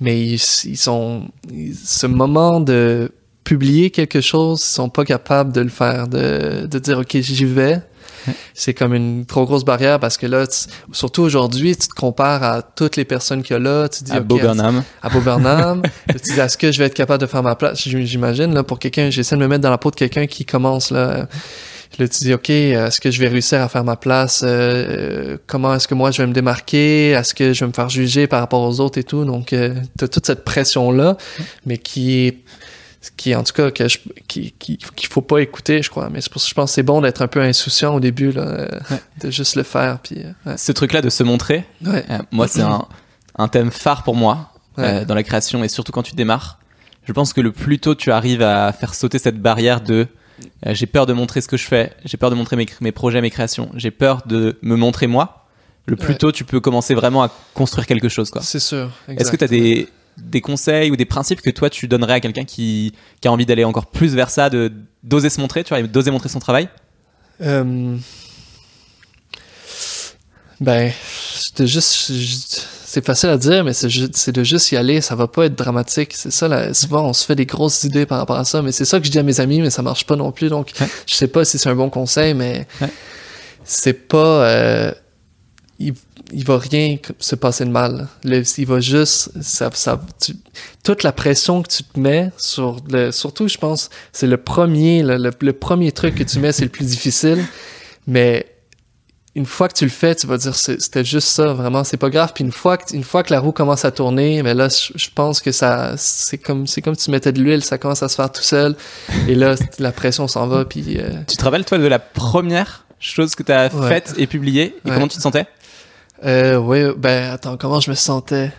mais 0.00 0.20
ils, 0.20 0.40
ils 0.64 0.76
sont 0.76 1.28
ils- 1.52 1.74
ce 1.74 2.06
moment 2.06 2.60
de 2.60 3.10
publier 3.42 3.90
quelque 3.90 4.20
chose, 4.20 4.60
ils 4.62 4.74
sont 4.74 4.88
pas 4.88 5.04
capables 5.04 5.52
de 5.52 5.60
le 5.60 5.68
faire 5.68 6.06
de 6.06 6.66
de 6.66 6.78
dire 6.78 6.98
OK, 7.00 7.16
j'y 7.20 7.44
vais. 7.44 7.80
C'est 8.54 8.74
comme 8.74 8.94
une 8.94 9.26
trop 9.26 9.44
grosse 9.44 9.64
barrière 9.64 9.98
parce 10.00 10.16
que 10.16 10.26
là, 10.26 10.46
tu- 10.46 10.68
surtout 10.92 11.22
aujourd'hui, 11.22 11.76
tu 11.76 11.88
te 11.88 11.94
compares 11.94 12.42
à 12.42 12.62
toutes 12.62 12.96
les 12.96 13.04
personnes 13.04 13.42
qu'il 13.42 13.54
y 13.54 13.56
a 13.56 13.58
là. 13.60 13.88
Tu 13.88 14.04
dis, 14.04 14.12
à 14.12 14.18
OK, 14.18 14.24
Beau 14.24 14.38
Burnham. 14.38 14.82
à 15.02 15.08
Beau 15.08 15.20
Burnham. 15.20 15.82
tu 16.08 16.32
dis, 16.32 16.40
est-ce 16.40 16.56
que 16.58 16.72
je 16.72 16.78
vais 16.78 16.86
être 16.86 16.94
capable 16.94 17.20
de 17.20 17.26
faire 17.26 17.42
ma 17.42 17.54
place? 17.56 17.80
J'im- 17.86 18.04
J'imagine, 18.04 18.54
là, 18.54 18.62
pour 18.62 18.78
quelqu'un, 18.78 19.10
j'essaie 19.10 19.36
de 19.36 19.40
me 19.40 19.48
mettre 19.48 19.62
dans 19.62 19.70
la 19.70 19.78
peau 19.78 19.90
de 19.90 19.96
quelqu'un 19.96 20.26
qui 20.26 20.44
commence, 20.44 20.90
là. 20.90 21.26
Là, 21.98 22.08
tu 22.08 22.24
dis, 22.24 22.34
OK, 22.34 22.50
est-ce 22.50 23.00
que 23.00 23.12
je 23.12 23.20
vais 23.20 23.28
réussir 23.28 23.60
à 23.62 23.68
faire 23.68 23.84
ma 23.84 23.94
place? 23.94 24.42
Euh, 24.42 24.48
euh, 24.48 25.36
comment 25.46 25.72
est-ce 25.76 25.86
que 25.86 25.94
moi, 25.94 26.10
je 26.10 26.22
vais 26.22 26.26
me 26.26 26.32
démarquer? 26.32 27.10
Est-ce 27.10 27.34
que 27.34 27.52
je 27.52 27.60
vais 27.60 27.68
me 27.68 27.72
faire 27.72 27.88
juger 27.88 28.26
par 28.26 28.40
rapport 28.40 28.62
aux 28.62 28.80
autres 28.80 28.98
et 28.98 29.04
tout? 29.04 29.24
Donc, 29.24 29.52
euh, 29.52 29.74
t'as 29.96 30.08
toute 30.08 30.26
cette 30.26 30.42
pression-là, 30.44 31.16
mais 31.66 31.78
qui 31.78 32.26
est, 32.26 32.38
qui, 33.16 33.34
en 33.34 33.42
tout 33.44 33.52
cas, 33.52 33.70
que 33.70 33.88
je, 33.88 33.98
qui, 34.28 34.52
qui- 34.58 34.78
qu'il 34.78 35.08
faut 35.08 35.20
pas 35.22 35.38
écouter, 35.40 35.82
je 35.82 35.90
crois. 35.90 36.08
Mais 36.10 36.20
c'est 36.20 36.30
pour 36.32 36.40
ça 36.40 36.46
que 36.46 36.50
je 36.50 36.54
pense 36.54 36.70
que 36.70 36.74
c'est 36.74 36.82
bon 36.82 37.00
d'être 37.00 37.22
un 37.22 37.28
peu 37.28 37.40
insouciant 37.40 37.94
au 37.94 38.00
début, 38.00 38.32
là, 38.32 38.42
euh, 38.42 38.68
de 39.20 39.30
juste 39.30 39.56
le 39.56 39.62
faire, 39.62 39.98
puis, 40.02 40.16
euh, 40.20 40.50
ouais. 40.50 40.56
Ce 40.56 40.72
truc-là 40.72 41.00
de 41.02 41.10
se 41.10 41.22
montrer, 41.22 41.64
Ouais. 41.84 42.04
Euh, 42.10 42.18
moi, 42.30 42.48
c'est 42.48 42.62
un, 42.62 42.86
un 43.36 43.48
thème 43.48 43.70
phare 43.70 44.02
pour 44.02 44.16
moi 44.16 44.50
dans 44.76 45.14
la 45.14 45.22
création 45.22 45.62
et 45.62 45.68
surtout 45.68 45.92
quand 45.92 46.02
tu 46.02 46.14
démarres. 46.16 46.58
Je 47.06 47.12
pense 47.12 47.32
que 47.32 47.40
le 47.40 47.52
plus 47.52 47.78
tôt 47.78 47.94
tu 47.94 48.10
arrives 48.10 48.42
à 48.42 48.72
faire 48.72 48.94
sauter 48.94 49.18
cette 49.18 49.38
barrière 49.40 49.80
de 49.80 50.08
j'ai 50.66 50.86
peur 50.86 51.06
de 51.06 51.12
montrer 51.12 51.40
ce 51.42 51.46
que 51.48 51.56
je 51.56 51.64
fais, 51.64 51.92
j'ai 52.04 52.16
peur 52.16 52.30
de 52.30 52.34
montrer 52.34 52.56
mes, 52.56 52.66
mes 52.80 52.90
projets, 52.90 53.20
mes 53.20 53.30
créations, 53.30 53.70
j'ai 53.76 53.92
peur 53.92 54.22
de 54.26 54.58
me 54.62 54.74
montrer 54.74 55.06
moi, 55.06 55.46
le 55.86 55.94
plus 55.96 56.16
tôt 56.16 56.32
tu 56.32 56.44
peux 56.44 56.58
commencer 56.60 56.94
vraiment 56.94 57.22
à 57.22 57.30
construire 57.52 57.86
quelque 57.86 58.08
chose. 58.08 58.30
quoi. 58.30 58.42
C'est 58.42 58.58
sûr. 58.58 58.90
Est-ce 59.06 59.30
que 59.30 59.36
tu 59.36 59.44
as 59.44 59.48
des, 59.48 59.88
des 60.16 60.40
conseils 60.40 60.90
ou 60.90 60.96
des 60.96 61.04
principes 61.04 61.40
que 61.40 61.50
toi 61.50 61.70
tu 61.70 61.88
donnerais 61.88 62.14
à 62.14 62.20
quelqu'un 62.20 62.44
qui, 62.44 62.92
qui 63.20 63.28
a 63.28 63.32
envie 63.32 63.46
d'aller 63.46 63.64
encore 63.64 63.86
plus 63.86 64.14
vers 64.14 64.30
ça, 64.30 64.50
de 64.50 64.72
d'oser 65.02 65.30
se 65.30 65.40
montrer, 65.40 65.64
tu 65.64 65.70
vois, 65.74 65.82
d'oser 65.82 66.10
montrer 66.10 66.28
son 66.28 66.38
travail? 66.40 66.68
Euh, 67.40 67.96
Ben, 70.60 70.92
c'est 71.56 71.66
juste, 71.66 72.12
c'est 72.86 73.04
facile 73.04 73.28
à 73.30 73.36
dire, 73.36 73.64
mais 73.64 73.72
c'est 73.74 74.32
de 74.32 74.44
juste 74.44 74.70
y 74.70 74.76
aller. 74.76 75.00
Ça 75.00 75.14
va 75.16 75.26
pas 75.26 75.46
être 75.46 75.56
dramatique. 75.56 76.12
C'est 76.14 76.30
ça. 76.30 76.46
Là, 76.46 76.72
souvent, 76.72 77.08
on 77.08 77.12
se 77.12 77.24
fait 77.26 77.34
des 77.34 77.44
grosses 77.44 77.82
idées 77.84 78.06
par 78.06 78.18
rapport 78.18 78.36
à 78.38 78.44
ça, 78.44 78.62
mais 78.62 78.70
c'est 78.72 78.84
ça 78.84 79.00
que 79.00 79.06
je 79.06 79.10
dis 79.10 79.18
à 79.18 79.24
mes 79.24 79.40
amis, 79.40 79.60
mais 79.60 79.70
ça 79.70 79.82
marche 79.82 80.06
pas 80.06 80.14
non 80.16 80.30
plus. 80.30 80.48
Donc, 80.48 80.72
Ouais. 80.80 80.86
je 81.06 81.14
sais 81.14 81.26
pas 81.28 81.44
si 81.44 81.58
c'est 81.58 81.68
un 81.68 81.74
bon 81.74 81.90
conseil, 81.90 82.34
mais 82.34 82.66
Ouais. 82.80 82.88
c'est 83.64 83.94
pas. 83.94 84.46
euh, 84.46 84.92
il, 85.80 85.94
il 86.34 86.44
va 86.44 86.58
rien 86.58 86.96
se 87.18 87.34
passer 87.36 87.64
de 87.64 87.70
mal. 87.70 88.08
Le- 88.24 88.42
il 88.58 88.66
va 88.66 88.80
juste, 88.80 89.30
ça, 89.42 89.70
ça, 89.72 90.00
tu- 90.20 90.36
toute 90.82 91.02
la 91.02 91.12
pression 91.12 91.62
que 91.62 91.68
tu 91.68 91.82
te 91.84 91.98
mets 91.98 92.30
sur 92.36 92.76
le, 92.88 93.12
surtout, 93.12 93.48
je 93.48 93.56
pense, 93.58 93.88
c'est 94.12 94.26
le 94.26 94.36
premier, 94.36 95.02
le, 95.02 95.16
le- 95.16 95.30
le 95.40 95.52
premier 95.52 95.92
truc 95.92 96.14
que 96.16 96.24
tu 96.24 96.38
mets, 96.40 96.52
c'est 96.52 96.64
le 96.64 96.70
plus 96.70 96.86
difficile. 96.86 97.44
Mais 98.06 98.46
une 99.36 99.46
fois 99.46 99.66
que 99.68 99.74
tu 99.74 99.84
le 99.84 99.90
fais, 99.90 100.14
tu 100.14 100.26
vas 100.28 100.36
dire 100.36 100.54
c'était 100.54 101.04
juste 101.04 101.28
ça, 101.28 101.52
vraiment, 101.54 101.82
c'est 101.82 101.96
pas 101.96 102.10
grave. 102.10 102.32
Puis 102.34 102.44
une 102.44 102.52
fois 102.52 102.76
que 102.76 102.94
une 102.94 103.02
fois 103.02 103.22
que 103.24 103.32
la 103.32 103.40
roue 103.40 103.50
commence 103.52 103.84
à 103.84 103.90
tourner, 103.90 104.42
mais 104.44 104.54
là, 104.54 104.68
je, 104.68 104.92
je 104.94 105.08
pense 105.12 105.40
que 105.40 105.50
ça, 105.50 105.94
c'est 105.96 106.38
comme 106.38 106.66
c'est 106.68 106.82
comme 106.82 106.96
tu 106.96 107.10
mettais 107.10 107.32
de 107.32 107.40
l'huile, 107.40 107.64
ça 107.64 107.76
commence 107.78 108.02
à 108.04 108.08
se 108.08 108.14
faire 108.14 108.30
tout 108.30 108.42
seul. 108.42 108.76
Et 109.26 109.34
là, 109.34 109.56
la 109.80 109.90
pression 109.90 110.28
s'en 110.28 110.46
va. 110.46 110.64
Puis 110.64 110.98
euh, 110.98 111.10
Tu 111.26 111.36
te 111.36 111.42
rappelles 111.44 111.64
toi 111.64 111.78
de 111.78 111.86
la 111.86 111.98
première 111.98 112.84
chose 113.00 113.34
que 113.34 113.42
tu 113.42 113.50
as 113.52 113.74
Ouais. 113.74 113.88
faite 113.88 114.14
et 114.18 114.26
publiée? 114.28 114.76
Et 114.84 114.88
Ouais. 114.88 114.94
comment 114.94 115.08
tu 115.08 115.16
te 115.16 115.22
sentais? 115.22 115.46
Euh, 116.22 116.58
ouais, 116.58 116.92
ben, 116.96 117.32
attends, 117.32 117.56
comment 117.56 117.80
je 117.80 117.90
me 117.90 117.94
sentais? 117.94 118.52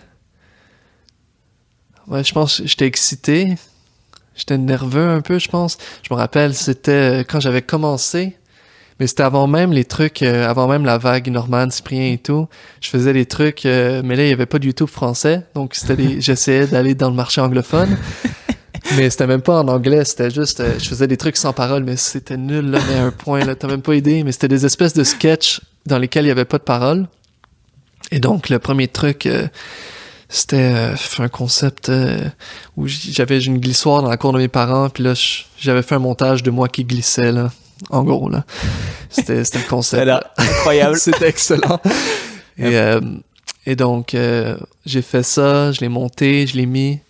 Ouais, 2.06 2.22
je 2.22 2.32
pense 2.32 2.60
que 2.60 2.66
j'étais 2.66 2.86
excité. 2.86 3.56
J'étais 4.34 4.58
nerveux 4.58 5.08
un 5.08 5.22
peu, 5.22 5.38
je 5.38 5.48
pense. 5.48 5.78
Je 6.02 6.12
me 6.12 6.18
rappelle, 6.18 6.54
c'était 6.54 7.20
euh, 7.20 7.24
quand 7.24 7.40
j'avais 7.40 7.62
commencé. 7.62 8.36
Mais 8.98 9.06
c'était 9.06 9.24
avant 9.24 9.46
même 9.46 9.72
les 9.72 9.84
trucs, 9.84 10.22
euh, 10.22 10.48
avant 10.48 10.68
même 10.68 10.84
la 10.84 10.96
vague 10.96 11.28
Norman, 11.28 11.70
Cyprien 11.70 12.12
et 12.12 12.18
tout. 12.18 12.48
Je 12.80 12.88
faisais 12.88 13.12
des 13.12 13.26
trucs, 13.26 13.66
euh, 13.66 14.00
mais 14.02 14.16
là, 14.16 14.24
il 14.24 14.30
y 14.30 14.32
avait 14.32 14.46
pas 14.46 14.58
de 14.58 14.66
YouTube 14.66 14.88
français. 14.88 15.42
Donc, 15.54 15.74
c'était 15.74 15.96
j'essayais 16.20 16.66
d'aller 16.66 16.94
dans 16.94 17.10
le 17.10 17.16
marché 17.16 17.40
anglophone. 17.40 17.96
mais 18.96 19.10
c'était 19.10 19.26
même 19.26 19.42
pas 19.42 19.60
en 19.60 19.68
anglais, 19.68 20.04
c'était 20.04 20.30
juste, 20.30 20.60
euh, 20.60 20.78
je 20.78 20.88
faisais 20.88 21.06
des 21.06 21.16
trucs 21.18 21.36
sans 21.36 21.52
parole, 21.52 21.84
mais 21.84 21.96
c'était 21.96 22.38
nul, 22.38 22.70
là, 22.70 22.78
mais 22.88 22.94
à 22.98 23.04
un 23.04 23.10
point, 23.10 23.44
là, 23.44 23.54
t'as 23.54 23.68
même 23.68 23.82
pas 23.82 23.94
idée, 23.94 24.22
mais 24.22 24.32
c'était 24.32 24.48
des 24.48 24.64
espèces 24.64 24.94
de 24.94 25.04
sketchs 25.04 25.60
dans 25.84 25.98
lesquels 25.98 26.24
il 26.24 26.28
y 26.28 26.32
avait 26.32 26.44
pas 26.46 26.58
de 26.58 26.62
parole. 26.62 27.06
Et 28.10 28.20
donc, 28.20 28.48
le 28.48 28.58
premier 28.58 28.88
truc, 28.88 29.26
euh, 29.26 29.48
c'était 30.28 30.72
euh, 30.74 30.94
un 31.18 31.28
concept 31.28 31.88
euh, 31.88 32.18
où 32.76 32.86
j'avais 32.86 33.40
une 33.40 33.58
glissoire 33.58 34.02
dans 34.02 34.08
la 34.08 34.16
cour 34.16 34.32
de 34.32 34.38
mes 34.38 34.48
parents, 34.48 34.88
puis 34.88 35.04
là, 35.04 35.14
j'avais 35.58 35.82
fait 35.82 35.94
un 35.94 36.00
montage 36.00 36.42
de 36.42 36.50
moi 36.50 36.68
qui 36.68 36.84
glissais, 36.84 37.32
là, 37.32 37.50
en 37.90 38.02
gros, 38.02 38.28
là. 38.28 38.44
C'était 39.10 39.44
c'était 39.44 39.58
le 39.58 39.68
concept. 39.68 40.04
l'air 40.04 40.22
incroyable. 40.36 40.96
C'était 41.00 41.28
excellent. 41.28 41.80
Et, 42.58 42.78
euh, 42.78 43.00
et 43.66 43.76
donc, 43.76 44.14
euh, 44.14 44.56
j'ai 44.86 45.02
fait 45.02 45.22
ça, 45.22 45.72
je 45.72 45.80
l'ai 45.80 45.88
monté, 45.88 46.46
je 46.46 46.56
l'ai 46.56 46.64
mis. 46.64 47.00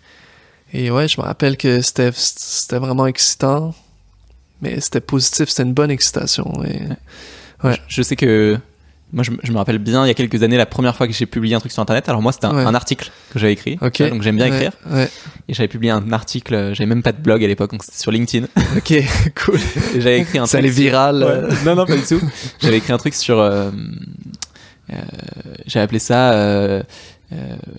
Et 0.73 0.91
ouais, 0.91 1.07
je 1.07 1.21
me 1.21 1.25
rappelle 1.25 1.57
que 1.57 1.81
c'était 1.83 2.11
c'était 2.13 2.79
vraiment 2.79 3.07
excitant. 3.07 3.73
Mais 4.61 4.81
c'était 4.81 5.01
positif, 5.01 5.51
c'était 5.51 5.63
une 5.63 5.73
bonne 5.73 5.91
excitation. 5.93 6.51
Et... 6.65 6.81
Ouais. 7.63 7.75
Je, 7.75 7.97
je 7.99 8.03
sais 8.03 8.17
que 8.17 8.59
moi, 9.13 9.23
je, 9.23 9.31
me- 9.31 9.39
je 9.43 9.53
me 9.53 9.57
rappelle 9.57 9.79
bien 9.79 10.05
il 10.05 10.09
y 10.09 10.11
a 10.11 10.15
quelques 10.15 10.43
années 10.43 10.57
la 10.57 10.67
première 10.67 10.97
fois 10.97 11.07
que 11.07 11.13
j'ai 11.13 11.27
publié 11.27 11.55
un 11.55 11.61
truc 11.61 11.71
sur 11.73 11.81
internet. 11.81 12.09
Alors 12.09 12.21
moi, 12.23 12.33
c'était 12.33 12.47
un, 12.47 12.55
Ouais. 12.57 12.65
un 12.65 12.75
article 12.75 13.11
que 13.33 13.39
j'avais 13.39 13.53
écrit. 13.53 13.77
Donc 13.77 14.23
j'aime 14.23 14.37
bien 14.37 14.49
Ouais, 14.51 14.57
écrire. 14.57 14.73
Ouais. 14.91 15.09
Et 15.49 15.55
j'avais 15.55 15.69
publié 15.69 15.93
un 15.93 16.13
article. 16.13 16.73
J'avais 16.75 16.87
même 16.89 17.03
pas 17.03 17.13
de 17.13 17.21
blog 17.21 17.43
à 17.45 17.47
l'époque, 17.47 17.71
donc 17.73 17.85
c'était 17.85 17.99
sur 17.99 18.11
LinkedIn. 18.11 18.47
Ok, 18.77 18.95
cool. 19.45 19.61
Et 19.95 20.01
j'avais 20.01 20.21
écrit 20.21 20.39
un 20.39 20.47
Ça 20.47 20.59
truc. 20.59 20.65
allait 20.65 20.75
viral. 20.75 21.23
Euh. 21.23 21.51
Non, 21.65 21.75
non, 21.77 21.87
pas 21.87 21.97
du 21.97 22.03
tout. 22.03 22.21
J'avais 22.61 22.79
écrit 22.79 22.93
un 22.93 22.99
truc 22.99 23.15
sur. 23.15 23.39
euh, 23.39 23.71
euh, 24.93 24.97
J'avais 25.67 25.85
appelé 25.85 25.99
ça 25.99 26.33
euh, 26.33 26.83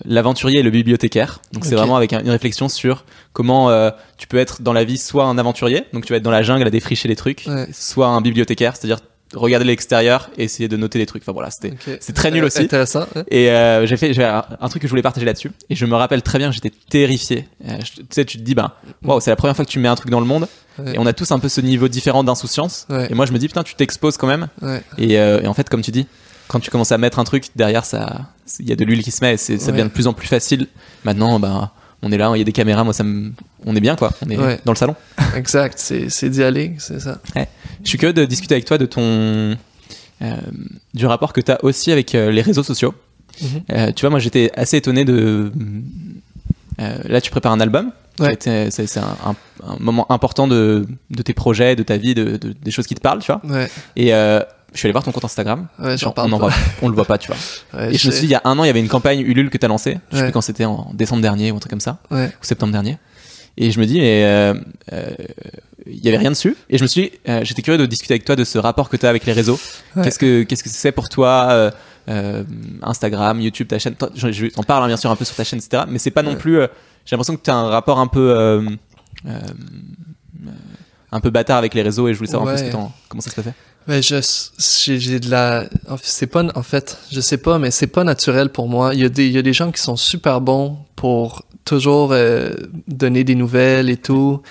l'aventurier 0.04 0.60
et 0.60 0.62
le 0.62 0.70
bibliothécaire. 0.70 1.40
Donc 1.52 1.64
c'est 1.64 1.74
vraiment 1.74 1.96
avec 1.96 2.12
un- 2.12 2.20
une 2.20 2.30
réflexion 2.30 2.68
sur 2.68 3.04
comment 3.32 3.70
tu 4.18 4.26
peux 4.26 4.36
être 4.38 4.60
dans 4.62 4.72
la 4.72 4.84
vie 4.84 4.98
soit 4.98 5.24
un 5.24 5.38
aventurier, 5.38 5.84
donc 5.92 6.04
tu 6.04 6.12
vas 6.12 6.18
être 6.18 6.22
dans 6.22 6.30
la 6.30 6.42
jungle 6.42 6.66
à 6.66 6.70
défricher 6.70 7.08
des 7.08 7.16
trucs, 7.16 7.46
soit 7.72 8.08
un 8.08 8.20
bibliothécaire, 8.20 8.76
c'est-à-dire 8.76 8.98
regarder 9.34 9.64
l'extérieur 9.66 10.30
et 10.38 10.44
essayer 10.44 10.68
de 10.68 10.76
noter 10.76 10.98
des 10.98 11.06
trucs. 11.06 11.22
Enfin 11.22 11.32
voilà, 11.32 11.50
c'était. 11.50 11.74
C'est 12.00 12.12
très 12.14 12.30
nul 12.30 12.44
aussi. 12.44 12.62
Intéressant. 12.62 13.06
Et 13.30 13.50
euh, 13.50 13.86
j'ai 13.86 13.96
fait 13.96 14.18
un, 14.24 14.44
un 14.60 14.68
truc 14.68 14.82
que 14.82 14.88
je 14.88 14.90
voulais 14.92 15.02
partager 15.02 15.26
là-dessus. 15.26 15.50
Et 15.70 15.74
je 15.76 15.86
me 15.86 15.94
rappelle 15.94 16.22
très 16.22 16.38
bien, 16.38 16.50
j'étais 16.50 16.72
terrifié. 16.90 17.48
Euh, 17.66 17.78
je- 17.80 18.00
tu 18.00 18.06
sais, 18.10 18.24
tu 18.24 18.38
te 18.38 18.42
dis, 18.42 18.54
bah, 18.54 18.76
waouh, 19.04 19.20
c'est 19.20 19.30
la 19.30 19.36
première 19.36 19.54
fois 19.56 19.64
que 19.64 19.70
tu 19.70 19.78
mets 19.78 19.88
un 19.88 19.94
truc 19.96 20.10
dans 20.10 20.20
le 20.20 20.26
monde. 20.26 20.48
Ouais. 20.78 20.94
Et 20.94 20.98
on 20.98 21.06
a 21.06 21.12
tous 21.12 21.30
un 21.32 21.38
peu 21.38 21.48
ce 21.48 21.60
niveau 21.60 21.88
différent 21.88 22.22
d'insouciance. 22.24 22.86
Ouais. 22.88 23.08
Et 23.10 23.14
moi, 23.14 23.26
je 23.26 23.32
me 23.32 23.38
dis, 23.38 23.48
putain, 23.48 23.62
tu 23.64 23.74
t'exposes 23.74 24.16
quand 24.16 24.28
même. 24.28 24.48
Et, 24.96 25.18
euh, 25.18 25.40
et 25.42 25.46
en 25.46 25.54
fait, 25.54 25.68
comme 25.68 25.82
tu 25.82 25.90
dis, 25.90 26.06
quand 26.46 26.60
tu 26.60 26.70
commences 26.70 26.92
à 26.92 26.98
mettre 26.98 27.18
un 27.18 27.24
truc 27.24 27.46
derrière, 27.56 27.84
ça, 27.84 28.22
il 28.60 28.68
y 28.68 28.72
a 28.72 28.76
de 28.76 28.84
l'huile 28.84 29.02
qui 29.02 29.10
se 29.10 29.22
met. 29.24 29.34
Et 29.34 29.36
ça 29.36 29.72
devient 29.72 29.82
de 29.84 29.88
plus 29.88 30.06
en 30.06 30.12
plus 30.14 30.28
facile. 30.28 30.66
Maintenant, 31.04 31.38
bah, 31.40 31.72
on 32.02 32.12
est 32.12 32.16
là, 32.16 32.30
il 32.34 32.38
y 32.38 32.40
a 32.40 32.44
des 32.44 32.52
caméras. 32.52 32.84
Moi, 32.84 32.92
ça 32.92 33.02
me, 33.04 33.32
on 33.66 33.74
est 33.76 33.80
bien, 33.80 33.96
quoi. 33.96 34.12
On 34.24 34.30
est 34.30 34.36
Ouais. 34.38 34.60
dans 34.64 34.72
le 34.72 34.76
salon. 34.76 34.94
Exact, 35.36 35.78
c'est 35.78 36.28
d'y 36.30 36.42
aller, 36.42 36.74
c'est 36.78 37.00
ça. 37.00 37.18
Je 37.84 37.88
suis 37.88 37.98
curieux 37.98 38.12
de 38.12 38.24
discuter 38.24 38.54
avec 38.54 38.64
toi 38.64 38.78
de 38.78 38.86
ton, 38.86 39.56
euh, 40.22 40.36
du 40.94 41.06
rapport 41.06 41.32
que 41.32 41.40
tu 41.40 41.50
as 41.52 41.62
aussi 41.64 41.90
avec 41.92 42.14
euh, 42.14 42.30
les 42.30 42.42
réseaux 42.42 42.62
sociaux. 42.62 42.94
Mhm. 43.40 43.48
Euh, 43.72 43.92
tu 43.92 44.00
vois, 44.02 44.10
moi 44.10 44.18
j'étais 44.18 44.50
assez 44.56 44.76
étonné 44.78 45.04
de. 45.04 45.52
là, 46.78 47.20
tu 47.20 47.30
prépares 47.30 47.52
un 47.52 47.60
album. 47.60 47.92
Ouais. 48.20 48.36
C'est 48.40 48.98
un, 48.98 49.02
un- 49.26 49.36
un 49.66 49.76
moment 49.78 50.10
important 50.10 50.48
de, 50.48 50.86
de 51.10 51.22
tes 51.22 51.34
projets, 51.34 51.76
de 51.76 51.82
ta 51.84 51.96
vie, 51.96 52.14
de, 52.14 52.36
de- 52.36 52.52
des 52.52 52.70
choses 52.72 52.86
qui 52.88 52.94
te 52.96 53.00
parlent, 53.00 53.20
tu 53.20 53.30
vois. 53.32 53.40
Ouais, 53.44 53.68
Et 53.96 54.12
je 54.72 54.78
suis 54.78 54.86
allé 54.86 54.92
voir 54.92 55.04
ton 55.04 55.12
compte 55.12 55.24
Instagram. 55.24 55.66
ouais, 55.78 55.96
j'en 55.96 56.12
on, 56.16 56.32
en 56.32 56.38
voit, 56.38 56.52
on 56.82 56.88
le 56.88 56.94
voit 56.94 57.04
pas, 57.06 57.18
tu 57.18 57.28
vois. 57.28 57.36
Ouais, 57.74 57.94
Et 57.94 57.98
je 57.98 58.06
me 58.06 58.12
suis 58.12 58.20
dit, 58.22 58.26
il 58.26 58.30
y 58.30 58.34
a 58.34 58.42
un 58.44 58.58
an, 58.58 58.64
il 58.64 58.66
y 58.66 58.70
avait 58.70 58.80
une 58.80 58.88
campagne 58.88 59.20
Ulule 59.20 59.50
que 59.50 59.58
tu 59.58 59.64
as 59.64 59.68
lancée. 59.68 59.98
Je 60.12 60.16
sais 60.18 60.22
plus 60.24 60.32
quand 60.32 60.40
c'était, 60.40 60.64
en 60.64 60.90
décembre 60.94 61.22
dernier 61.22 61.50
ou 61.52 61.56
un 61.56 61.58
truc 61.60 61.70
comme 61.70 61.80
ça, 61.80 61.98
Ouais, 62.10 62.26
ou 62.26 62.44
septembre 62.44 62.72
dernier. 62.72 62.98
Et 63.56 63.70
je 63.72 63.80
me 63.80 63.86
dis, 63.86 63.98
mais 63.98 64.24
euh, 64.24 64.54
euh, 64.92 65.10
il 65.86 66.04
y 66.04 66.08
avait 66.08 66.18
rien 66.18 66.30
dessus. 66.30 66.56
Et 66.70 66.78
je 66.78 66.82
me 66.84 66.86
suis 66.88 67.02
dit, 67.02 67.10
euh, 67.28 67.40
j'étais 67.44 67.62
curieux 67.62 67.78
de 67.78 67.86
discuter 67.86 68.14
avec 68.14 68.24
toi 68.24 68.36
de 68.36 68.44
ce 68.44 68.56
rapport 68.58 68.88
que 68.88 68.96
tu 68.96 69.04
as 69.04 69.08
avec 69.08 69.26
les 69.26 69.32
réseaux. 69.32 69.58
Ouais. 69.96 70.04
Qu'est-ce 70.04 70.18
que 70.18 70.42
qu'est-ce 70.44 70.62
que 70.62 70.68
c'est 70.70 70.92
pour 70.92 71.08
toi 71.08 71.48
euh, 71.50 71.70
euh, 72.08 72.44
Instagram, 72.82 73.40
YouTube, 73.40 73.66
ta 73.66 73.78
chaîne? 73.80 73.94
Toi, 73.96 74.10
Je, 74.14 74.30
je 74.30 74.46
t'en 74.46 74.62
parle 74.62 74.84
hein, 74.84 74.86
bien 74.86 74.96
sûr 74.96 75.10
un 75.10 75.16
peu 75.16 75.24
sur 75.24 75.34
ta 75.34 75.42
chaîne, 75.42 75.58
etc. 75.58 75.82
Mais 75.88 75.98
c'est 75.98 76.12
pas 76.12 76.22
non 76.22 76.32
Ouais. 76.32 76.36
plus. 76.36 76.60
euh, 76.60 76.68
J'ai 77.04 77.16
l'impression 77.16 77.36
que 77.36 77.42
tu 77.42 77.50
as 77.50 77.56
un 77.56 77.68
rapport 77.68 77.98
un 77.98 78.06
peu 78.06 78.30
euh, 78.30 78.60
euh, 79.26 79.30
euh, 80.46 80.50
un 81.10 81.20
peu 81.20 81.30
bâtard 81.30 81.58
avec 81.58 81.74
les 81.74 81.82
réseaux. 81.82 82.06
Et 82.06 82.12
je 82.12 82.18
voulais 82.18 82.30
savoir 82.30 82.48
un 82.50 82.52
peu 82.52 82.58
ce 82.58 82.62
Ouais. 82.64 82.68
que 82.68 82.74
t'en- 82.76 82.92
comment 83.08 83.20
ça 83.22 83.30
se 83.30 83.34
passait. 83.34 83.54
Ben, 83.88 84.02
je, 84.02 84.16
j'ai, 84.84 85.00
j'ai 85.00 85.18
de 85.18 85.30
la, 85.30 85.64
c'est 86.02 86.26
pas, 86.26 86.44
en 86.54 86.62
fait, 86.62 86.98
je 87.10 87.22
sais 87.22 87.38
pas, 87.38 87.58
mais 87.58 87.70
c'est 87.70 87.86
pas 87.86 88.04
naturel 88.04 88.50
pour 88.50 88.68
moi. 88.68 88.92
Il 88.92 89.00
y 89.00 89.04
a 89.04 89.08
des, 89.08 89.26
il 89.26 89.32
y 89.32 89.38
a 89.38 89.42
des 89.42 89.54
gens 89.54 89.72
qui 89.72 89.80
sont 89.80 89.96
super 89.96 90.42
bons 90.42 90.76
pour 90.94 91.42
toujours 91.64 92.10
euh, 92.12 92.50
donner 92.86 93.24
des 93.24 93.34
nouvelles 93.34 93.88
et 93.88 93.96
tout, 93.96 94.42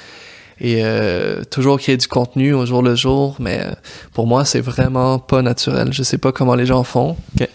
et 0.60 0.84
euh, 0.84 1.44
toujours 1.44 1.80
créer 1.80 1.98
du 1.98 2.08
contenu 2.08 2.56
au 2.56 2.66
jour 2.66 2.82
le 2.82 2.96
jour, 2.96 3.36
mais 3.38 3.62
euh, 3.62 3.72
pour 4.12 4.26
moi, 4.26 4.44
c'est 4.44 4.60
vraiment 4.60 5.20
pas 5.20 5.44
naturel. 5.44 5.94
Je 5.94 6.02
sais 6.02 6.18
pas 6.18 6.32
comment 6.32 6.56
les 6.56 6.66
gens 6.66 6.84
font. 6.84 7.16
Ok. 7.40 7.48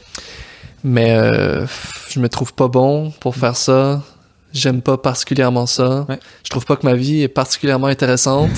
Mais 0.85 1.17
euh, 1.17 1.67
je 2.11 2.21
me 2.21 2.29
trouve 2.29 2.55
pas 2.55 2.69
bon 2.69 3.13
pour 3.19 3.35
faire 3.35 3.57
ça. 3.57 4.03
J'aime 4.53 4.83
pas 4.83 4.99
particulièrement 4.99 5.67
ça. 5.67 6.07
Ouais. 6.09 6.21
Je 6.45 6.51
trouve 6.51 6.65
pas 6.65 6.77
que 6.77 6.87
ma 6.87 6.95
vie 6.95 7.23
est 7.23 7.29
particulièrement 7.29 7.89
intéressante. 7.89 8.51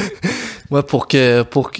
Moi, 0.70 0.84
pour 0.84 1.08
que, 1.08 1.42
pour 1.42 1.70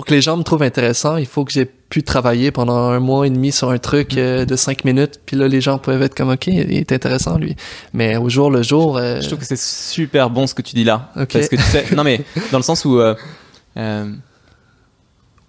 pour 0.00 0.06
que 0.06 0.14
les 0.14 0.22
gens 0.22 0.38
me 0.38 0.42
trouvent 0.44 0.62
intéressant, 0.62 1.18
il 1.18 1.26
faut 1.26 1.44
que 1.44 1.52
j'ai 1.52 1.66
pu 1.66 2.02
travailler 2.02 2.50
pendant 2.52 2.88
un 2.88 3.00
mois 3.00 3.26
et 3.26 3.30
demi 3.30 3.52
sur 3.52 3.68
un 3.68 3.76
truc 3.76 4.16
euh, 4.16 4.46
de 4.46 4.56
cinq 4.56 4.84
minutes. 4.86 5.20
Puis 5.26 5.36
là, 5.36 5.46
les 5.46 5.60
gens 5.60 5.76
peuvent 5.76 6.00
être 6.00 6.14
comme, 6.14 6.30
OK, 6.30 6.46
il 6.46 6.72
est 6.72 6.90
intéressant, 6.90 7.36
lui. 7.36 7.54
Mais 7.92 8.16
au 8.16 8.30
jour 8.30 8.50
le 8.50 8.62
jour... 8.62 8.96
euh, 8.96 9.20
Je 9.20 9.26
trouve 9.26 9.40
que 9.40 9.44
c'est 9.44 9.58
super 9.60 10.30
bon 10.30 10.46
ce 10.46 10.54
que 10.54 10.62
tu 10.62 10.74
dis 10.74 10.84
là. 10.84 11.10
Ok. 11.20 11.34
Parce 11.34 11.48
que 11.48 11.56
tu 11.56 11.62
sais, 11.62 11.84
non 11.94 12.02
mais 12.02 12.22
dans 12.50 12.56
le 12.56 12.62
sens 12.64 12.86
où 12.86 12.98
euh, 12.98 13.14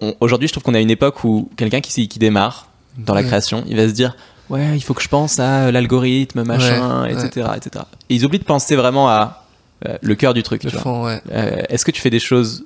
on- 0.01 0.15
aujourd'hui, 0.19 0.49
je 0.49 0.53
trouve 0.53 0.63
qu'on 0.63 0.73
a 0.73 0.81
une 0.81 0.91
époque 0.91 1.23
où 1.23 1.49
quelqu'un 1.55 1.79
qui, 1.79 2.07
démarre 2.19 2.67
dans 2.97 3.13
la 3.13 3.21
Ouais. 3.21 3.27
création, 3.27 3.63
il 3.69 3.77
va 3.77 3.87
se 3.87 3.93
dire 3.93 4.17
ouais, 4.49 4.75
il 4.75 4.81
faut 4.81 4.93
que 4.93 5.01
je 5.01 5.07
pense 5.07 5.39
à 5.39 5.71
l'algorithme, 5.71 6.43
machin, 6.43 7.03
Ouais, 7.03 7.13
etc., 7.13 7.47
etc. 7.55 7.85
Et 8.09 8.15
ils 8.15 8.25
oublient 8.25 8.39
de 8.39 8.43
penser 8.43 8.75
vraiment 8.75 9.07
à 9.07 9.45
euh, 9.87 9.97
le 10.01 10.15
cœur 10.15 10.33
du 10.33 10.43
truc. 10.43 10.63
le 10.65 10.69
tu 10.71 10.75
vois. 10.75 10.83
fond, 10.83 11.05
ouais. 11.05 11.21
Euh, 11.31 11.61
Est-ce 11.69 11.85
que 11.85 11.91
tu 11.91 12.01
fais 12.01 12.09
des 12.09 12.19
choses 12.19 12.65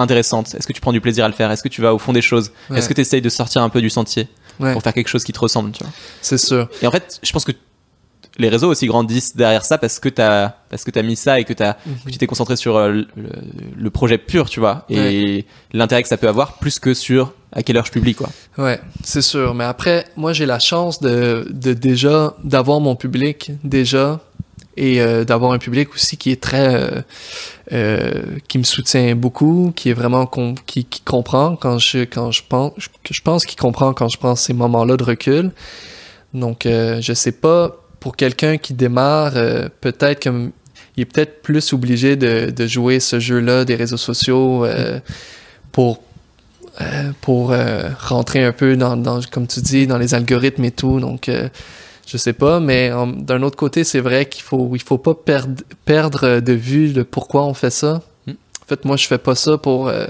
intéressantes 0.00 0.54
Est-ce 0.54 0.66
que 0.66 0.72
tu 0.72 0.80
prends 0.80 0.92
du 0.92 1.00
plaisir 1.00 1.24
à 1.24 1.28
le 1.28 1.34
faire? 1.34 1.50
Est-ce 1.50 1.62
que 1.62 1.68
tu 1.68 1.80
vas 1.82 1.94
au 1.94 1.98
fond 1.98 2.12
des 2.12 2.22
choses? 2.22 2.50
Ouais. 2.70 2.78
Est-ce 2.78 2.88
que 2.88 2.94
tu 2.94 3.00
essayes 3.00 3.22
de 3.22 3.28
sortir 3.28 3.62
un 3.62 3.68
peu 3.68 3.80
du 3.80 3.90
sentier 3.90 4.28
Ouais, 4.58 4.72
pour 4.74 4.82
faire 4.82 4.92
quelque 4.92 5.08
chose 5.08 5.24
qui 5.24 5.32
te 5.32 5.38
ressemble 5.40 5.70
tu 5.72 5.82
vois? 5.84 5.92
C'est 6.20 6.38
sûr. 6.38 6.68
et 6.82 6.86
en 6.86 6.90
fait, 6.90 7.18
je 7.22 7.32
pense 7.32 7.44
que 7.44 7.52
les 8.38 8.48
réseaux 8.48 8.70
aussi 8.70 8.86
grandissent 8.86 9.36
derrière 9.36 9.64
ça 9.64 9.76
parce 9.76 9.98
que 9.98 10.08
t'as 10.08 10.50
parce 10.70 10.84
que 10.84 10.90
t'as 10.90 11.02
mis 11.02 11.16
ça 11.16 11.40
et 11.40 11.44
que 11.44 11.52
t'as 11.52 11.74
Mhm. 11.84 11.94
que 12.06 12.10
tu 12.10 12.18
t'es 12.18 12.26
concentré 12.26 12.56
sur 12.56 12.76
euh, 12.76 12.90
le, 12.90 13.06
le- 13.16 13.30
le 13.76 13.90
projet 13.90 14.18
pur, 14.18 14.48
tu 14.48 14.60
vois, 14.60 14.84
et 14.88 15.44
l'intérêt 15.72 16.02
que 16.02 16.08
ça 16.08 16.16
peut 16.16 16.28
avoir 16.28 16.58
plus 16.58 16.78
que 16.78 16.94
sur 16.94 17.32
à 17.52 17.62
quelle 17.62 17.76
heure 17.76 17.84
je 17.86 17.90
publie, 17.90 18.14
quoi. 18.14 18.28
Ouais, 18.58 18.80
c'est 19.02 19.22
sûr. 19.22 19.54
Mais 19.54 19.64
après, 19.64 20.06
moi, 20.16 20.32
j'ai 20.32 20.46
la 20.46 20.58
chance 20.60 21.00
de, 21.00 21.46
de 21.50 21.72
déjà 21.74 22.34
d'avoir 22.44 22.80
mon 22.80 22.94
public 22.96 23.50
déjà 23.64 24.20
et 24.80 25.02
euh, 25.02 25.24
d'avoir 25.24 25.52
un 25.52 25.58
public 25.58 25.94
aussi 25.94 26.16
qui 26.16 26.32
est 26.32 26.40
très 26.40 26.74
euh, 26.74 27.02
euh, 27.72 28.22
qui 28.48 28.56
me 28.56 28.62
soutient 28.64 29.14
beaucoup, 29.14 29.72
qui 29.76 29.90
est 29.90 29.92
vraiment 29.92 30.26
qui, 30.26 30.86
comprend 31.04 31.54
quand 31.54 31.78
je 31.78 32.04
quand 32.04 32.30
je 32.30 32.42
pense 32.48 32.72
je 33.10 33.20
pense 33.20 33.44
qu'il 33.44 33.58
comprend 33.58 33.92
quand 33.92 34.08
je 34.08 34.16
prends 34.16 34.34
ces 34.34 34.54
moments-là 34.54 34.96
de 34.96 35.04
recul. 35.04 35.52
Donc, 36.32 36.62
je 36.64 37.12
sais 37.12 37.32
pas 37.32 37.76
pour 37.98 38.16
quelqu'un 38.16 38.56
qui 38.56 38.72
démarre, 38.72 39.32
peut-être 39.80 40.22
comme 40.22 40.52
il 40.96 41.02
est 41.02 41.04
peut-être 41.04 41.42
plus 41.42 41.72
obligé 41.72 42.14
de, 42.14 42.66
jouer 42.66 43.00
ce 43.00 43.18
jeu-là 43.18 43.64
des 43.64 43.74
réseaux 43.74 43.96
sociaux 43.96 44.64
pour 45.72 46.00
pour 47.20 47.52
rentrer 48.00 48.44
un 48.44 48.52
peu 48.52 48.76
dans, 48.76 49.20
comme 49.32 49.48
tu 49.48 49.60
dis, 49.60 49.88
dans 49.88 49.98
les 49.98 50.14
algorithmes 50.14 50.64
et 50.64 50.70
tout. 50.70 51.00
Donc, 51.00 51.28
je 52.10 52.16
sais 52.16 52.32
pas, 52.32 52.58
mais 52.58 52.90
en- 52.92 53.06
d'un 53.06 53.42
autre 53.42 53.56
côté, 53.56 53.84
c'est 53.84 54.00
vrai 54.00 54.26
qu'il 54.26 54.42
faut, 54.42 54.70
il 54.74 54.82
faut 54.82 54.98
pas 54.98 55.14
perdre, 55.14 55.62
perdre 55.84 56.40
de 56.40 56.52
vue 56.52 56.88
le 56.92 57.04
pourquoi 57.04 57.44
on 57.44 57.54
fait 57.54 57.70
ça. 57.70 58.02
Mm. 58.26 58.32
En 58.32 58.66
fait, 58.66 58.84
moi, 58.84 58.96
je 58.96 59.06
fais 59.06 59.18
pas 59.18 59.34
ça 59.36 59.58
pour, 59.58 59.86
euh, 59.88 60.06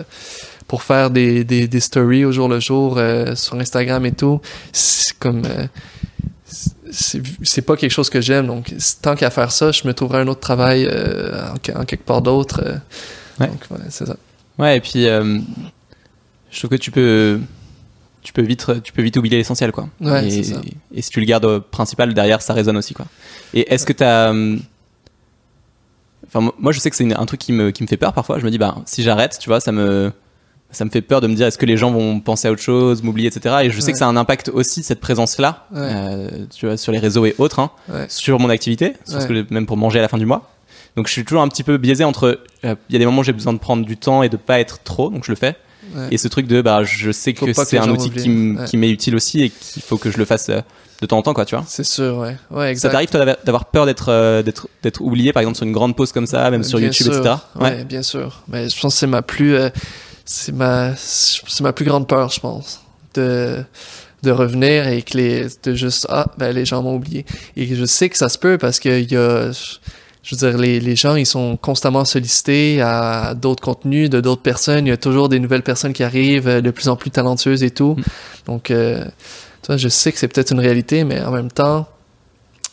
pour 0.67 0.83
faire 0.83 1.11
des, 1.11 1.45
des, 1.45 1.69
des 1.69 1.81
stories 1.81 2.25
au 2.25 2.33
jour 2.33 2.49
le 2.49 2.59
jour 2.61 2.97
euh, 2.97 3.35
sur 3.35 3.55
Instagram 3.57 4.07
et 4.07 4.13
tout. 4.13 4.41
C'est 4.73 5.19
comme, 5.19 5.43
euh, 5.45 5.67
c'est 6.91 7.63
pas 7.63 7.77
quelque 7.77 7.91
chose 7.93 8.09
que 8.11 8.21
j'aime. 8.21 8.47
Donc, 8.47 8.73
tant 9.03 9.15
qu'à 9.15 9.31
faire 9.31 9.53
ça, 9.53 9.71
je 9.71 9.87
me 9.87 9.93
trouverai 9.93 10.21
un 10.23 10.29
autre 10.29 10.41
travail 10.41 10.87
euh, 10.91 11.51
en, 11.51 11.81
en 11.81 11.85
quelque 11.85 12.05
part 12.05 12.23
d'autre. 12.23 12.63
euh. 12.65 12.77
Ouais. 13.41 13.47
Donc, 13.49 13.61
ouais, 13.71 13.85
c'est 13.91 14.07
ça. 14.07 14.17
Ouais, 14.59 14.77
et 14.77 14.81
puis 14.81 15.07
euh, 15.07 15.39
je 16.51 16.59
trouve 16.59 16.71
que 16.71 16.77
tu 16.77 16.91
peux 16.91 17.41
tu 18.23 18.33
peux 18.33 18.43
vite 18.43 18.67
tu 18.83 18.93
peux 18.93 19.03
vite 19.03 19.17
oublier 19.17 19.37
l'essentiel, 19.39 19.73
quoi. 19.73 19.89
Ouais, 20.01 20.27
et, 20.27 20.31
c'est 20.31 20.55
ça. 20.55 20.61
et 20.95 21.03
si 21.03 21.11
tu 21.11 21.21
le 21.21 21.27
gardes 21.27 21.45
au 21.45 21.61
principal 21.61 22.13
derrière, 22.15 22.43
ça 22.43 22.53
résonne 22.55 22.77
aussi, 22.77 22.95
quoi. 22.95 23.07
Et 23.55 23.73
est-ce 23.73 23.87
que 23.87 23.93
t'as 23.93 24.33
euh, 24.33 24.57
Enfin, 26.27 26.53
moi- 26.59 26.73
je 26.73 26.79
sais 26.81 26.91
que 26.91 26.97
c'est 26.97 27.13
un 27.15 27.27
truc 27.27 27.41
qui 27.41 27.53
me, 27.53 27.71
qui 27.71 27.83
me 27.83 27.89
fait 27.89 27.97
peur 27.97 28.13
parfois. 28.13 28.39
Je 28.39 28.45
me 28.45 28.51
dis, 28.51 28.59
bah, 28.59 28.77
si 28.87 29.03
j'arrête, 29.03 29.39
tu 29.41 29.49
vois, 29.49 29.59
ça 29.61 29.73
me, 29.73 30.13
ça 30.71 30.85
me 30.85 30.91
fait 30.91 31.01
peur 31.03 31.21
de 31.21 31.27
me 31.27 31.35
dire, 31.35 31.47
est-ce 31.47 31.59
que 31.59 31.67
les 31.67 31.77
gens 31.77 31.91
vont 31.91 32.21
penser 32.21 32.47
à 32.47 32.53
autre 32.53 32.63
chose, 32.63 33.03
m'oublier, 33.03 33.29
etc. 33.29 33.57
Et 33.65 33.71
je 33.71 33.81
sais 33.81 33.91
que 33.93 33.99
ça 33.99 34.07
a 34.07 34.09
un 34.09 34.17
impact 34.17 34.49
aussi, 34.51 34.83
cette 34.85 35.01
présence-là, 35.01 35.67
Ouais. 35.73 35.79
euh, 35.83 36.29
tu 36.55 36.67
vois, 36.67 36.77
sur 36.77 36.93
les 36.93 36.99
réseaux 36.99 37.25
et 37.27 37.35
autres, 37.39 37.59
hein, 37.59 37.71
sur 38.09 38.39
mon 38.39 38.49
activité, 38.51 38.95
sur 39.07 39.21
ce 39.23 39.27
Ouais. 39.29 39.45
que, 39.45 39.53
même 39.53 39.67
pour 39.67 39.77
manger 39.77 39.99
à 39.99 40.03
la 40.03 40.09
fin 40.09 40.19
du 40.19 40.27
mois. 40.27 40.51
Donc 40.97 41.07
je 41.07 41.13
suis 41.13 41.25
toujours 41.25 41.43
un 41.43 41.49
petit 41.49 41.63
peu 41.65 41.77
biaisé 41.79 42.05
entre. 42.05 42.41
euh, 42.65 42.75
Il 42.89 42.93
y 42.93 42.97
a 42.97 42.99
des 42.99 43.07
moments 43.07 43.21
où 43.21 43.25
j'ai 43.25 43.33
besoin 43.33 43.53
de 43.53 43.59
prendre 43.59 43.85
du 43.87 43.97
temps 43.97 44.23
et 44.23 44.29
de 44.29 44.37
pas 44.37 44.61
être 44.61 44.83
trop, 44.83 45.09
donc 45.11 45.25
je 45.25 45.33
le 45.33 45.37
fais. 45.37 45.57
Ouais. 45.95 46.09
Et 46.11 46.19
ce 46.19 46.29
truc 46.29 46.47
de, 46.47 46.63
bah, 46.63 46.85
je 46.85 47.11
sais 47.11 47.35
Faut 47.35 47.47
que 47.47 47.53
c'est 47.65 47.79
un 47.79 47.89
outil 47.91 48.11
qui 48.11 48.29
Ouais. 48.29 48.67
m'est 48.79 48.91
utile 48.91 49.15
aussi 49.17 49.43
et 49.43 49.51
qu'il 49.51 49.83
faut 49.83 49.97
que 49.99 50.11
je 50.11 50.19
le 50.19 50.25
fasse 50.25 50.49
euh, 50.51 50.61
de 51.01 51.07
temps 51.07 51.19
en 51.19 51.23
temps, 51.23 51.35
quoi, 51.35 51.45
tu 51.45 51.55
vois. 51.57 51.65
C'est 51.67 51.85
sûr, 51.85 52.19
ouais. 52.19 52.37
Ouais, 52.51 52.75
Ça 52.75 52.91
t'arrive 52.91 53.09
toi 53.09 53.25
d'avoir- 53.45 53.65
peur 53.67 53.87
d'être 53.87 54.11
euh, 54.11 54.43
d'être 54.43 55.01
oublié, 55.01 55.33
par 55.33 55.41
exemple 55.41 55.57
sur 55.57 55.67
une 55.67 55.73
grande 55.73 55.97
pause 55.97 56.13
comme 56.13 56.27
ça, 56.27 56.51
même 56.51 56.63
sur 56.63 56.79
Bien 56.79 56.89
YouTube, 56.89 57.07
sûr. 57.13 57.17
etc. 57.21 57.35
Ouais, 57.59 57.85
bien 57.85 58.03
sûr. 58.03 58.43
Mais 58.49 58.69
je 58.69 58.79
pense 58.81 58.95
que 58.95 58.99
c'est 59.01 59.07
ma 59.07 59.23
plus, 59.23 59.55
euh, 59.55 59.71
c'est 60.25 60.53
ma, 60.55 60.93
ma 61.63 61.73
plus 61.73 61.85
grande 61.85 62.07
peur, 62.07 62.31
je 62.31 62.41
pense, 62.41 62.81
de 63.15 63.65
de 64.23 64.31
revenir 64.31 64.87
et 64.87 65.01
que 65.01 65.17
les, 65.17 65.47
de 65.63 65.75
juste 65.75 66.07
ah 66.11 66.27
ben 66.37 66.55
les 66.55 66.67
gens 66.67 66.83
m'ont 66.83 66.95
oublié. 66.95 67.25
Et 67.57 67.75
je 67.75 67.85
sais 67.87 68.11
que 68.11 68.19
ça 68.19 68.29
se 68.29 68.37
peut 68.37 68.59
parce 68.59 68.79
que 68.79 69.01
il 69.01 69.11
y 69.11 69.17
a, 69.17 69.51
je 70.23 70.35
veux 70.37 70.51
dire 70.51 70.59
les 70.59 70.81
les 70.81 70.97
gens 70.97 71.15
ils 71.17 71.27
sont 71.27 71.57
constamment 71.57 72.05
sollicités 72.05 72.81
à 72.83 73.35
d'autres 73.35 73.63
contenus 73.63 74.11
de 74.11 74.21
d'autres 74.21 74.43
personnes. 74.43 74.87
Il 74.87 74.91
y 74.91 74.93
a 74.93 74.97
toujours 74.99 75.29
des 75.29 75.39
nouvelles 75.41 75.63
personnes 75.63 75.93
qui 75.93 76.03
arrivent, 76.03 76.49
euh, 76.49 76.61
de 76.61 76.71
plus 76.71 76.89
en 76.89 76.97
plus 76.97 77.11
talentueuses 77.11 77.63
et 77.63 77.71
tout. 77.71 77.95
Mm. 77.97 78.03
Donc 78.47 78.71
euh, 78.71 79.05
tu 79.63 79.67
vois, 79.69 79.77
je 79.77 79.89
sais 79.89 80.13
que 80.13 80.19
c'est 80.19 80.29
peut-être 80.29 80.53
une 80.53 80.61
réalité, 80.61 81.05
mais 81.05 81.21
en 81.23 81.31
même 81.31 81.51
temps, 81.51 81.87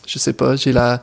je 0.06 0.18
sais 0.18 0.32
pas, 0.32 0.56
j'ai 0.56 0.72
la 0.72 1.00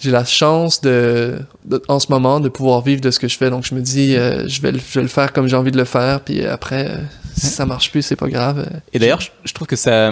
j'ai 0.00 0.10
la 0.10 0.24
chance 0.24 0.80
de, 0.80 1.38
de- 1.64 1.80
en 1.86 2.00
ce 2.00 2.10
moment 2.10 2.40
de 2.40 2.48
pouvoir 2.48 2.80
vivre 2.82 3.00
de 3.00 3.10
ce 3.12 3.20
que 3.20 3.28
je 3.28 3.36
fais 3.36 3.50
donc 3.50 3.64
je 3.64 3.72
me 3.74 3.80
dis 3.80 4.16
euh, 4.16 4.48
je 4.48 4.60
vais 4.60 4.72
le, 4.72 4.78
je 4.80 4.94
vais 4.98 5.02
le 5.02 5.08
faire 5.08 5.32
comme 5.32 5.46
j'ai 5.46 5.54
envie 5.54 5.70
de 5.70 5.76
le 5.76 5.84
faire 5.84 6.20
puis 6.22 6.44
après 6.44 6.88
euh, 6.90 6.96
si 7.36 7.46
ça 7.46 7.66
marche 7.66 7.92
plus 7.92 8.02
c'est 8.02 8.16
pas 8.16 8.28
grave 8.28 8.66
Et 8.92 8.98
d'ailleurs, 8.98 9.20
je, 9.20 9.28
je 9.44 9.52
trouve 9.54 9.68
que 9.68 9.76
ça. 9.76 10.10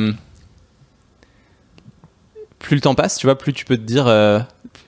Plus 2.60 2.76
le 2.76 2.80
temps 2.80 2.94
passe, 2.94 3.16
tu 3.18 3.26
vois, 3.26 3.36
plus 3.36 3.52
tu 3.52 3.64
peux 3.64 3.76
te 3.76 3.82
dire. 3.82 4.06
euh, 4.06 4.38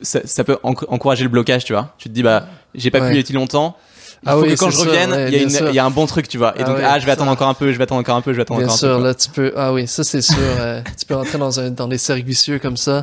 ça, 0.00 0.20
ça 0.24 0.44
peut 0.44 0.58
enc- 0.62 0.84
encourager 0.88 1.24
le 1.24 1.28
blocage, 1.30 1.64
tu 1.64 1.72
vois. 1.72 1.94
Tu 1.98 2.08
te 2.08 2.14
dis, 2.14 2.22
bah, 2.22 2.46
j'ai 2.74 2.90
pas 2.90 3.00
Ouais. 3.00 3.10
pu 3.10 3.16
y 3.16 3.18
être 3.18 3.32
longtemps. 3.32 3.76
Il 4.24 4.28
Ah 4.28 4.32
faut 4.34 4.42
oui, 4.42 4.50
que 4.50 4.54
quand 4.58 4.70
je 4.70 4.78
revienne, 4.78 5.10
ouais, 5.10 5.28
il 5.28 5.34
y, 5.34 5.36
a 5.42 5.46
bien 5.46 5.48
sûr. 5.58 5.70
y 5.72 5.78
un 5.80 5.90
bon 5.90 6.06
truc, 6.06 6.28
tu 6.28 6.38
vois. 6.38 6.54
Et 6.56 6.60
Ah 6.60 6.64
donc, 6.64 6.76
ouais, 6.76 6.84
ah, 6.84 6.98
je 7.00 7.04
vais 7.04 7.10
ça. 7.10 7.14
attendre 7.14 7.30
encore 7.32 7.48
un 7.48 7.54
peu, 7.54 7.72
je 7.72 7.76
vais 7.78 7.82
attendre 7.84 8.00
encore 8.00 8.14
un 8.16 8.20
peu, 8.20 8.32
je 8.32 8.36
vais 8.36 8.42
attendre 8.42 8.60
bien 8.60 8.68
encore 8.68 8.78
sûr 8.78 8.88
un 8.90 8.94
peu. 8.94 8.98
quoi. 9.00 9.08
là 9.08 9.14
tu 9.14 9.30
peux 9.30 9.52
ah 9.56 9.72
oui 9.72 9.88
ça 9.88 10.04
c'est 10.04 10.22
sûr 10.22 10.36
euh, 10.38 10.80
tu 10.98 11.06
peux 11.06 11.14
rentrer 11.16 11.38
dans 11.38 11.58
un 11.58 11.70
dans 11.70 11.88
des 11.88 11.98
cercles 11.98 12.24
vicieux 12.24 12.60
comme 12.60 12.76
ça 12.76 13.02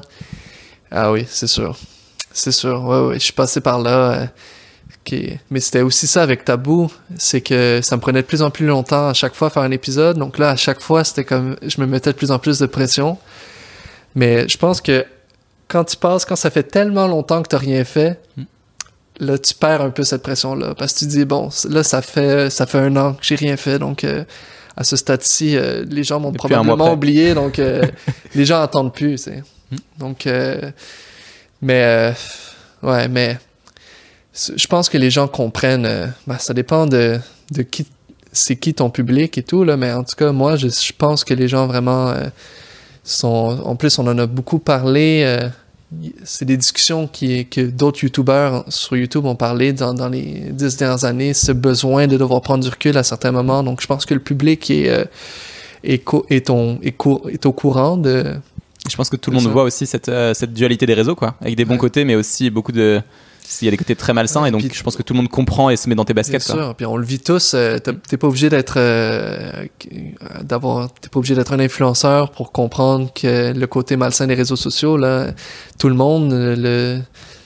ah 0.91 1.11
oui 1.11 1.25
c'est 1.27 1.47
sûr 1.47 1.77
c'est 2.31 2.53
sûr 2.53 2.83
ouais 2.85 3.01
ouais 3.01 3.13
je 3.15 3.19
suis 3.25 3.33
passé 3.33 3.59
par 3.59 3.79
là 3.81 4.11
euh, 4.13 4.25
mais 5.49 5.59
c'était 5.59 5.81
aussi 5.81 6.05
ça 6.07 6.21
avec 6.23 6.45
Tabou 6.45 6.89
c'est 7.17 7.41
que 7.41 7.79
ça 7.83 7.95
me 7.95 8.01
prenait 8.01 8.21
de 8.21 8.27
plus 8.27 8.41
en 8.43 8.49
plus 8.51 8.67
longtemps 8.67 9.07
à 9.09 9.13
chaque 9.13 9.33
fois 9.33 9.49
faire 9.49 9.63
un 9.63 9.71
épisode 9.71 10.17
donc 10.17 10.37
là 10.37 10.51
à 10.51 10.55
chaque 10.55 10.79
fois 10.81 11.03
c'était 11.03 11.23
comme 11.25 11.55
je 11.63 11.81
me 11.81 11.87
mettais 11.87 12.11
de 12.11 12.17
plus 12.17 12.29
en 12.31 12.37
plus 12.39 12.59
de 12.59 12.65
pression 12.67 13.17
mais 14.15 14.47
je 14.47 14.57
pense 14.57 14.81
que 14.81 15.05
quand 15.67 15.83
tu 15.83 15.97
passes 15.97 16.25
quand 16.25 16.35
ça 16.35 16.49
fait 16.49 16.63
tellement 16.63 17.07
longtemps 17.07 17.41
que 17.43 17.47
t'as 17.49 17.57
rien 17.59 17.83
fait 17.83 18.19
Hmm. 18.37 18.43
là 19.19 19.37
tu 19.37 19.53
perds 19.53 19.81
un 19.81 19.89
peu 19.89 20.03
cette 20.03 20.23
pression 20.23 20.55
là 20.55 20.73
parce 20.75 20.93
que 20.93 20.99
tu 20.99 21.05
dis 21.07 21.25
bon 21.25 21.49
là 21.69 21.83
ça 21.83 22.01
fait 22.01 22.49
ça 22.49 22.65
fait 22.65 22.79
un 22.79 22.95
an 22.95 23.13
que 23.13 23.23
j'ai 23.25 23.35
rien 23.35 23.57
fait 23.57 23.77
donc 23.79 24.03
euh, 24.03 24.23
à 24.77 24.83
ce 24.83 24.95
stade-ci 24.95 25.55
euh, 25.57 25.83
les 25.89 26.03
gens 26.03 26.19
m'ont 26.19 26.31
probablement 26.31 26.93
oublié 26.93 27.33
donc 27.33 27.59
euh, 27.59 27.83
les 28.35 28.45
gens 28.45 28.61
attendent 28.61 28.93
plus 28.93 29.15
tu 29.15 29.31
sais 29.31 29.43
Hmm. 29.71 29.77
donc 29.99 30.27
mais 31.61 32.13
ouais 32.81 33.07
mais 33.07 33.37
je 34.35 34.65
pense 34.67 34.89
que 34.89 34.97
les 34.97 35.11
gens 35.11 35.27
comprennent 35.27 36.11
ben, 36.25 36.37
ça 36.39 36.53
dépend 36.55 36.87
de 36.87 37.19
de 37.51 37.61
qui 37.61 37.85
c'est 38.31 38.55
qui 38.55 38.73
ton 38.73 38.89
public 38.89 39.37
et 39.37 39.43
tout 39.43 39.63
là 39.63 39.77
mais 39.77 39.91
en 39.91 40.03
tout 40.03 40.15
cas 40.15 40.31
moi 40.31 40.55
je, 40.55 40.69
je 40.69 40.93
pense 40.97 41.23
que 41.23 41.33
les 41.35 41.47
gens 41.47 41.67
vraiment 41.67 42.13
sont 43.03 43.59
en 43.65 43.75
plus 43.75 43.97
on 43.99 44.07
en 44.07 44.17
a 44.17 44.25
beaucoup 44.27 44.59
parlé 44.59 45.23
euh, 45.25 45.49
c'est 46.23 46.45
des 46.45 46.55
discussions 46.57 47.07
qui, 47.07 47.47
que 47.47 47.61
d'autres 47.61 48.03
youtubeurs 48.03 48.63
sur 48.67 48.95
YouTube 48.95 49.25
ont 49.25 49.35
parlé 49.35 49.73
dans, 49.73 49.95
dans 49.95 50.07
les 50.07 50.43
dix 50.51 50.77
dernières 50.77 51.03
années, 51.03 51.33
ce 51.33 51.51
besoin 51.51 52.05
de 52.05 52.15
devoir 52.15 52.41
prendre 52.41 52.63
du 52.63 52.69
recul 52.69 52.95
à 52.95 53.01
certains 53.01 53.31
moments. 53.31 53.63
Donc, 53.63 53.81
je 53.81 53.87
pense 53.87 54.05
que 54.05 54.13
le 54.13 54.19
public 54.19 54.69
est, 54.69 54.87
euh, 54.87 55.05
est, 55.83 56.03
est, 56.29 56.49
on- 56.51 56.77
est, 56.83 56.91
co- 56.91 57.27
est 57.27 57.43
au 57.47 57.53
courant 57.53 57.97
de... 57.97 58.35
Je 58.87 58.95
pense 58.95 59.09
que 59.09 59.15
tout 59.15 59.31
le 59.31 59.37
monde 59.37 59.45
ça. 59.45 59.49
voit 59.49 59.63
aussi 59.63 59.87
cette, 59.87 60.09
euh, 60.09 60.35
cette 60.35 60.53
dualité 60.53 60.85
des 60.85 60.93
réseaux, 60.93 61.15
quoi. 61.15 61.33
Avec 61.41 61.55
des 61.55 61.65
bons 61.65 61.71
Ouais. 61.73 61.79
côtés, 61.79 62.05
mais 62.05 62.13
aussi 62.13 62.51
beaucoup 62.51 62.71
de. 62.71 63.01
Il 63.61 63.65
y 63.65 63.67
a 63.67 63.71
des 63.71 63.77
côtés 63.77 63.95
très 63.95 64.13
malsains, 64.13 64.41
Ouais, 64.43 64.49
et 64.49 64.51
donc 64.51 64.61
puis- 64.61 64.71
je 64.73 64.83
pense 64.83 64.95
que 64.95 65.01
tout 65.01 65.13
le 65.13 65.17
monde 65.17 65.29
comprend 65.29 65.69
et 65.69 65.75
se 65.75 65.89
met 65.89 65.95
dans 65.95 66.05
tes 66.05 66.13
Bien 66.13 66.21
baskets, 66.21 66.45
quoi. 66.45 66.55
sûr, 66.55 66.75
puis 66.75 66.85
on 66.85 66.97
le 66.97 67.05
vit 67.05 67.19
tous. 67.19 67.53
euh, 67.55 67.77
T'es 67.79 68.17
pas 68.17 68.27
obligé 68.27 68.49
d'être 68.49 68.75
euh, 68.77 69.65
d'avoir, 70.43 70.91
t'es 70.93 71.09
pas 71.09 71.17
obligé 71.19 71.35
d'être 71.35 71.51
un 71.53 71.59
influenceur 71.59 72.31
pour 72.31 72.51
comprendre 72.51 73.11
que 73.13 73.51
le 73.53 73.67
côté 73.67 73.95
malsain 73.97 74.27
des 74.27 74.35
réseaux 74.35 74.55
sociaux 74.55 74.97
là, 74.97 75.31
tout 75.79 75.89
le 75.89 75.95
monde 75.95 76.31
euh, 76.33 76.55
le, 76.55 77.01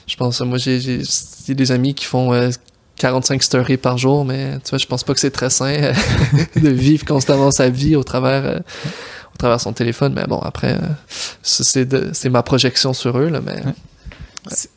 je 0.06 0.16
pense, 0.16 0.40
moi 0.42 0.58
j'ai 0.58 0.78
des 1.48 1.72
amis 1.72 1.94
qui 1.94 2.04
font 2.04 2.32
euh, 2.34 2.50
45 2.96 3.42
stories 3.42 3.76
par 3.78 3.96
jour, 3.98 4.24
mais 4.24 4.58
tu 4.62 4.70
vois, 4.70 4.78
je 4.78 4.86
pense 4.86 5.02
pas 5.04 5.14
que 5.14 5.20
c'est 5.20 5.30
très 5.30 5.50
sain 5.50 5.72
euh, 5.74 5.92
de 6.60 6.68
vivre 6.68 7.04
constamment 7.04 7.50
sa 7.50 7.70
vie 7.70 7.96
au 7.96 8.04
travers 8.04 8.44
euh, 8.44 8.58
au 9.34 9.36
travers 9.38 9.60
son 9.60 9.72
téléphone. 9.72 10.12
Mais 10.14 10.26
bon, 10.28 10.38
après, 10.38 10.74
euh, 10.74 10.78
c'est 11.42 12.28
ma 12.30 12.42
projection 12.42 12.92
sur 12.92 13.18
eux 13.18 13.28
là, 13.30 13.40
mais 13.44 13.54
Ouais. 13.64 13.72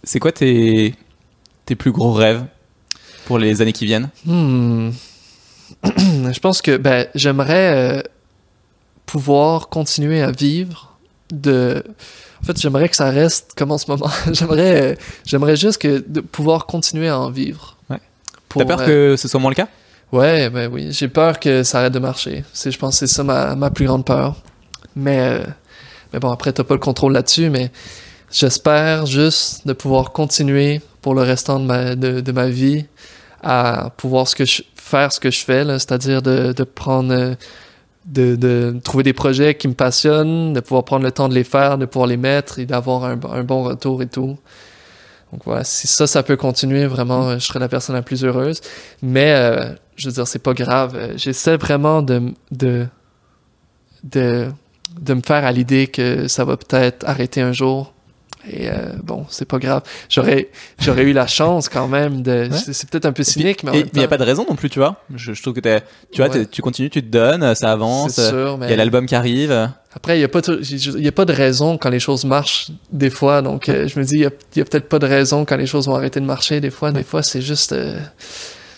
C'est 0.06 0.20
quoi 0.20 0.32
tes, 0.32 0.96
tes 1.68 1.76
plus 1.76 1.92
gros 1.92 2.14
rêves 2.14 2.44
pour 3.26 3.38
les 3.38 3.62
années 3.62 3.74
qui 3.74 3.86
viennent 3.86 4.10
Hmm. 4.26 4.90
je 5.84 6.40
pense 6.40 6.62
que 6.62 6.78
ben, 6.78 7.08
j'aimerais 7.14 8.00
euh, 8.00 8.02
pouvoir 9.06 9.68
continuer 9.68 10.22
à 10.22 10.32
vivre 10.32 10.98
de. 11.30 11.84
En 12.42 12.46
fait, 12.46 12.60
j'aimerais 12.60 12.88
que 12.88 12.96
ça 12.96 13.10
reste 13.10 13.52
comme 13.56 13.72
en 13.72 13.78
ce 13.78 13.92
moment. 13.92 14.10
j'aimerais, 14.32 14.82
euh, 14.82 14.96
j'aimerais 15.26 15.58
juste 15.58 15.80
que 15.82 16.04
de 16.08 16.22
pouvoir 16.22 16.66
continuer 16.66 17.10
à 17.10 17.20
en 17.20 17.30
vivre. 17.30 17.76
Ouais. 17.90 18.00
T'as 18.48 18.66
peur 18.66 18.82
euh, 18.82 18.86
que 18.86 19.16
ce 19.18 19.28
soit 19.28 19.40
moins 19.40 19.52
le 19.52 19.56
cas? 19.56 19.68
Ouais, 20.14 20.50
ben 20.50 20.72
oui. 20.72 20.88
J'ai 20.92 21.10
peur 21.10 21.38
que 21.38 21.64
ça 21.64 21.80
arrête 21.80 21.94
de 21.94 22.00
marcher. 22.00 22.46
C'est, 22.54 22.72
je 22.72 22.80
pense 22.80 22.98
que 22.98 23.06
c'est 23.06 23.14
ça 23.14 23.26
ma, 23.26 23.56
ma 23.56 23.70
plus 23.72 23.86
grande 23.86 24.06
peur. 24.06 24.38
Mais, 24.96 25.42
mais 26.14 26.20
bon, 26.20 26.32
après, 26.32 26.54
t'as 26.54 26.64
pas 26.64 26.76
le 26.76 26.80
contrôle 26.80 27.12
là-dessus, 27.12 27.50
mais 27.50 27.72
j'espère 28.32 29.06
juste 29.06 29.68
de 29.68 29.74
pouvoir 29.74 30.14
continuer 30.14 30.82
pour 31.08 31.16
le 31.16 31.22
restant 31.22 31.62
de 31.62 32.32
ma, 32.34 32.48
vie 32.50 32.86
à 33.42 33.92
pouvoir 33.96 34.28
ce 34.28 34.36
que 34.36 34.44
je, 34.44 34.62
faire 34.76 35.14
ce 35.14 35.22
que 35.22 35.32
je 35.32 35.40
fais, 35.40 35.64
c'est-à-dire 35.64 36.22
de, 36.22 36.52
prendre, 36.64 37.14
euh, 37.14 37.34
de, 38.06 38.78
trouver 38.84 39.06
des 39.06 39.14
projets 39.14 39.56
qui 39.56 39.70
me 39.70 39.74
passionnent, 39.74 40.52
de 40.52 40.60
pouvoir 40.60 40.84
prendre 40.84 41.06
le 41.06 41.12
temps 41.14 41.30
de 41.30 41.34
les 41.34 41.46
faire, 41.46 41.78
de 41.78 41.86
pouvoir 41.86 42.08
les 42.08 42.18
mettre 42.18 42.60
et 42.60 42.66
d'avoir 42.66 43.06
un, 43.06 43.16
bon 43.16 43.64
retour 43.64 44.02
et 44.02 44.08
tout. 44.08 44.38
Donc 45.32 45.44
voilà, 45.46 45.64
si 45.64 45.88
ça, 45.88 46.08
ça 46.08 46.24
peut 46.24 46.36
continuer, 46.36 46.88
vraiment, 46.88 47.30
euh, 47.30 47.40
je 47.40 47.46
serais 47.46 47.60
la 47.60 47.70
personne 47.70 47.96
la 47.96 48.02
plus 48.02 48.26
heureuse. 48.26 48.60
Mais, 49.02 49.32
euh, 49.32 49.70
je 49.96 50.10
veux 50.10 50.14
dire, 50.14 50.28
c'est 50.28 50.44
pas 50.44 50.54
grave. 50.54 51.14
J'essaie 51.16 51.56
vraiment 51.56 52.02
de, 52.02 52.34
de, 52.52 52.86
de 54.04 54.52
me 55.14 55.22
faire 55.22 55.46
à 55.46 55.54
l'idée 55.54 55.88
que 55.88 56.28
ça 56.28 56.44
va 56.44 56.58
peut-être 56.58 57.08
arrêter 57.08 57.40
un 57.40 57.54
jour. 57.54 57.94
Et 58.50 58.70
euh, 58.70 58.94
bon, 59.04 59.26
c'est 59.30 59.46
pas 59.48 59.60
grave. 59.60 59.82
J'aurais, 60.10 60.50
j'aurais 60.80 61.04
eu 61.04 61.14
la 61.14 61.28
chance 61.28 61.70
quand 61.70 61.88
même 61.88 62.22
de. 62.22 62.50
Ouais. 62.50 62.58
C'est 62.74 62.90
peut-être 62.90 63.06
un 63.06 63.12
peu 63.12 63.22
Et 63.22 63.26
puis- 63.26 63.32
cynique, 63.34 63.64
mais 63.64 63.82
il 63.82 63.98
n'y 64.00 64.04
a 64.04 64.08
pas 64.08 64.18
de 64.18 64.24
raison 64.24 64.46
non 64.48 64.56
plus, 64.56 64.70
tu 64.70 64.80
vois. 64.80 65.04
Je, 65.16 65.34
je 65.34 65.42
trouve 65.42 65.54
que 65.54 65.60
t'es- 65.60 65.82
tu 66.12 66.22
vois, 66.24 66.32
Ouais. 66.34 66.46
tu 66.46 66.62
continues, 66.62 66.90
tu 66.90 67.02
te 67.02 67.08
donnes, 67.08 67.54
ça 67.56 67.72
avance. 67.72 68.14
c'est 68.14 68.22
Il 68.24 68.30
sûr, 68.30 68.52
y 68.52 68.54
a 68.54 68.68
mais 68.68 68.76
l'album 68.76 69.06
qui 69.06 69.16
arrive. 69.16 69.70
après, 69.94 70.18
il 70.18 70.22
y 70.22 70.24
a 70.24 70.28
pas, 70.28 70.42
y 70.62 71.08
a 71.08 71.12
pas 71.12 71.26
de 71.26 71.34
raison 71.34 71.78
quand 71.78 71.90
les 71.90 72.00
choses 72.00 72.24
marchent 72.26 72.70
des 72.92 73.10
fois. 73.10 73.42
Donc, 73.42 73.68
euh, 73.70 73.88
je 73.88 74.00
me 74.00 74.06
dis, 74.06 74.16
il 74.18 74.22
y 74.22 74.26
a, 74.26 74.30
peut-être 74.66 74.88
pas 74.88 75.00
de 75.00 75.08
raison 75.08 75.44
quand 75.46 75.58
les 75.58 75.66
choses 75.68 75.88
vont 75.88 75.96
arrêter 75.96 76.20
de 76.20 76.26
marcher 76.26 76.62
des 76.62 76.70
fois. 76.70 76.92
Des 76.92 77.04
fois, 77.04 77.24
c'est 77.24 77.42
juste, 77.42 77.74
euh, 77.74 78.00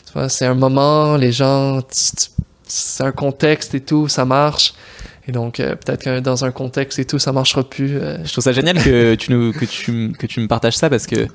tu 0.07 0.13
vois, 0.13 0.29
c'est 0.29 0.45
un 0.45 0.55
moment, 0.55 1.15
les 1.17 1.31
gens, 1.31 1.81
c'est 1.91 3.03
un 3.03 3.11
contexte 3.11 3.75
et 3.75 3.81
tout, 3.81 4.07
ça 4.07 4.25
marche. 4.25 4.73
Et 5.29 5.31
donc, 5.31 5.59
euh, 5.59 5.75
peut-être 5.75 6.03
que 6.05 6.19
dans 6.21 6.43
un 6.43 6.49
contexte 6.49 6.97
et 6.97 7.05
tout, 7.05 7.19
ça 7.19 7.31
marchera 7.31 7.63
plus. 7.63 7.97
euh, 7.97 8.17
Je 8.25 8.31
trouve 8.31 8.43
ça 8.43 8.51
génial 8.51 8.81
que 8.81 9.13
tu 9.13 9.31
nous 9.31 9.53
que 9.53 9.63
tu 9.63 10.11
que 10.17 10.25
tu 10.25 10.39
me 10.39 10.47
partages 10.47 10.75
ça 10.75 10.89
parce 10.89 11.05
que 11.05 11.27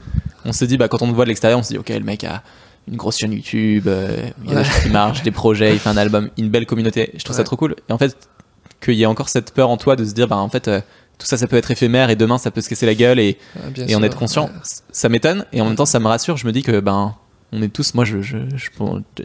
on 0.44 0.52
se 0.52 0.64
dit 0.64 0.76
bah 0.76 0.88
quand 0.88 1.00
on 1.02 1.07
te 1.09 1.14
voit 1.14 1.24
de 1.24 1.28
l'extérieur 1.28 1.61
on 1.61 1.62
se 1.62 1.68
dit 1.68 1.78
ok 1.78 1.90
le 1.90 2.00
mec 2.00 2.24
a 2.24 2.42
une 2.88 2.96
grosse 2.96 3.18
chaîne 3.18 3.33
YouTube, 3.33 3.85
euh, 3.87 4.16
il 4.44 4.50
y 4.50 4.52
a 4.52 4.57
Ouais. 4.57 4.62
des 4.64 4.68
choses 4.68 4.83
qui 4.83 4.90
marchent, 4.90 5.22
des 5.22 5.30
projets, 5.30 5.72
il 5.74 5.78
fait 5.78 5.90
un 5.90 5.96
album, 5.96 6.28
une 6.37 6.48
belle 6.48 6.66
communauté. 6.66 7.12
Je 7.16 7.22
trouve 7.22 7.37
ça 7.37 7.44
trop 7.44 7.54
cool. 7.56 7.77
Et 7.88 7.92
en 7.92 7.98
fait 7.98 8.16
qu'il 8.83 8.94
y 8.94 9.04
ait 9.04 9.06
encore 9.06 9.29
cette 9.29 9.54
peur 9.54 9.71
en 9.71 9.77
toi 9.77 9.94
de 9.94 10.04
se 10.04 10.12
dire 10.12 10.27
bah 10.27 10.38
en 10.38 10.48
fait 10.48 10.64
tout 11.18 11.27
ça 11.27 11.37
ça 11.37 11.46
peut 11.46 11.56
être 11.56 11.71
éphémère 11.71 12.10
et 12.10 12.16
demain 12.16 12.38
ça 12.38 12.50
peut 12.50 12.62
se 12.62 12.68
casser 12.68 12.87
la 12.87 12.96
gueule 12.96 13.21
et, 13.21 13.38
en 13.94 14.02
être 14.02 14.16
conscient. 14.18 14.46
ouais. 14.46 14.50
Ça 14.90 15.08
m'étonne 15.08 15.44
et 15.52 15.60
en 15.60 15.66
même 15.66 15.77
temps 15.77 15.87
ça 15.87 16.00
me 16.00 16.08
rassure. 16.08 16.37
Je 16.37 16.48
me 16.48 16.50
dis 16.52 16.64
que 16.64 16.81
ben 16.81 17.14
on 17.57 17.63
est 17.63 17.69
tous, 17.69 17.94
moi 17.94 18.05
je, 18.05 18.21
je, 18.21 18.37
je- 18.57 18.69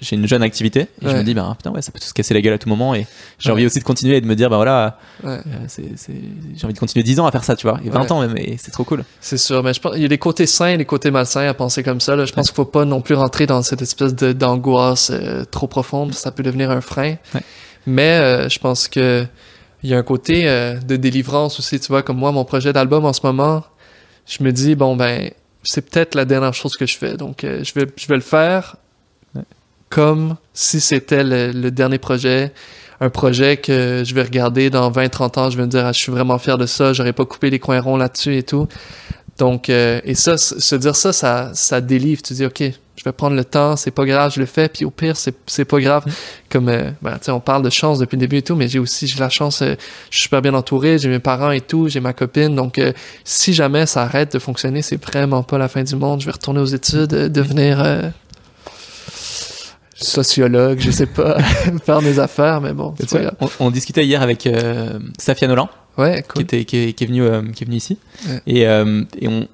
j'ai 0.02 0.16
une 0.16 0.28
jeune 0.28 0.44
activité 0.44 0.82
et 1.02 1.10
je 1.10 1.16
me 1.16 1.24
dis 1.24 1.34
ben 1.34 1.56
putain 1.58 1.72
ouais 1.72 1.82
ça 1.82 1.92
peut 1.92 2.00
tout 2.00 2.06
se 2.08 2.14
casser 2.14 2.34
la 2.34 2.42
gueule 2.42 2.54
à 2.54 2.58
tout 2.58 2.70
moment 2.70 2.94
et 2.96 3.08
j'ai 3.40 3.50
Ouais. 3.50 3.54
envie 3.54 3.66
aussi 3.66 3.80
de 3.80 3.84
continuer 3.84 4.18
et 4.18 4.22
de 4.22 4.28
me 4.28 4.36
dire 4.36 4.50
bah 4.50 4.58
voilà 4.58 4.98
Ouais. 5.24 5.40
euh, 5.48 5.84
j'ai 6.56 6.66
envie 6.66 6.74
de 6.74 6.80
continuer 6.80 7.04
10 7.04 7.20
ans 7.20 7.26
à 7.26 7.32
faire 7.32 7.44
ça 7.44 7.56
tu 7.56 7.68
vois 7.68 7.80
et 7.84 7.90
20 7.90 8.00
Ouais. 8.02 8.12
ans 8.12 8.22
même 8.22 8.38
et 8.38 8.58
c'est 8.58 8.72
trop 8.72 8.84
cool. 8.84 9.04
C'est 9.20 9.38
sûr, 9.38 9.64
mais 9.64 9.74
je 9.74 9.82
pense 9.82 9.94
il 9.96 10.02
y 10.02 10.06
a 10.06 10.10
des 10.10 10.18
côtés 10.18 10.46
sains 10.46 10.68
et 10.70 10.78
des 10.78 10.86
côtés 10.86 11.12
malsains 11.12 11.48
à 11.48 11.54
penser 11.54 11.82
comme 11.84 12.00
ça. 12.00 12.16
Là. 12.16 12.26
Je 12.26 12.34
pense 12.34 12.48
qu'il 12.48 12.56
faut 12.56 12.66
pas 12.66 12.86
non 12.86 13.02
plus 13.02 13.16
rentrer 13.16 13.48
dans 13.48 13.62
cette 13.62 13.82
espèce 13.82 14.14
d'angoisse 14.16 15.10
euh, 15.14 15.44
trop 15.46 15.68
profonde, 15.68 16.14
ça 16.14 16.32
peut 16.32 16.44
devenir 16.44 16.72
un 16.72 16.82
frein. 16.82 17.16
Mais 17.86 18.18
euh, 18.20 18.50
je 18.50 18.60
pense 18.60 18.88
que 18.88 19.26
il 19.84 19.90
y 19.90 19.94
a 19.94 19.98
un 19.98 20.04
côté 20.04 20.44
de 20.86 20.96
délivrance 20.98 21.58
aussi, 21.60 21.80
tu 21.80 21.88
vois, 21.88 22.04
comme 22.04 22.18
moi, 22.18 22.32
mon 22.34 22.44
projet 22.44 22.74
d'album 22.74 23.06
en 23.06 23.14
ce 23.14 23.22
moment, 23.24 23.64
je 24.28 24.44
me 24.44 24.52
dis, 24.52 24.76
bon 24.76 24.98
ben, 24.98 25.32
c'est 25.64 25.89
peut-être 25.89 26.16
la 26.16 26.26
dernière 26.26 26.53
chose 26.53 26.76
que 26.78 26.86
je 26.86 26.97
fais. 26.97 27.16
Donc, 27.18 27.43
euh, 27.43 27.64
je, 27.64 27.74
vais, 27.74 27.88
je 27.95 28.07
vais 28.07 28.16
le 28.16 28.22
faire 28.22 28.76
Ouais. 29.36 29.43
comme 29.89 30.36
si 30.53 30.80
c'était 30.82 31.24
le, 31.24 31.51
le 31.51 31.72
dernier 31.72 31.97
projet. 31.99 32.53
Un 33.01 33.10
projet 33.10 33.57
que 33.57 34.03
je 34.05 34.14
vais 34.14 34.24
regarder 34.24 34.70
dans 34.70 34.91
20-30 34.91 35.39
ans. 35.39 35.49
Je 35.49 35.57
vais 35.57 35.64
me 35.64 35.70
dire, 35.70 35.86
ah, 35.86 35.91
je 35.93 35.99
suis 35.99 36.12
vraiment 36.12 36.38
fier 36.38 36.57
de 36.57 36.66
ça. 36.66 36.91
J'aurais 36.93 37.14
pas 37.14 37.26
coupé 37.26 37.49
les 37.49 37.60
coins 37.60 37.80
ronds 37.80 37.95
là-dessus 37.97 38.36
et 38.36 38.43
tout. 38.43 38.68
Donc, 39.38 39.70
euh, 39.70 40.01
et 40.03 40.16
ça, 40.16 40.38
se 40.38 40.76
dire 40.76 40.95
ça, 40.97 41.14
ça, 41.14 41.51
ça 41.53 41.80
délivre. 41.80 42.22
Tu 42.22 42.34
dis, 42.34 42.45
OK, 42.45 42.62
je 43.00 43.06
vais 43.06 43.14
prendre 43.14 43.36
le 43.38 43.45
temps, 43.45 43.78
c'est 43.78 43.91
pas 43.91 44.04
grave, 44.04 44.34
je 44.36 44.41
le 44.41 44.45
fais. 44.45 44.68
Puis 44.68 44.84
au 44.84 44.91
pire, 44.91 45.16
c'est, 45.16 45.34
c'est 45.47 45.64
pas 45.64 45.80
grave. 45.80 46.04
Comme, 46.50 46.68
euh, 46.68 46.91
ben, 47.02 47.14
tu 47.14 47.26
sais, 47.26 47.32
on 47.32 47.39
parle 47.39 47.64
de 47.64 47.70
chance 47.70 47.97
depuis 47.97 48.18
le 48.18 48.20
début 48.20 48.38
et 48.38 48.41
tout, 48.41 48.56
mais 48.56 48.68
j'ai 48.68 48.78
aussi, 48.80 49.08
j'ai 49.08 49.20
la 49.20 49.30
chance, 49.30 49.62
euh, 49.62 49.76
je 50.10 50.18
suis 50.18 50.24
super 50.24 50.41
bien 50.41 50.54
entouré, 50.54 50.97
j'ai 50.97 51.08
mes 51.08 51.20
parents 51.20 51.52
et 51.52 51.62
tout, 51.62 51.88
j'ai 51.88 52.02
ma 52.02 52.12
copine. 52.12 52.56
Donc, 52.56 52.78
euh, 52.78 52.91
si 53.24 53.54
jamais 53.54 53.86
ça 53.86 54.04
arrête 54.04 54.34
de 54.34 54.39
fonctionner, 54.39 54.82
c'est 54.82 55.02
vraiment 55.02 55.43
pas 55.43 55.58
la 55.58 55.70
fin 55.70 55.84
du 55.84 55.95
monde. 55.95 56.20
Je 56.20 56.26
vais 56.26 56.34
retourner 56.34 56.60
aux 56.60 56.66
études, 56.66 57.08
devenir 57.08 58.12
sociologue, 59.95 60.80
je 60.80 60.91
sais 60.91 61.06
pas, 61.06 61.39
faire 61.86 62.02
mes 62.02 62.20
affaires, 62.20 62.60
mais 62.60 62.74
bon, 62.74 62.91
pas 62.91 63.20
grave. 63.20 63.36
on, 63.39 63.50
on 63.60 63.72
discutait 63.72 64.06
hier 64.06 64.22
avec 64.22 64.47
Safia 65.18 65.47
Nolan, 65.47 65.70
Ouais, 66.00 66.22
qui, 66.22 66.28
cool. 66.30 66.41
était, 66.43 66.64
qui, 66.64 66.78
est, 66.78 66.93
qui 66.93 67.04
est 67.04 67.08
venu, 67.08 67.24
euh, 67.24 67.41
qui 67.52 67.64
est 67.64 67.68
venu 67.68 67.76
ici. 67.76 67.97
Ouais. 68.28 68.41
Et, 68.47 68.68
euh, 68.68 69.04
et 69.20 69.28
on, 69.28 69.47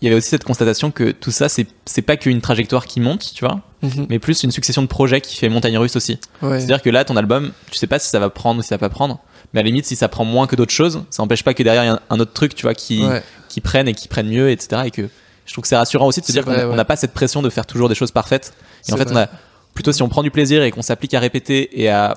il 0.00 0.04
y 0.04 0.08
avait 0.08 0.16
aussi 0.16 0.28
cette 0.28 0.44
constatation 0.44 0.90
que 0.90 1.10
tout 1.10 1.30
ça, 1.30 1.48
c'est, 1.48 1.66
c'est 1.86 2.02
pas 2.02 2.16
qu'une 2.16 2.40
trajectoire 2.40 2.86
qui 2.86 3.00
monte, 3.00 3.32
tu 3.34 3.44
vois, 3.44 3.60
Mhm. 3.82 4.06
mais 4.08 4.18
plus 4.18 4.42
une 4.42 4.50
succession 4.50 4.82
de 4.82 4.86
projets 4.88 5.20
qui 5.20 5.36
fait 5.36 5.48
montagne 5.48 5.76
russe 5.78 5.96
aussi. 5.96 6.18
Ouais. 6.42 6.58
C'est-à-dire 6.58 6.82
que 6.82 6.90
là, 6.90 7.04
ton 7.04 7.16
album, 7.16 7.52
tu 7.70 7.78
sais 7.78 7.86
pas 7.86 7.98
si 7.98 8.08
ça 8.08 8.18
va 8.18 8.30
prendre 8.30 8.60
ou 8.60 8.62
si 8.62 8.68
ça 8.68 8.76
va 8.76 8.88
pas 8.88 8.88
prendre, 8.94 9.18
mais 9.52 9.60
à 9.60 9.62
la 9.62 9.66
limite, 9.68 9.86
si 9.86 9.96
ça 9.96 10.08
prend 10.08 10.24
moins 10.24 10.46
que 10.46 10.56
d'autres 10.56 10.72
choses, 10.72 11.02
ça 11.10 11.22
n'empêche 11.22 11.42
pas 11.44 11.54
que 11.54 11.62
derrière, 11.62 11.84
il 11.84 11.86
y 11.86 11.90
a 11.90 12.00
un, 12.10 12.20
autre 12.20 12.32
truc, 12.32 12.54
tu 12.54 12.62
vois, 12.62 12.74
qui, 12.74 13.04
Ouais. 13.04 13.22
qui 13.48 13.60
prennent 13.60 13.88
et 13.88 13.94
qui 13.94 14.08
prennent 14.08 14.28
mieux, 14.28 14.50
etc. 14.50 14.82
Et 14.86 14.90
que 14.90 15.08
je 15.46 15.52
trouve 15.52 15.62
que 15.62 15.68
c'est 15.68 15.76
rassurant 15.76 16.06
aussi 16.06 16.20
de 16.20 16.26
se 16.26 16.32
C'est 16.32 16.42
dire 16.42 16.44
qu'on 16.44 16.70
ouais. 16.70 16.76
n'a 16.76 16.84
pas 16.84 16.96
cette 16.96 17.12
pression 17.14 17.40
de 17.42 17.50
faire 17.50 17.66
toujours 17.66 17.88
des 17.88 17.94
choses 17.94 18.10
parfaites. 18.10 18.52
Et 18.88 18.92
en 18.92 18.96
fait, 18.96 19.10
on 19.10 19.16
a, 19.16 19.28
plutôt 19.74 19.92
si 19.92 20.02
on 20.02 20.08
prend 20.08 20.22
du 20.22 20.30
plaisir 20.30 20.62
et 20.62 20.70
qu'on 20.70 20.82
s'applique 20.82 21.14
à 21.14 21.20
répéter 21.20 21.80
et 21.80 21.88
à, 21.88 22.16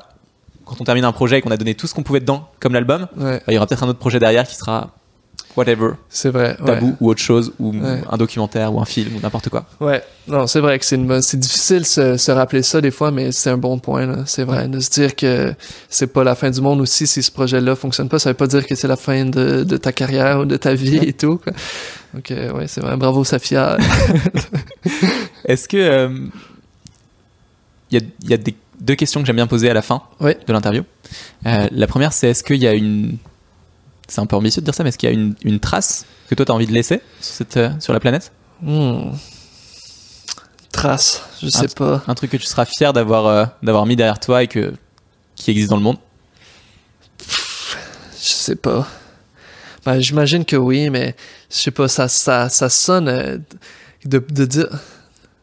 quand 0.65 0.75
on 0.79 0.83
termine 0.83 1.05
un 1.05 1.11
projet 1.11 1.37
et 1.39 1.41
qu'on 1.41 1.51
a 1.51 1.57
donné 1.57 1.75
tout 1.75 1.85
ce 1.87 1.93
qu'on 1.93 2.03
pouvait 2.03 2.19
dedans, 2.19 2.49
comme 2.59 2.73
l'album, 2.73 3.07
Ouais, 3.17 3.37
bah, 3.37 3.43
il 3.49 3.53
y 3.53 3.57
aura 3.57 3.67
peut-être 3.67 3.83
un 3.83 3.87
autre 3.89 3.99
projet 3.99 4.19
derrière 4.19 4.47
qui 4.47 4.55
sera 4.55 4.91
whatever, 5.55 5.91
c'est 6.09 6.29
vrai. 6.29 6.55
ouais. 6.59 6.65
tabou 6.65 6.95
ou 6.99 7.09
autre 7.09 7.21
chose, 7.21 7.51
ou 7.59 7.71
Ouais. 7.73 8.01
un 8.09 8.17
documentaire 8.17 8.73
ou 8.73 8.79
un 8.81 8.85
film 8.85 9.15
ou 9.15 9.19
n'importe 9.19 9.49
quoi. 9.49 9.65
Ouais, 9.79 10.03
non, 10.27 10.47
c'est 10.47 10.59
vrai 10.59 10.79
que 10.79 10.85
c'est 10.85 10.97
bonne- 10.97 11.19
difficile 11.21 11.79
de 11.79 11.83
se, 11.85 12.17
se 12.17 12.31
rappeler 12.31 12.63
ça 12.63 12.81
des 12.81 12.91
fois, 12.91 13.11
mais 13.11 13.31
c'est 13.31 13.49
un 13.49 13.57
bon 13.57 13.79
point, 13.79 14.05
là. 14.05 14.23
C'est 14.25 14.43
vrai. 14.43 14.67
De 14.67 14.79
se 14.79 14.89
dire 14.89 15.15
que 15.15 15.53
c'est 15.89 16.07
pas 16.07 16.23
la 16.23 16.35
fin 16.35 16.49
du 16.49 16.61
monde 16.61 16.81
aussi 16.81 17.07
si 17.07 17.21
ce 17.23 17.31
projet-là 17.31 17.75
fonctionne 17.75 18.09
pas. 18.09 18.19
Ça 18.19 18.29
veut 18.29 18.35
pas 18.35 18.47
dire 18.47 18.65
que 18.65 18.75
c'est 18.75 18.87
la 18.87 18.95
fin 18.97 19.25
de, 19.25 19.63
de 19.63 19.77
ta 19.77 19.91
carrière 19.91 20.39
ou 20.41 20.45
de 20.45 20.57
ta 20.57 20.73
vie 20.73 20.97
et 20.97 21.13
tout, 21.13 21.37
quoi. 21.37 21.53
Donc, 22.13 22.29
euh, 22.31 22.51
ouais, 22.53 22.67
c'est 22.67 22.81
vrai. 22.81 22.97
Bravo, 22.97 23.23
Safia. 23.23 23.77
Est-ce 25.45 25.67
que 25.67 25.77
euh, 25.77 26.09
il 27.89 27.99
y 27.99 28.01
a, 28.01 28.05
il 28.23 28.29
y 28.29 28.33
a 28.33 28.37
des, 28.37 28.55
deux 28.79 28.95
questions 28.95 29.19
que 29.21 29.27
j'aime 29.27 29.35
bien 29.35 29.47
poser 29.47 29.69
à 29.69 29.73
la 29.73 29.81
fin 29.81 30.01
Ouais. 30.19 30.37
de 30.45 30.53
l'interview. 30.53 30.83
Euh, 31.45 31.67
la 31.71 31.87
première, 31.87 32.13
c'est 32.13 32.29
est-ce 32.29 32.43
qu'il 32.43 32.57
y 32.61 32.67
a 32.67 32.73
une 32.73 33.17
c'est 34.11 34.19
un 34.21 34.25
peu 34.25 34.35
ambitieux 34.35 34.61
de 34.61 34.65
dire 34.65 34.75
ça, 34.75 34.83
mais 34.83 34.89
est-ce 34.89 34.97
qu'il 34.97 35.09
y 35.09 35.11
a 35.11 35.15
une, 35.15 35.35
une 35.43 35.59
trace 35.59 36.05
que 36.29 36.35
toi 36.35 36.45
tu 36.45 36.51
as 36.51 36.55
envie 36.55 36.67
de 36.67 36.73
laisser 36.73 37.01
sur, 37.21 37.33
cette, 37.35 37.57
euh, 37.57 37.69
sur 37.79 37.93
la 37.93 37.99
planète? 37.99 38.31
Hmm. 38.61 39.11
Trace, 40.71 41.21
je 41.41 41.49
sais 41.49 41.67
pas. 41.67 42.01
Un 42.07 42.15
truc 42.15 42.31
que 42.31 42.37
tu 42.37 42.45
seras 42.45 42.65
fier 42.65 42.93
d'avoir 42.93 43.25
euh, 43.27 43.45
d'avoir 43.63 43.85
mis 43.85 43.95
derrière 43.95 44.19
toi 44.19 44.43
et 44.43 44.47
que, 44.47 44.73
qui 45.35 45.51
existe 45.51 45.69
dans 45.69 45.77
le 45.77 45.83
monde? 45.83 45.97
Je 47.19 48.33
sais 48.33 48.55
pas. 48.55 48.87
Ben, 49.85 49.99
j'imagine 49.99 50.45
que 50.45 50.55
oui, 50.55 50.89
mais 50.89 51.15
je 51.49 51.55
sais 51.57 51.71
pas, 51.71 51.87
ça, 51.87 52.07
ça, 52.07 52.49
ça 52.49 52.69
sonne 52.69 53.07
euh, 53.07 53.37
de, 54.05 54.19
de 54.29 54.45
dire, 54.45 54.67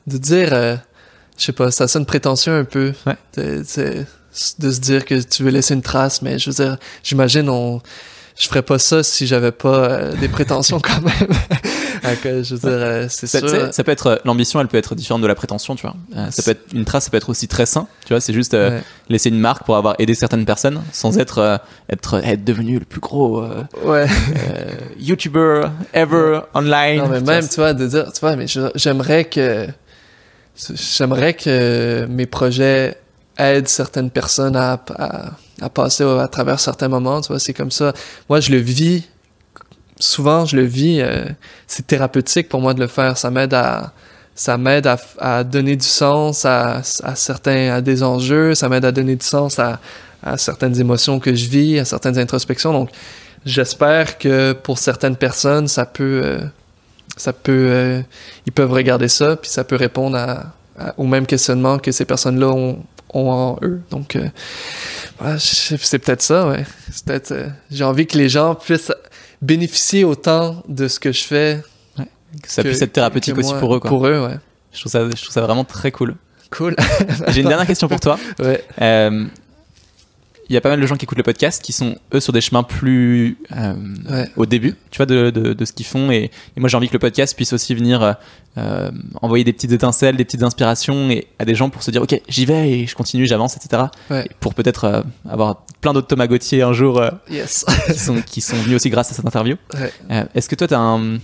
de 0.06 0.16
dire, 0.18 0.52
euh, 0.52 0.76
je 1.36 1.44
sais 1.46 1.52
pas, 1.52 1.70
ça 1.70 1.88
sonne 1.88 2.06
prétentieux 2.06 2.52
un 2.52 2.64
peu. 2.64 2.92
Ouais. 3.06 3.16
De, 3.36 3.64
de- 3.76 4.04
de 4.60 4.70
se 4.70 4.80
dire 4.80 5.04
que 5.04 5.20
tu 5.20 5.42
veux 5.42 5.50
laisser 5.50 5.74
une 5.74 5.82
trace, 5.82 6.22
mais 6.22 6.38
je 6.38 6.50
veux 6.50 6.54
dire, 6.64 6.76
j'imagine 7.02 7.48
on, 7.48 7.82
je 8.38 8.46
ferais 8.48 8.62
pas 8.62 8.78
ça 8.78 9.02
si 9.02 9.26
j'avais 9.26 9.52
pas 9.52 9.68
euh, 9.90 10.14
des 10.16 10.28
prétentions 10.28 10.80
quand 10.80 11.00
même. 11.00 11.28
Euh, 12.24 12.42
je 12.42 12.54
veux 12.54 12.60
dire, 12.60 12.70
euh, 12.70 13.06
c'est 13.10 13.26
ça, 13.26 13.72
ça 13.72 13.84
peut 13.84 13.90
être 13.90 14.22
l'ambition, 14.24 14.60
elle 14.60 14.68
peut 14.68 14.78
être 14.78 14.94
différente 14.94 15.20
de 15.20 15.26
la 15.26 15.34
prétention, 15.34 15.74
tu 15.74 15.82
vois. 15.82 15.94
Euh, 16.16 16.30
ça 16.30 16.42
peut 16.42 16.52
être 16.52 16.72
une 16.72 16.84
trace, 16.86 17.04
ça 17.04 17.10
peut 17.10 17.16
être 17.18 17.28
aussi 17.28 17.48
très 17.48 17.66
sain, 17.66 17.86
tu 18.06 18.14
vois. 18.14 18.20
C'est 18.20 18.32
juste 18.32 18.54
euh, 18.54 18.70
Ouais. 18.78 18.82
laisser 19.10 19.28
une 19.28 19.38
marque 19.40 19.64
pour 19.64 19.76
avoir 19.76 19.94
aidé 19.98 20.14
certaines 20.14 20.46
personnes 20.46 20.80
sans 20.92 21.18
être 21.18 21.38
euh, 21.38 21.58
être 21.90 22.14
être 22.24 22.44
devenu 22.44 22.78
le 22.78 22.84
plus 22.86 23.00
gros 23.00 23.42
euh, 23.42 23.62
Ouais. 23.84 24.06
euh, 24.06 24.70
YouTuber 24.98 25.64
ever 25.92 26.40
online. 26.54 26.98
Non, 26.98 27.08
mais 27.08 27.20
même, 27.20 27.40
vois, 27.40 27.42
tu 27.48 27.56
vois, 27.56 27.72
de 27.74 27.86
dire, 27.86 28.10
tu 28.12 28.20
vois, 28.20 28.36
mais 28.36 28.46
j'aimerais 28.76 29.24
que, 29.26 29.66
j'aimerais 30.74 31.34
que 31.34 32.06
mes 32.08 32.26
projets 32.26 32.96
aident 33.38 33.68
certaines 33.68 34.10
personnes 34.10 34.56
à, 34.56 34.80
à, 34.96 35.30
à 35.60 35.68
passer 35.68 36.04
à 36.04 36.28
travers 36.28 36.60
certains 36.60 36.88
moments, 36.88 37.20
tu 37.20 37.28
vois, 37.28 37.38
c'est 37.38 37.54
comme 37.54 37.70
ça. 37.70 37.92
Moi, 38.28 38.40
je 38.40 38.50
le 38.50 38.58
vis, 38.58 39.04
souvent, 39.98 40.44
je 40.46 40.56
le 40.56 40.64
vis, 40.64 41.00
euh, 41.00 41.24
c'est 41.66 41.86
thérapeutique 41.86 42.48
pour 42.48 42.60
moi 42.60 42.74
de 42.74 42.80
le 42.80 42.86
faire. 42.86 43.16
Ça 43.16 43.30
m'aide 43.30 43.54
à, 43.54 43.92
ça 44.34 44.56
m'aide 44.56 44.86
à, 44.86 44.98
à 45.18 45.44
donner 45.44 45.76
du 45.76 45.86
sens 45.86 46.44
à, 46.44 46.82
à 47.02 47.14
certains, 47.14 47.72
à 47.72 47.80
des 47.80 48.02
enjeux, 48.02 48.54
ça 48.54 48.68
m'aide 48.68 48.84
à 48.84 48.92
donner 48.92 49.16
du 49.16 49.26
sens 49.26 49.58
à, 49.58 49.80
à 50.22 50.36
certaines 50.36 50.78
émotions 50.80 51.18
que 51.18 51.34
je 51.34 51.48
vis, 51.48 51.78
à 51.78 51.84
certaines 51.84 52.18
introspections. 52.18 52.72
Donc, 52.72 52.90
j'espère 53.44 54.18
que 54.18 54.52
pour 54.52 54.78
certaines 54.78 55.16
personnes, 55.16 55.68
ça 55.68 55.86
peut, 55.86 56.20
euh, 56.24 56.38
ça 57.16 57.32
peut, 57.32 57.66
euh, 57.70 58.02
ils 58.46 58.52
peuvent 58.52 58.72
regarder 58.72 59.08
ça, 59.08 59.36
puis 59.36 59.50
ça 59.50 59.64
peut 59.64 59.76
répondre 59.76 60.16
à, 60.16 60.54
au 60.96 61.04
même 61.04 61.26
questionnement 61.26 61.78
que 61.78 61.90
ces 61.90 62.04
personnes-là 62.04 62.48
ont, 62.48 62.78
ont 63.14 63.30
en 63.30 63.58
eux. 63.62 63.80
Donc, 63.90 64.16
euh, 64.16 64.28
voilà, 65.18 65.38
c'est 65.38 65.98
peut-être 65.98 66.22
ça, 66.22 66.48
ouais. 66.48 66.64
C'est 66.92 67.04
peut-être, 67.04 67.32
euh, 67.32 67.48
j'ai 67.70 67.84
envie 67.84 68.06
que 68.06 68.16
les 68.18 68.28
gens 68.28 68.54
puissent 68.54 68.92
bénéficier 69.42 70.04
autant 70.04 70.62
de 70.68 70.88
ce 70.88 70.98
que 71.00 71.12
je 71.12 71.22
fais. 71.24 71.62
que 71.96 72.04
ça 72.50 72.62
que- 72.62 72.68
puisse 72.68 72.82
être 72.82 72.92
thérapeutique 72.92 73.34
que 73.34 73.40
aussi 73.40 73.54
pour 73.58 73.74
eux, 73.74 73.80
quoi. 73.80 73.88
Pour 73.90 74.06
eux, 74.06 74.26
ouais. 74.26 74.38
Je 74.72 74.80
trouve 74.80 74.92
ça, 74.92 75.00
je 75.08 75.22
trouve 75.22 75.32
ça 75.32 75.40
vraiment 75.40 75.64
très 75.64 75.90
cool. 75.90 76.14
Cool. 76.50 76.76
J'ai 77.28 77.40
une 77.42 77.48
dernière 77.48 77.66
question 77.66 77.88
pour 77.88 78.00
toi. 78.00 78.18
ouais. 78.38 78.64
Euh, 78.80 79.24
Il 80.50 80.54
y 80.54 80.56
a 80.56 80.60
pas 80.62 80.70
mal 80.70 80.80
de 80.80 80.86
gens 80.86 80.96
qui 80.96 81.04
écoutent 81.04 81.18
le 81.18 81.22
podcast 81.24 81.62
qui 81.62 81.72
sont 81.72 81.96
eux 82.14 82.20
sur 82.20 82.32
des 82.32 82.40
chemins 82.40 82.62
plus 82.62 83.36
euh, 83.54 83.74
Ouais. 84.08 84.28
au 84.36 84.46
début, 84.46 84.74
tu 84.90 84.96
vois, 84.96 85.04
de, 85.06 85.28
de, 85.30 85.52
de 85.52 85.64
ce 85.66 85.72
qu'ils 85.74 85.84
font. 85.84 86.10
Et, 86.10 86.30
et 86.56 86.60
moi, 86.60 86.68
j'ai 86.70 86.76
envie 86.78 86.88
que 86.88 86.94
le 86.94 86.98
podcast 86.98 87.36
puisse 87.36 87.52
aussi 87.52 87.74
venir 87.74 88.02
euh, 88.02 88.12
euh, 88.56 88.90
envoyer 89.20 89.44
des 89.44 89.52
petites 89.52 89.72
étincelles, 89.72 90.16
des 90.16 90.24
petites 90.24 90.42
inspirations 90.42 91.10
et 91.10 91.26
à 91.38 91.44
des 91.44 91.54
gens 91.54 91.68
pour 91.68 91.82
se 91.82 91.90
dire, 91.90 92.00
ok, 92.02 92.18
j'y 92.28 92.46
vais 92.46 92.70
et 92.70 92.86
je 92.86 92.94
continue, 92.94 93.26
j'avance, 93.26 93.56
etc. 93.56 93.82
Ouais. 94.10 94.24
Et 94.24 94.30
pour 94.40 94.54
peut-être 94.54 94.84
euh, 94.84 95.02
avoir 95.28 95.64
plein 95.82 95.92
d'autres 95.92 96.06
Thomas 96.08 96.26
Gauthier 96.26 96.62
un 96.62 96.72
jour 96.72 97.02
Yes. 97.30 97.66
qui 97.92 97.98
sont 97.98 98.22
qui 98.22 98.40
sont 98.40 98.56
venus 98.56 98.76
aussi 98.76 98.88
grâce 98.90 99.10
à 99.10 99.14
cette 99.14 99.26
interview. 99.26 99.56
Ouais. 99.74 100.24
Est-ce 100.34 100.48
que 100.48 100.54
toi, 100.54 100.66
tu 100.66 100.74
as 100.74 100.80
un, 100.80 101.18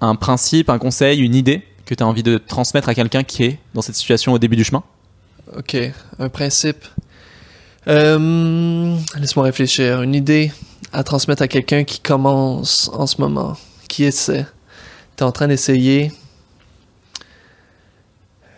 un 0.00 0.14
principe, 0.16 0.70
un 0.70 0.78
conseil, 0.78 1.20
une 1.20 1.34
idée 1.36 1.62
que 1.86 1.94
tu 1.94 2.02
as 2.02 2.06
envie 2.06 2.22
de 2.24 2.36
transmettre 2.38 2.88
à 2.88 2.94
quelqu'un 2.94 3.22
qui 3.22 3.44
est 3.44 3.58
dans 3.74 3.80
cette 3.82 3.94
situation 3.94 4.32
au 4.32 4.38
début 4.38 4.56
du 4.56 4.64
chemin? 4.64 4.82
Ok, 5.56 5.76
un 6.18 6.28
principe. 6.28 6.84
Euh, 7.88 8.96
Laisse-moi 9.18 9.44
réfléchir. 9.44 10.02
Une 10.02 10.14
idée 10.14 10.52
à 10.92 11.02
transmettre 11.04 11.42
à 11.42 11.48
quelqu'un 11.48 11.84
qui 11.84 12.00
commence 12.00 12.90
en 12.92 13.06
ce 13.06 13.20
moment, 13.20 13.56
qui 13.88 14.04
essaie. 14.04 14.46
T'es 15.16 15.22
en 15.24 15.32
train 15.32 15.48
d'essayer. 15.48 16.12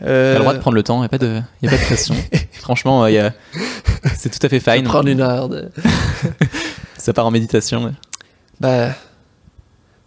Euh, 0.02 0.32
T'as 0.32 0.38
le 0.38 0.40
droit 0.44 0.54
de 0.54 0.58
prendre 0.60 0.74
le 0.76 0.82
temps, 0.82 0.98
n'y 1.00 1.04
a, 1.04 1.08
pas 1.08 1.18
de- 1.18 1.40
y 1.62 1.66
a 1.68 1.70
pas 1.70 1.76
de 1.76 1.82
pression. 1.84 2.14
Franchement, 2.52 3.04
euh, 3.04 3.10
y 3.10 3.18
a- 3.18 3.32
c'est 4.16 4.30
tout 4.30 4.44
à 4.44 4.48
fait 4.48 4.60
fine. 4.60 4.84
prendre 4.84 5.08
une 5.08 5.20
heure 5.20 5.48
de. 5.48 5.70
Ça 6.96 7.12
part 7.12 7.26
en 7.26 7.30
méditation. 7.30 7.84
ouais. 7.84 7.92
Ben, 8.60 8.94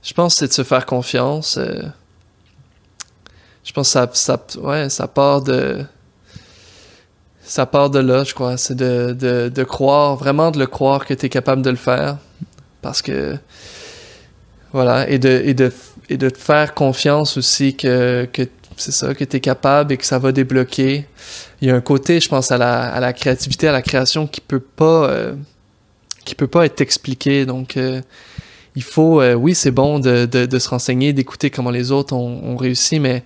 je 0.04 0.14
pense 0.14 0.34
que 0.36 0.40
c'est 0.40 0.48
de 0.48 0.54
se 0.54 0.64
faire 0.64 0.86
confiance. 0.86 1.58
euh, 1.58 1.82
je 3.64 3.72
pense 3.72 3.88
que 3.88 3.92
ça, 3.94 4.10
ça, 4.14 4.44
ouais, 4.60 4.90
ça 4.90 5.08
part 5.08 5.42
de. 5.42 5.86
Ça 7.44 7.66
part 7.66 7.90
de 7.90 8.00
là, 8.00 8.24
je 8.24 8.34
crois. 8.34 8.58
C'est 8.58 8.76
de, 8.76 9.16
de, 9.18 9.50
de 9.54 9.64
croire, 9.64 10.16
vraiment 10.16 10.52
de 10.52 10.60
le 10.60 10.66
croire 10.68 11.06
que 11.06 11.14
tu 11.14 11.26
es 11.26 11.30
capable 11.30 11.62
de 11.62 11.70
le 11.70 11.76
faire. 11.76 12.18
Parce 12.82 13.02
que. 13.02 13.38
Voilà. 14.72 15.10
Et 15.10 15.20
de, 15.20 15.42
et 15.46 15.54
de, 15.54 15.72
et 16.10 16.18
de 16.18 16.30
te 16.30 16.38
faire 16.38 16.74
confiance 16.74 17.38
aussi 17.38 17.76
que, 17.76 18.28
que 18.32 18.44
c'est 18.78 18.92
ça, 18.92 19.14
que 19.14 19.24
tu 19.24 19.38
es 19.38 19.40
capable 19.40 19.94
et 19.94 19.98
que 19.98 20.06
ça 20.06 20.20
va 20.20 20.32
débloquer. 20.32 21.06
Il 21.62 21.68
y 21.68 21.72
a 21.72 21.76
un 21.76 21.82
côté, 21.82 22.20
je 22.20 22.30
pense, 22.30 22.52
à 22.52 22.58
la, 22.58 22.92
à 22.94 23.00
la 23.00 23.14
créativité, 23.14 23.68
à 23.68 23.72
la 23.72 23.82
création 23.82 24.26
qui 24.28 24.42
peut 24.42 24.60
pas. 24.60 25.10
euh, 25.10 25.36
qui 26.26 26.36
peut 26.36 26.48
pas 26.48 26.66
être 26.66 26.82
expliqué. 26.82 27.46
Donc. 27.46 27.78
euh, 27.78 28.02
il 28.76 28.82
faut, 28.82 29.22
euh, 29.22 29.36
oui, 29.36 29.54
c'est 29.54 29.70
bon 29.70 30.00
de, 30.00 30.26
de, 30.26 30.48
de 30.48 30.60
se 30.60 30.68
renseigner, 30.68 31.14
d'écouter 31.14 31.52
comment 31.52 31.70
les 31.70 31.92
autres 31.92 32.16
ont, 32.16 32.42
ont 32.44 32.58
réussi, 32.58 33.00
mais 33.00 33.24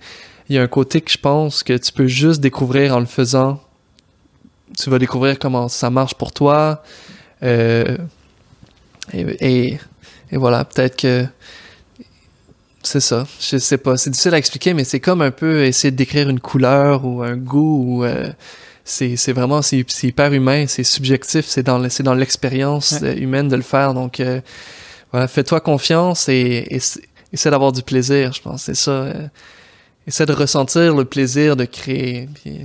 il 0.50 0.56
y 0.56 0.58
a 0.58 0.62
un 0.62 0.66
côté 0.68 1.00
que 1.00 1.10
je 1.10 1.16
pense 1.16 1.62
que 1.62 1.72
tu 1.72 1.90
peux 1.90 2.06
juste 2.06 2.42
découvrir 2.42 2.94
en 2.94 3.00
le 3.00 3.06
faisant. 3.06 3.58
Tu 4.76 4.90
vas 4.90 4.98
découvrir 4.98 5.38
comment 5.38 5.68
ça 5.68 5.90
marche 5.90 6.14
pour 6.14 6.32
toi. 6.32 6.82
euh, 7.42 7.96
et, 9.12 9.20
et, 9.40 9.78
et 10.30 10.36
voilà, 10.36 10.64
peut-être 10.64 10.96
que 10.96 11.26
c'est 12.82 13.00
ça. 13.00 13.26
Je 13.40 13.58
sais 13.58 13.78
pas. 13.78 13.96
C'est 13.96 14.10
difficile 14.10 14.34
à 14.34 14.38
expliquer, 14.38 14.74
mais 14.74 14.84
c'est 14.84 15.00
comme 15.00 15.22
un 15.22 15.30
peu 15.30 15.64
essayer 15.64 15.90
de 15.90 15.96
décrire 15.96 16.28
une 16.28 16.40
couleur 16.40 17.04
ou 17.04 17.22
un 17.22 17.36
goût 17.36 17.84
ou 18.00 18.04
euh, 18.04 18.30
c'est 18.84 19.16
c'est 19.16 19.32
vraiment 19.32 19.62
c'est 19.62 19.84
c'est 19.88 20.06
hyper 20.08 20.32
humain, 20.32 20.66
c'est 20.66 20.84
subjectif, 20.84 21.44
c'est 21.46 21.62
dans 21.62 21.78
le- 21.78 21.88
c'est 21.90 22.02
dans 22.02 22.14
l'expérience 22.14 22.92
Ouais. 23.02 23.08
euh, 23.08 23.16
humaine 23.16 23.48
de 23.48 23.56
le 23.56 23.62
faire. 23.62 23.94
Donc 23.94 24.20
euh, 24.20 24.40
voilà, 25.10 25.26
fais-toi 25.28 25.60
confiance 25.60 26.28
et, 26.28 26.66
et 26.70 26.80
essaie 27.32 27.50
d'avoir 27.50 27.72
du 27.72 27.82
plaisir. 27.82 28.32
Je 28.32 28.40
pense 28.42 28.62
c'est 28.62 28.74
ça. 28.76 28.90
euh, 28.92 29.26
essaie 30.06 30.24
de 30.26 30.32
ressentir 30.32 30.94
le 30.94 31.04
plaisir 31.04 31.56
de 31.56 31.64
créer. 31.66 32.28
Puis 32.42 32.60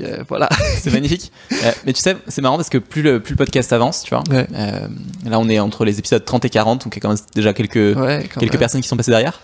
puis 0.00 0.04
euh, 0.04 0.22
voilà. 0.28 0.48
C'est 0.80 0.92
magnifique. 0.92 1.30
Euh, 1.52 1.72
mais 1.86 1.92
tu 1.92 2.00
sais, 2.00 2.16
c'est 2.28 2.42
marrant 2.42 2.56
parce 2.56 2.68
que 2.70 2.78
plus 2.78 3.02
le, 3.02 3.20
plus 3.20 3.32
le 3.32 3.36
podcast 3.36 3.72
avance, 3.72 4.02
tu 4.02 4.10
vois. 4.10 4.22
Ouais. 4.30 4.46
euh, 4.54 4.88
là, 5.26 5.38
on 5.38 5.48
est 5.48 5.58
entre 5.58 5.84
les 5.84 5.98
épisodes 5.98 6.24
30 6.24 6.44
et 6.44 6.50
40, 6.50 6.84
donc 6.84 6.94
il 6.94 6.96
y 6.96 7.00
a 7.00 7.02
quand 7.02 7.08
même 7.08 7.18
déjà 7.34 7.52
quelques, 7.52 7.96
Ouais, 7.96 8.28
quelques 8.38 8.52
même. 8.52 8.58
personnes 8.58 8.80
qui 8.80 8.88
sont 8.88 8.96
passées 8.96 9.10
derrière. 9.10 9.40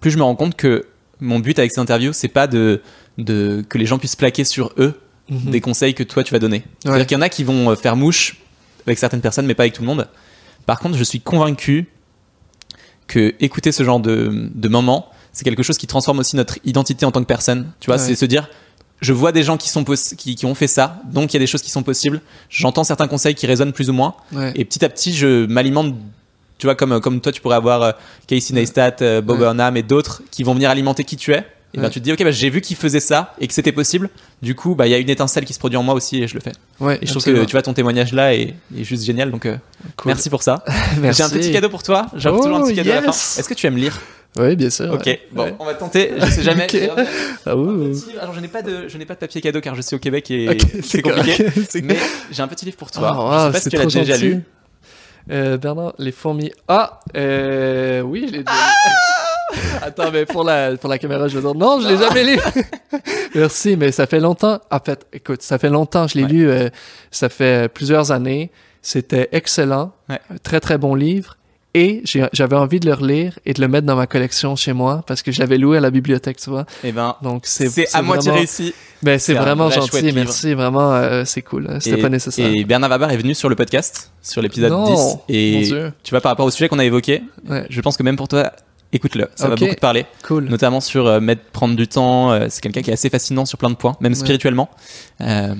Plus 0.00 0.10
je 0.10 0.18
me 0.18 0.22
rends 0.22 0.36
compte 0.36 0.56
que 0.56 0.86
mon 1.20 1.38
but 1.38 1.58
avec 1.58 1.72
ces 1.72 1.80
interviews, 1.80 2.12
c'est 2.12 2.28
pas 2.28 2.46
de, 2.46 2.82
de, 3.18 3.64
que 3.68 3.78
les 3.78 3.86
gens 3.86 3.98
puissent 3.98 4.16
plaquer 4.16 4.44
sur 4.44 4.72
eux 4.78 5.00
Mhm. 5.30 5.50
des 5.52 5.62
conseils 5.62 5.94
que 5.94 6.02
toi 6.02 6.22
tu 6.22 6.32
vas 6.34 6.38
donner. 6.38 6.64
C'est-à-dire 6.82 7.06
qu'il 7.06 7.16
y 7.16 7.18
en 7.18 7.22
a 7.22 7.30
qui 7.30 7.44
vont 7.44 7.74
faire 7.76 7.96
mouche 7.96 8.36
avec 8.86 8.98
certaines 8.98 9.22
personnes, 9.22 9.46
mais 9.46 9.54
pas 9.54 9.62
avec 9.62 9.72
tout 9.72 9.80
le 9.80 9.86
monde. 9.88 10.06
Par 10.66 10.78
contre, 10.80 10.98
je 10.98 11.02
suis 11.04 11.20
convaincu 11.20 11.88
que 13.06 13.34
écouter 13.40 13.72
ce 13.72 13.82
genre 13.84 14.00
de, 14.00 14.50
de 14.54 14.68
moments, 14.68 15.08
c'est 15.32 15.44
quelque 15.44 15.62
chose 15.62 15.78
qui 15.78 15.86
transforme 15.86 16.18
aussi 16.18 16.36
notre 16.36 16.58
identité 16.66 17.06
en 17.06 17.10
tant 17.10 17.20
que 17.20 17.26
personne. 17.26 17.72
Tu 17.80 17.86
vois, 17.86 17.96
Ouais. 17.96 18.02
c'est 18.02 18.14
se 18.16 18.26
dire, 18.26 18.50
je 19.04 19.12
vois 19.12 19.30
des 19.32 19.42
gens 19.42 19.56
qui, 19.56 19.68
sont 19.68 19.84
qui, 19.84 20.34
qui 20.34 20.46
ont 20.46 20.54
fait 20.54 20.66
ça, 20.66 21.00
donc 21.12 21.32
il 21.32 21.36
y 21.36 21.38
a 21.38 21.40
des 21.40 21.46
choses 21.46 21.62
qui 21.62 21.70
sont 21.70 21.82
possibles. 21.82 22.20
J'entends 22.48 22.84
certains 22.84 23.06
conseils 23.08 23.34
qui 23.34 23.46
résonnent 23.46 23.72
plus 23.72 23.90
ou 23.90 23.92
moins, 23.92 24.14
Ouais. 24.32 24.52
et 24.56 24.64
petit 24.64 24.84
à 24.84 24.88
petit, 24.88 25.12
je 25.14 25.46
m'alimente. 25.46 25.94
Tu 26.58 26.66
vois, 26.66 26.74
comme, 26.76 27.00
comme 27.00 27.20
toi, 27.20 27.32
tu 27.32 27.40
pourrais 27.40 27.56
avoir 27.56 27.82
euh, 27.82 27.92
Casey 28.28 28.54
Neistat, 28.54 28.96
euh, 29.02 29.20
Bob 29.20 29.36
Ouais. 29.38 29.44
Burnham 29.44 29.76
et 29.76 29.82
d'autres 29.82 30.22
qui 30.30 30.44
vont 30.44 30.54
venir 30.54 30.70
alimenter 30.70 31.02
qui 31.04 31.16
tu 31.16 31.32
es. 31.32 31.38
Et 31.38 31.78
ben 31.78 31.82
Ouais. 31.84 31.90
tu 31.90 31.98
te 31.98 32.04
dis, 32.04 32.12
ok, 32.12 32.22
bah, 32.22 32.30
j'ai 32.30 32.48
vu 32.48 32.60
qu'ils 32.60 32.76
faisaient 32.76 33.00
ça 33.00 33.34
et 33.40 33.48
que 33.48 33.52
c'était 33.52 33.72
possible. 33.72 34.08
Du 34.40 34.54
coup, 34.54 34.76
bah, 34.76 34.86
il 34.86 34.90
y 34.90 34.94
a 34.94 34.98
une 34.98 35.10
étincelle 35.10 35.44
qui 35.44 35.52
se 35.52 35.58
produit 35.58 35.76
en 35.76 35.82
moi 35.82 35.94
aussi 35.94 36.22
et 36.22 36.28
je 36.28 36.34
le 36.34 36.40
fais. 36.40 36.52
Ouais, 36.78 37.00
Et 37.02 37.06
je 37.06 37.10
trouve 37.10 37.24
que 37.24 37.44
tu 37.44 37.50
vois 37.50 37.62
ton 37.62 37.72
témoignage 37.74 38.12
là 38.12 38.32
est, 38.32 38.54
est 38.78 38.84
juste 38.84 39.02
génial. 39.02 39.32
Donc 39.32 39.46
euh, 39.46 39.56
Cool. 39.96 40.10
merci 40.12 40.30
pour 40.30 40.44
ça. 40.44 40.62
J'ai 41.02 41.24
un 41.24 41.28
petit 41.30 41.50
cadeau 41.50 41.68
pour 41.68 41.82
toi. 41.82 42.06
J'ai 42.16 42.28
Oh, 42.28 42.36
toujours 42.40 42.58
un 42.58 42.62
petit 42.62 42.76
cadeau 42.76 42.92
à 42.92 42.94
la 42.94 43.02
fin. 43.02 43.10
Est-ce 43.10 43.48
que 43.48 43.54
tu 43.54 43.66
aimes 43.66 43.76
lire? 43.76 44.00
Oui, 44.36 44.56
bien 44.56 44.70
sûr. 44.70 44.92
Ok. 44.92 45.06
ouais. 45.06 45.20
Bon, 45.32 45.44
Ouais. 45.44 45.54
on 45.60 45.64
va 45.64 45.74
tenter. 45.74 46.12
Je 46.18 46.26
sais 46.26 46.42
jamais. 46.42 46.66
Ah. 47.46 47.54
Petit 47.54 48.06
livre. 48.08 48.20
Alors 48.22 48.34
je 48.34 48.40
n'ai 48.40 48.48
pas 48.48 48.62
de, 48.62 48.88
je 48.88 48.96
n'ai 48.98 49.04
pas 49.04 49.14
de 49.14 49.18
papier 49.20 49.40
cadeau 49.40 49.60
car 49.60 49.74
je 49.74 49.82
suis 49.82 49.94
au 49.94 49.98
Québec 49.98 50.30
et 50.30 50.56
c'est 50.82 51.02
compliqué. 51.02 51.46
Mais 51.82 51.96
j'ai 52.30 52.42
un 52.42 52.48
petit 52.48 52.64
livre 52.64 52.76
pour 52.76 52.90
toi. 52.90 53.14
Ah, 53.16 53.50
je 53.52 53.52
sais 53.52 53.52
pas 53.52 53.58
si 53.58 53.64
c'est 53.64 53.70
tu 53.70 53.98
l'as 53.98 54.04
déjà 54.04 54.16
lu. 54.16 54.42
Euh, 55.30 55.56
Bernard, 55.56 55.94
les 55.98 56.12
fourmis. 56.12 56.50
Ah, 56.68 57.00
euh, 57.16 58.00
oui, 58.02 58.24
je 58.28 58.32
l'ai 58.32 58.42
déjà 58.44 58.52
lu. 58.52 59.60
Attends, 59.82 60.10
mais 60.10 60.24
pour 60.26 60.42
la, 60.42 60.76
pour 60.76 60.88
la 60.90 60.98
caméra, 60.98 61.28
je 61.28 61.36
vais 61.38 61.42
dire 61.42 61.54
non, 61.54 61.80
je 61.80 61.88
l'ai 61.88 61.96
jamais 61.98 62.24
lu. 62.24 62.38
Merci, 63.34 63.76
mais 63.76 63.92
ça 63.92 64.06
fait 64.06 64.20
longtemps. 64.20 64.58
En 64.70 64.78
fait, 64.80 65.06
écoute, 65.12 65.42
ça 65.42 65.58
fait 65.58 65.68
longtemps. 65.70 66.08
Je 66.08 66.16
l'ai 66.18 66.24
Ouais. 66.24 66.28
lu. 66.30 66.48
euh, 66.48 66.68
ça 67.10 67.28
fait 67.28 67.68
plusieurs 67.72 68.10
années. 68.10 68.50
C'était 68.82 69.28
excellent. 69.32 69.92
Très 70.42 70.60
très 70.60 70.76
bon 70.78 70.94
livre. 70.94 71.36
Et 71.76 72.02
j'avais 72.32 72.54
envie 72.54 72.78
de 72.78 72.86
le 72.86 72.94
relire 72.94 73.36
et 73.44 73.52
de 73.52 73.60
le 73.60 73.66
mettre 73.66 73.84
dans 73.84 73.96
ma 73.96 74.06
collection 74.06 74.54
chez 74.54 74.72
moi 74.72 75.02
parce 75.08 75.22
que 75.22 75.32
je 75.32 75.40
l'avais 75.40 75.58
loué 75.58 75.78
à 75.78 75.80
la 75.80 75.90
bibliothèque, 75.90 76.36
tu 76.36 76.48
vois. 76.48 76.66
Et 76.84 76.92
ben, 76.92 77.16
Donc 77.20 77.42
c'est 77.46 77.92
à 77.94 78.00
moitié 78.00 78.30
réussi. 78.30 78.72
Ben, 79.02 79.18
c'est 79.18 79.34
vraiment 79.34 79.66
vrai 79.68 79.80
gentil. 79.80 80.00
livre. 80.02 80.14
Merci, 80.14 80.54
vraiment, 80.54 80.92
euh, 80.94 81.24
c'est 81.26 81.42
cool. 81.42 81.66
hein. 81.68 81.78
C'était 81.80 82.00
pas 82.00 82.08
nécessaire. 82.08 82.46
Et 82.48 82.64
Bernard 82.64 82.90
Waber 82.90 83.10
est 83.10 83.16
venu 83.16 83.34
sur 83.34 83.48
le 83.48 83.56
podcast, 83.56 84.12
sur 84.22 84.40
l'épisode 84.40 84.70
Non, 84.70 84.84
10. 84.84 84.90
mon 84.92 85.20
Et 85.28 85.60
Dieu. 85.64 85.92
tu 86.04 86.10
vois, 86.10 86.20
par 86.20 86.30
rapport 86.30 86.46
au 86.46 86.50
sujet 86.52 86.68
qu'on 86.68 86.78
a 86.78 86.84
évoqué, 86.84 87.22
Ouais. 87.48 87.66
je 87.68 87.80
pense 87.80 87.96
que 87.96 88.04
même 88.04 88.16
pour 88.16 88.28
toi, 88.28 88.52
écoute-le. 88.94 89.28
Ça 89.36 89.48
va 89.48 89.54
Ok. 89.54 89.60
beaucoup 89.60 89.74
te 89.74 89.80
parler. 89.80 90.06
Cool. 90.26 90.44
Notamment 90.44 90.80
sur 90.80 91.06
euh, 91.06 91.20
mettre, 91.20 91.42
prendre 91.52 91.76
du 91.76 91.86
temps. 91.86 92.32
euh, 92.32 92.46
c'est 92.48 92.60
quelqu'un 92.62 92.80
qui 92.82 92.90
est 92.90 92.94
assez 92.94 93.10
fascinant 93.10 93.44
sur 93.44 93.58
plein 93.58 93.70
de 93.70 93.74
points, 93.76 93.96
même 94.00 94.12
Ouais. 94.12 94.18
spirituellement. 94.18 94.70
Euh, 95.20 95.54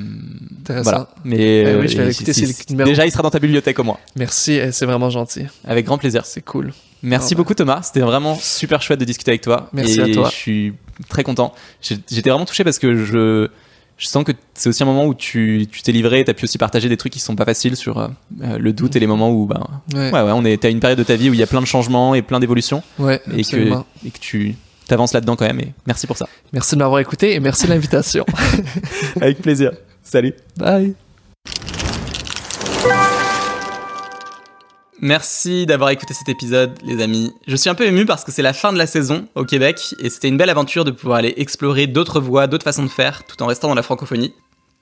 Intéressant. 0.61 0.82
voilà. 0.91 1.09
Mais 1.24 1.37
Eh 1.37 1.64
oui, 1.64 1.70
euh, 1.85 1.89
je 1.89 1.97
vais 1.99 2.07
l'écouter, 2.09 2.32
le. 2.76 2.85
Déjà, 2.85 3.05
il 3.07 3.11
sera 3.12 3.22
dans 3.22 3.30
ta 3.30 3.39
bibliothèque 3.39 3.78
au 3.78 3.85
moins. 3.85 3.99
Merci, 4.16 4.53
eh, 4.55 4.72
c'est 4.72 4.87
vraiment 4.87 5.11
gentil. 5.11 5.47
Avec 5.66 5.85
grand 5.87 5.99
plaisir. 5.99 6.24
C'est 6.24 6.43
cool. 6.43 6.72
Merci 7.03 7.35
ouais. 7.35 7.37
beaucoup 7.37 7.53
Thomas, 7.55 7.82
c'était 7.82 8.01
vraiment 8.01 8.35
super 8.37 8.80
chouette 8.80 8.99
de 9.01 9.05
discuter 9.05 9.32
avec 9.32 9.43
toi. 9.43 9.68
Merci 9.74 10.01
et 10.01 10.03
à 10.05 10.09
toi. 10.14 10.28
Je 10.30 10.35
suis 10.35 10.72
très 11.11 11.22
content. 11.22 11.53
J'étais 11.82 12.30
vraiment 12.30 12.47
touché 12.47 12.64
parce 12.64 12.78
que 12.78 12.95
je, 13.05 13.49
je 13.97 14.07
sens 14.07 14.25
que 14.25 14.33
c'est 14.55 14.69
aussi 14.69 14.83
un 14.83 14.87
moment 14.87 15.07
où 15.07 15.15
tu 15.15 15.67
tu 15.71 15.83
t'es 15.83 15.93
livré, 15.93 16.25
tu 16.25 16.31
as 16.31 16.35
pu 16.35 16.45
aussi 16.45 16.59
partager 16.59 16.89
des 16.89 16.97
trucs 16.97 17.13
qui 17.13 17.21
sont 17.21 17.37
pas 17.37 17.45
faciles 17.45 17.77
sur 17.77 17.99
euh, 17.99 18.09
euh, 18.43 18.59
le 18.59 18.73
doute 18.73 18.97
et 18.97 19.01
les 19.01 19.07
moments 19.07 19.31
où 19.31 19.47
ben, 19.47 19.63
Ouais, 19.95 20.11
ouais, 20.11 20.23
ouais, 20.23 20.33
on 20.35 20.45
est 20.45 20.65
à 20.65 20.69
une 20.69 20.81
période 20.81 20.99
de 20.99 21.05
ta 21.05 21.17
vie 21.17 21.31
où 21.31 21.35
il 21.35 21.41
y 21.41 21.43
a 21.43 21.47
plein 21.47 21.61
de 21.61 21.67
changements 21.67 22.15
et 22.15 22.23
plein 22.23 22.41
d'évolutions 22.41 22.83
ouais, 22.99 23.21
et 23.33 23.41
absolument. 23.41 23.87
que, 24.03 24.09
et 24.09 24.11
que 24.11 24.19
tu 24.19 24.57
t'avances 24.89 25.13
là-dedans 25.13 25.37
quand 25.37 25.47
même. 25.47 25.61
Et 25.61 25.73
merci 25.87 26.07
pour 26.07 26.17
ça. 26.17 26.29
Merci 26.53 26.75
de 26.75 26.81
m'avoir 26.81 27.01
écouté 27.01 27.35
et 27.35 27.41
merci 27.41 27.65
de 27.67 27.71
l'invitation. 27.71 28.27
Avec 29.21 29.41
plaisir. 29.41 29.73
Salut. 30.03 30.35
Bye. 30.57 30.95
Merci 35.05 35.67
d'avoir 35.67 35.91
écouté 35.91 36.15
cet 36.15 36.31
épisode, 36.31 36.79
les 36.83 37.03
amis. 37.03 37.31
Je 37.47 37.57
suis 37.57 37.69
un 37.69 37.75
peu 37.75 37.85
ému 37.85 38.07
parce 38.07 38.25
que 38.25 38.33
c'est 38.33 38.41
la 38.41 38.55
fin 38.55 38.73
de 38.73 38.79
la 38.79 38.87
saison 38.87 39.29
au 39.35 39.45
Québec 39.45 39.95
et 40.01 40.09
c'était 40.09 40.29
une 40.29 40.39
belle 40.39 40.49
aventure 40.49 40.87
de 40.87 40.91
pouvoir 40.91 41.19
aller 41.19 41.35
explorer 41.37 41.87
d'autres 41.87 42.23
voies, 42.23 42.47
d'autres 42.47 42.65
façons 42.65 42.85
de 42.85 42.89
faire, 42.89 43.23
tout 43.27 43.43
en 43.43 43.47
restant 43.47 43.69
dans 43.69 43.75
la 43.75 43.83
francophonie. 43.83 44.33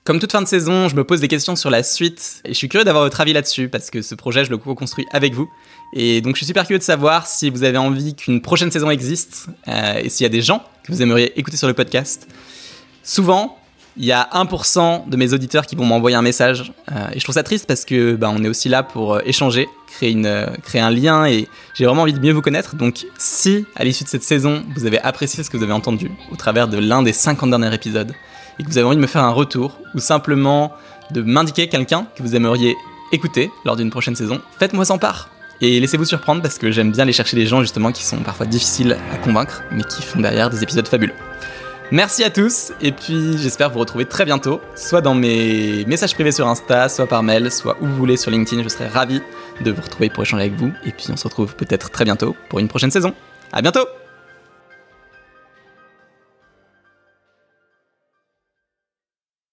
Comme 0.05 0.21
toute 0.21 0.31
fin 0.31 0.41
de 0.41 0.47
saison, 0.47 0.87
je 0.87 0.95
me 0.95 1.03
pose 1.03 1.19
des 1.19 1.27
questions 1.27 1.57
sur 1.57 1.69
la 1.69 1.83
suite 1.83 2.41
et 2.45 2.53
je 2.53 2.53
suis 2.53 2.69
curieux 2.69 2.85
d'avoir 2.85 3.03
votre 3.03 3.19
avis 3.19 3.33
là-dessus 3.33 3.67
parce 3.67 3.89
que 3.89 4.01
ce 4.01 4.15
projet, 4.15 4.45
je 4.45 4.49
le 4.49 4.57
co-construis 4.57 5.05
avec 5.11 5.33
vous. 5.33 5.49
Et 5.91 6.21
donc, 6.21 6.35
je 6.35 6.37
suis 6.37 6.45
super 6.45 6.63
curieux 6.63 6.79
de 6.79 6.85
savoir 6.85 7.27
si 7.27 7.49
vous 7.49 7.65
avez 7.65 7.77
envie 7.77 8.15
qu'une 8.15 8.41
prochaine 8.41 8.71
saison 8.71 8.89
existe 8.91 9.47
euh, 9.67 9.99
et 10.01 10.07
s'il 10.07 10.23
y 10.23 10.27
a 10.27 10.29
des 10.29 10.41
gens 10.41 10.63
que 10.85 10.93
vous 10.93 11.01
aimeriez 11.01 11.37
écouter 11.37 11.57
sur 11.57 11.67
le 11.67 11.73
podcast. 11.73 12.29
Souvent, 13.03 13.57
il 13.97 14.05
y 14.05 14.11
a 14.11 14.27
1% 14.33 15.09
de 15.09 15.17
mes 15.17 15.33
auditeurs 15.33 15.65
qui 15.65 15.75
vont 15.75 15.85
m'envoyer 15.85 16.15
un 16.15 16.21
message. 16.21 16.73
euh, 16.91 17.07
et 17.13 17.19
je 17.19 17.23
trouve 17.23 17.35
ça 17.35 17.43
triste 17.43 17.67
parce 17.67 17.85
que 17.85 18.15
bah, 18.15 18.31
on 18.33 18.43
est 18.43 18.47
aussi 18.47 18.69
là 18.69 18.83
pour 18.83 19.15
euh, 19.15 19.19
échanger, 19.25 19.69
créer, 19.87 20.11
une, 20.11 20.25
euh, 20.25 20.47
créer 20.63 20.81
un 20.81 20.89
lien 20.89 21.25
et 21.25 21.47
j'ai 21.75 21.85
vraiment 21.85 22.03
envie 22.03 22.13
de 22.13 22.19
mieux 22.19 22.31
vous 22.31 22.41
connaître. 22.41 22.75
Donc 22.75 23.05
si 23.17 23.65
à 23.75 23.83
l'issue 23.83 24.03
de 24.03 24.09
cette 24.09 24.23
saison, 24.23 24.63
vous 24.75 24.85
avez 24.85 24.99
apprécié 24.99 25.43
ce 25.43 25.49
que 25.49 25.57
vous 25.57 25.63
avez 25.63 25.73
entendu 25.73 26.11
au 26.31 26.35
travers 26.35 26.67
de 26.67 26.77
l'un 26.77 27.03
des 27.03 27.13
50 27.13 27.49
derniers 27.49 27.73
épisodes 27.73 28.13
et 28.59 28.63
que 28.63 28.69
vous 28.69 28.77
avez 28.77 28.87
envie 28.87 28.97
de 28.97 29.01
me 29.01 29.07
faire 29.07 29.23
un 29.23 29.31
retour 29.31 29.79
ou 29.93 29.99
simplement 29.99 30.73
de 31.11 31.21
m'indiquer 31.21 31.67
quelqu'un 31.67 32.07
que 32.15 32.23
vous 32.23 32.35
aimeriez 32.35 32.75
écouter 33.11 33.51
lors 33.65 33.75
d'une 33.75 33.91
prochaine 33.91 34.15
saison, 34.15 34.41
faites-moi 34.57 34.85
sans 34.85 34.97
part. 34.97 35.29
Et 35.61 35.79
laissez-vous 35.79 36.05
surprendre 36.05 36.41
parce 36.41 36.57
que 36.57 36.71
j'aime 36.71 36.91
bien 36.91 37.03
aller 37.03 37.13
chercher 37.13 37.37
des 37.37 37.45
gens 37.45 37.61
justement 37.61 37.91
qui 37.91 38.03
sont 38.03 38.17
parfois 38.17 38.47
difficiles 38.47 38.97
à 39.13 39.17
convaincre 39.17 39.61
mais 39.71 39.83
qui 39.83 40.01
font 40.01 40.19
derrière 40.19 40.49
des 40.49 40.63
épisodes 40.63 40.87
fabuleux. 40.87 41.13
Merci 41.93 42.23
à 42.23 42.31
tous, 42.31 42.71
et 42.81 42.91
puis 42.91 43.37
j'espère 43.37 43.69
vous 43.69 43.77
retrouver 43.77 44.05
très 44.05 44.25
bientôt, 44.25 44.59
soit 44.73 45.01
dans 45.01 45.13
mes 45.13 45.85
messages 45.85 46.15
privés 46.15 46.31
sur 46.31 46.47
Insta, 46.47 46.89
soit 46.89 47.05
par 47.05 47.21
mail, 47.21 47.51
soit 47.51 47.77
où 47.81 47.85
vous 47.85 47.95
voulez 47.95 48.17
sur 48.17 48.31
LinkedIn. 48.31 48.63
Je 48.63 48.69
serai 48.69 48.87
ravi 48.87 49.21
de 49.61 49.71
vous 49.71 49.83
retrouver 49.83 50.09
pour 50.09 50.23
échanger 50.23 50.45
avec 50.45 50.57
vous, 50.57 50.71
et 50.85 50.91
puis 50.91 51.05
on 51.11 51.17
se 51.17 51.25
retrouve 51.25 51.55
peut-être 51.55 51.91
très 51.91 52.03
bientôt 52.03 52.35
pour 52.49 52.57
une 52.57 52.67
prochaine 52.67 52.89
saison. 52.89 53.13
À 53.51 53.61
bientôt! 53.61 53.85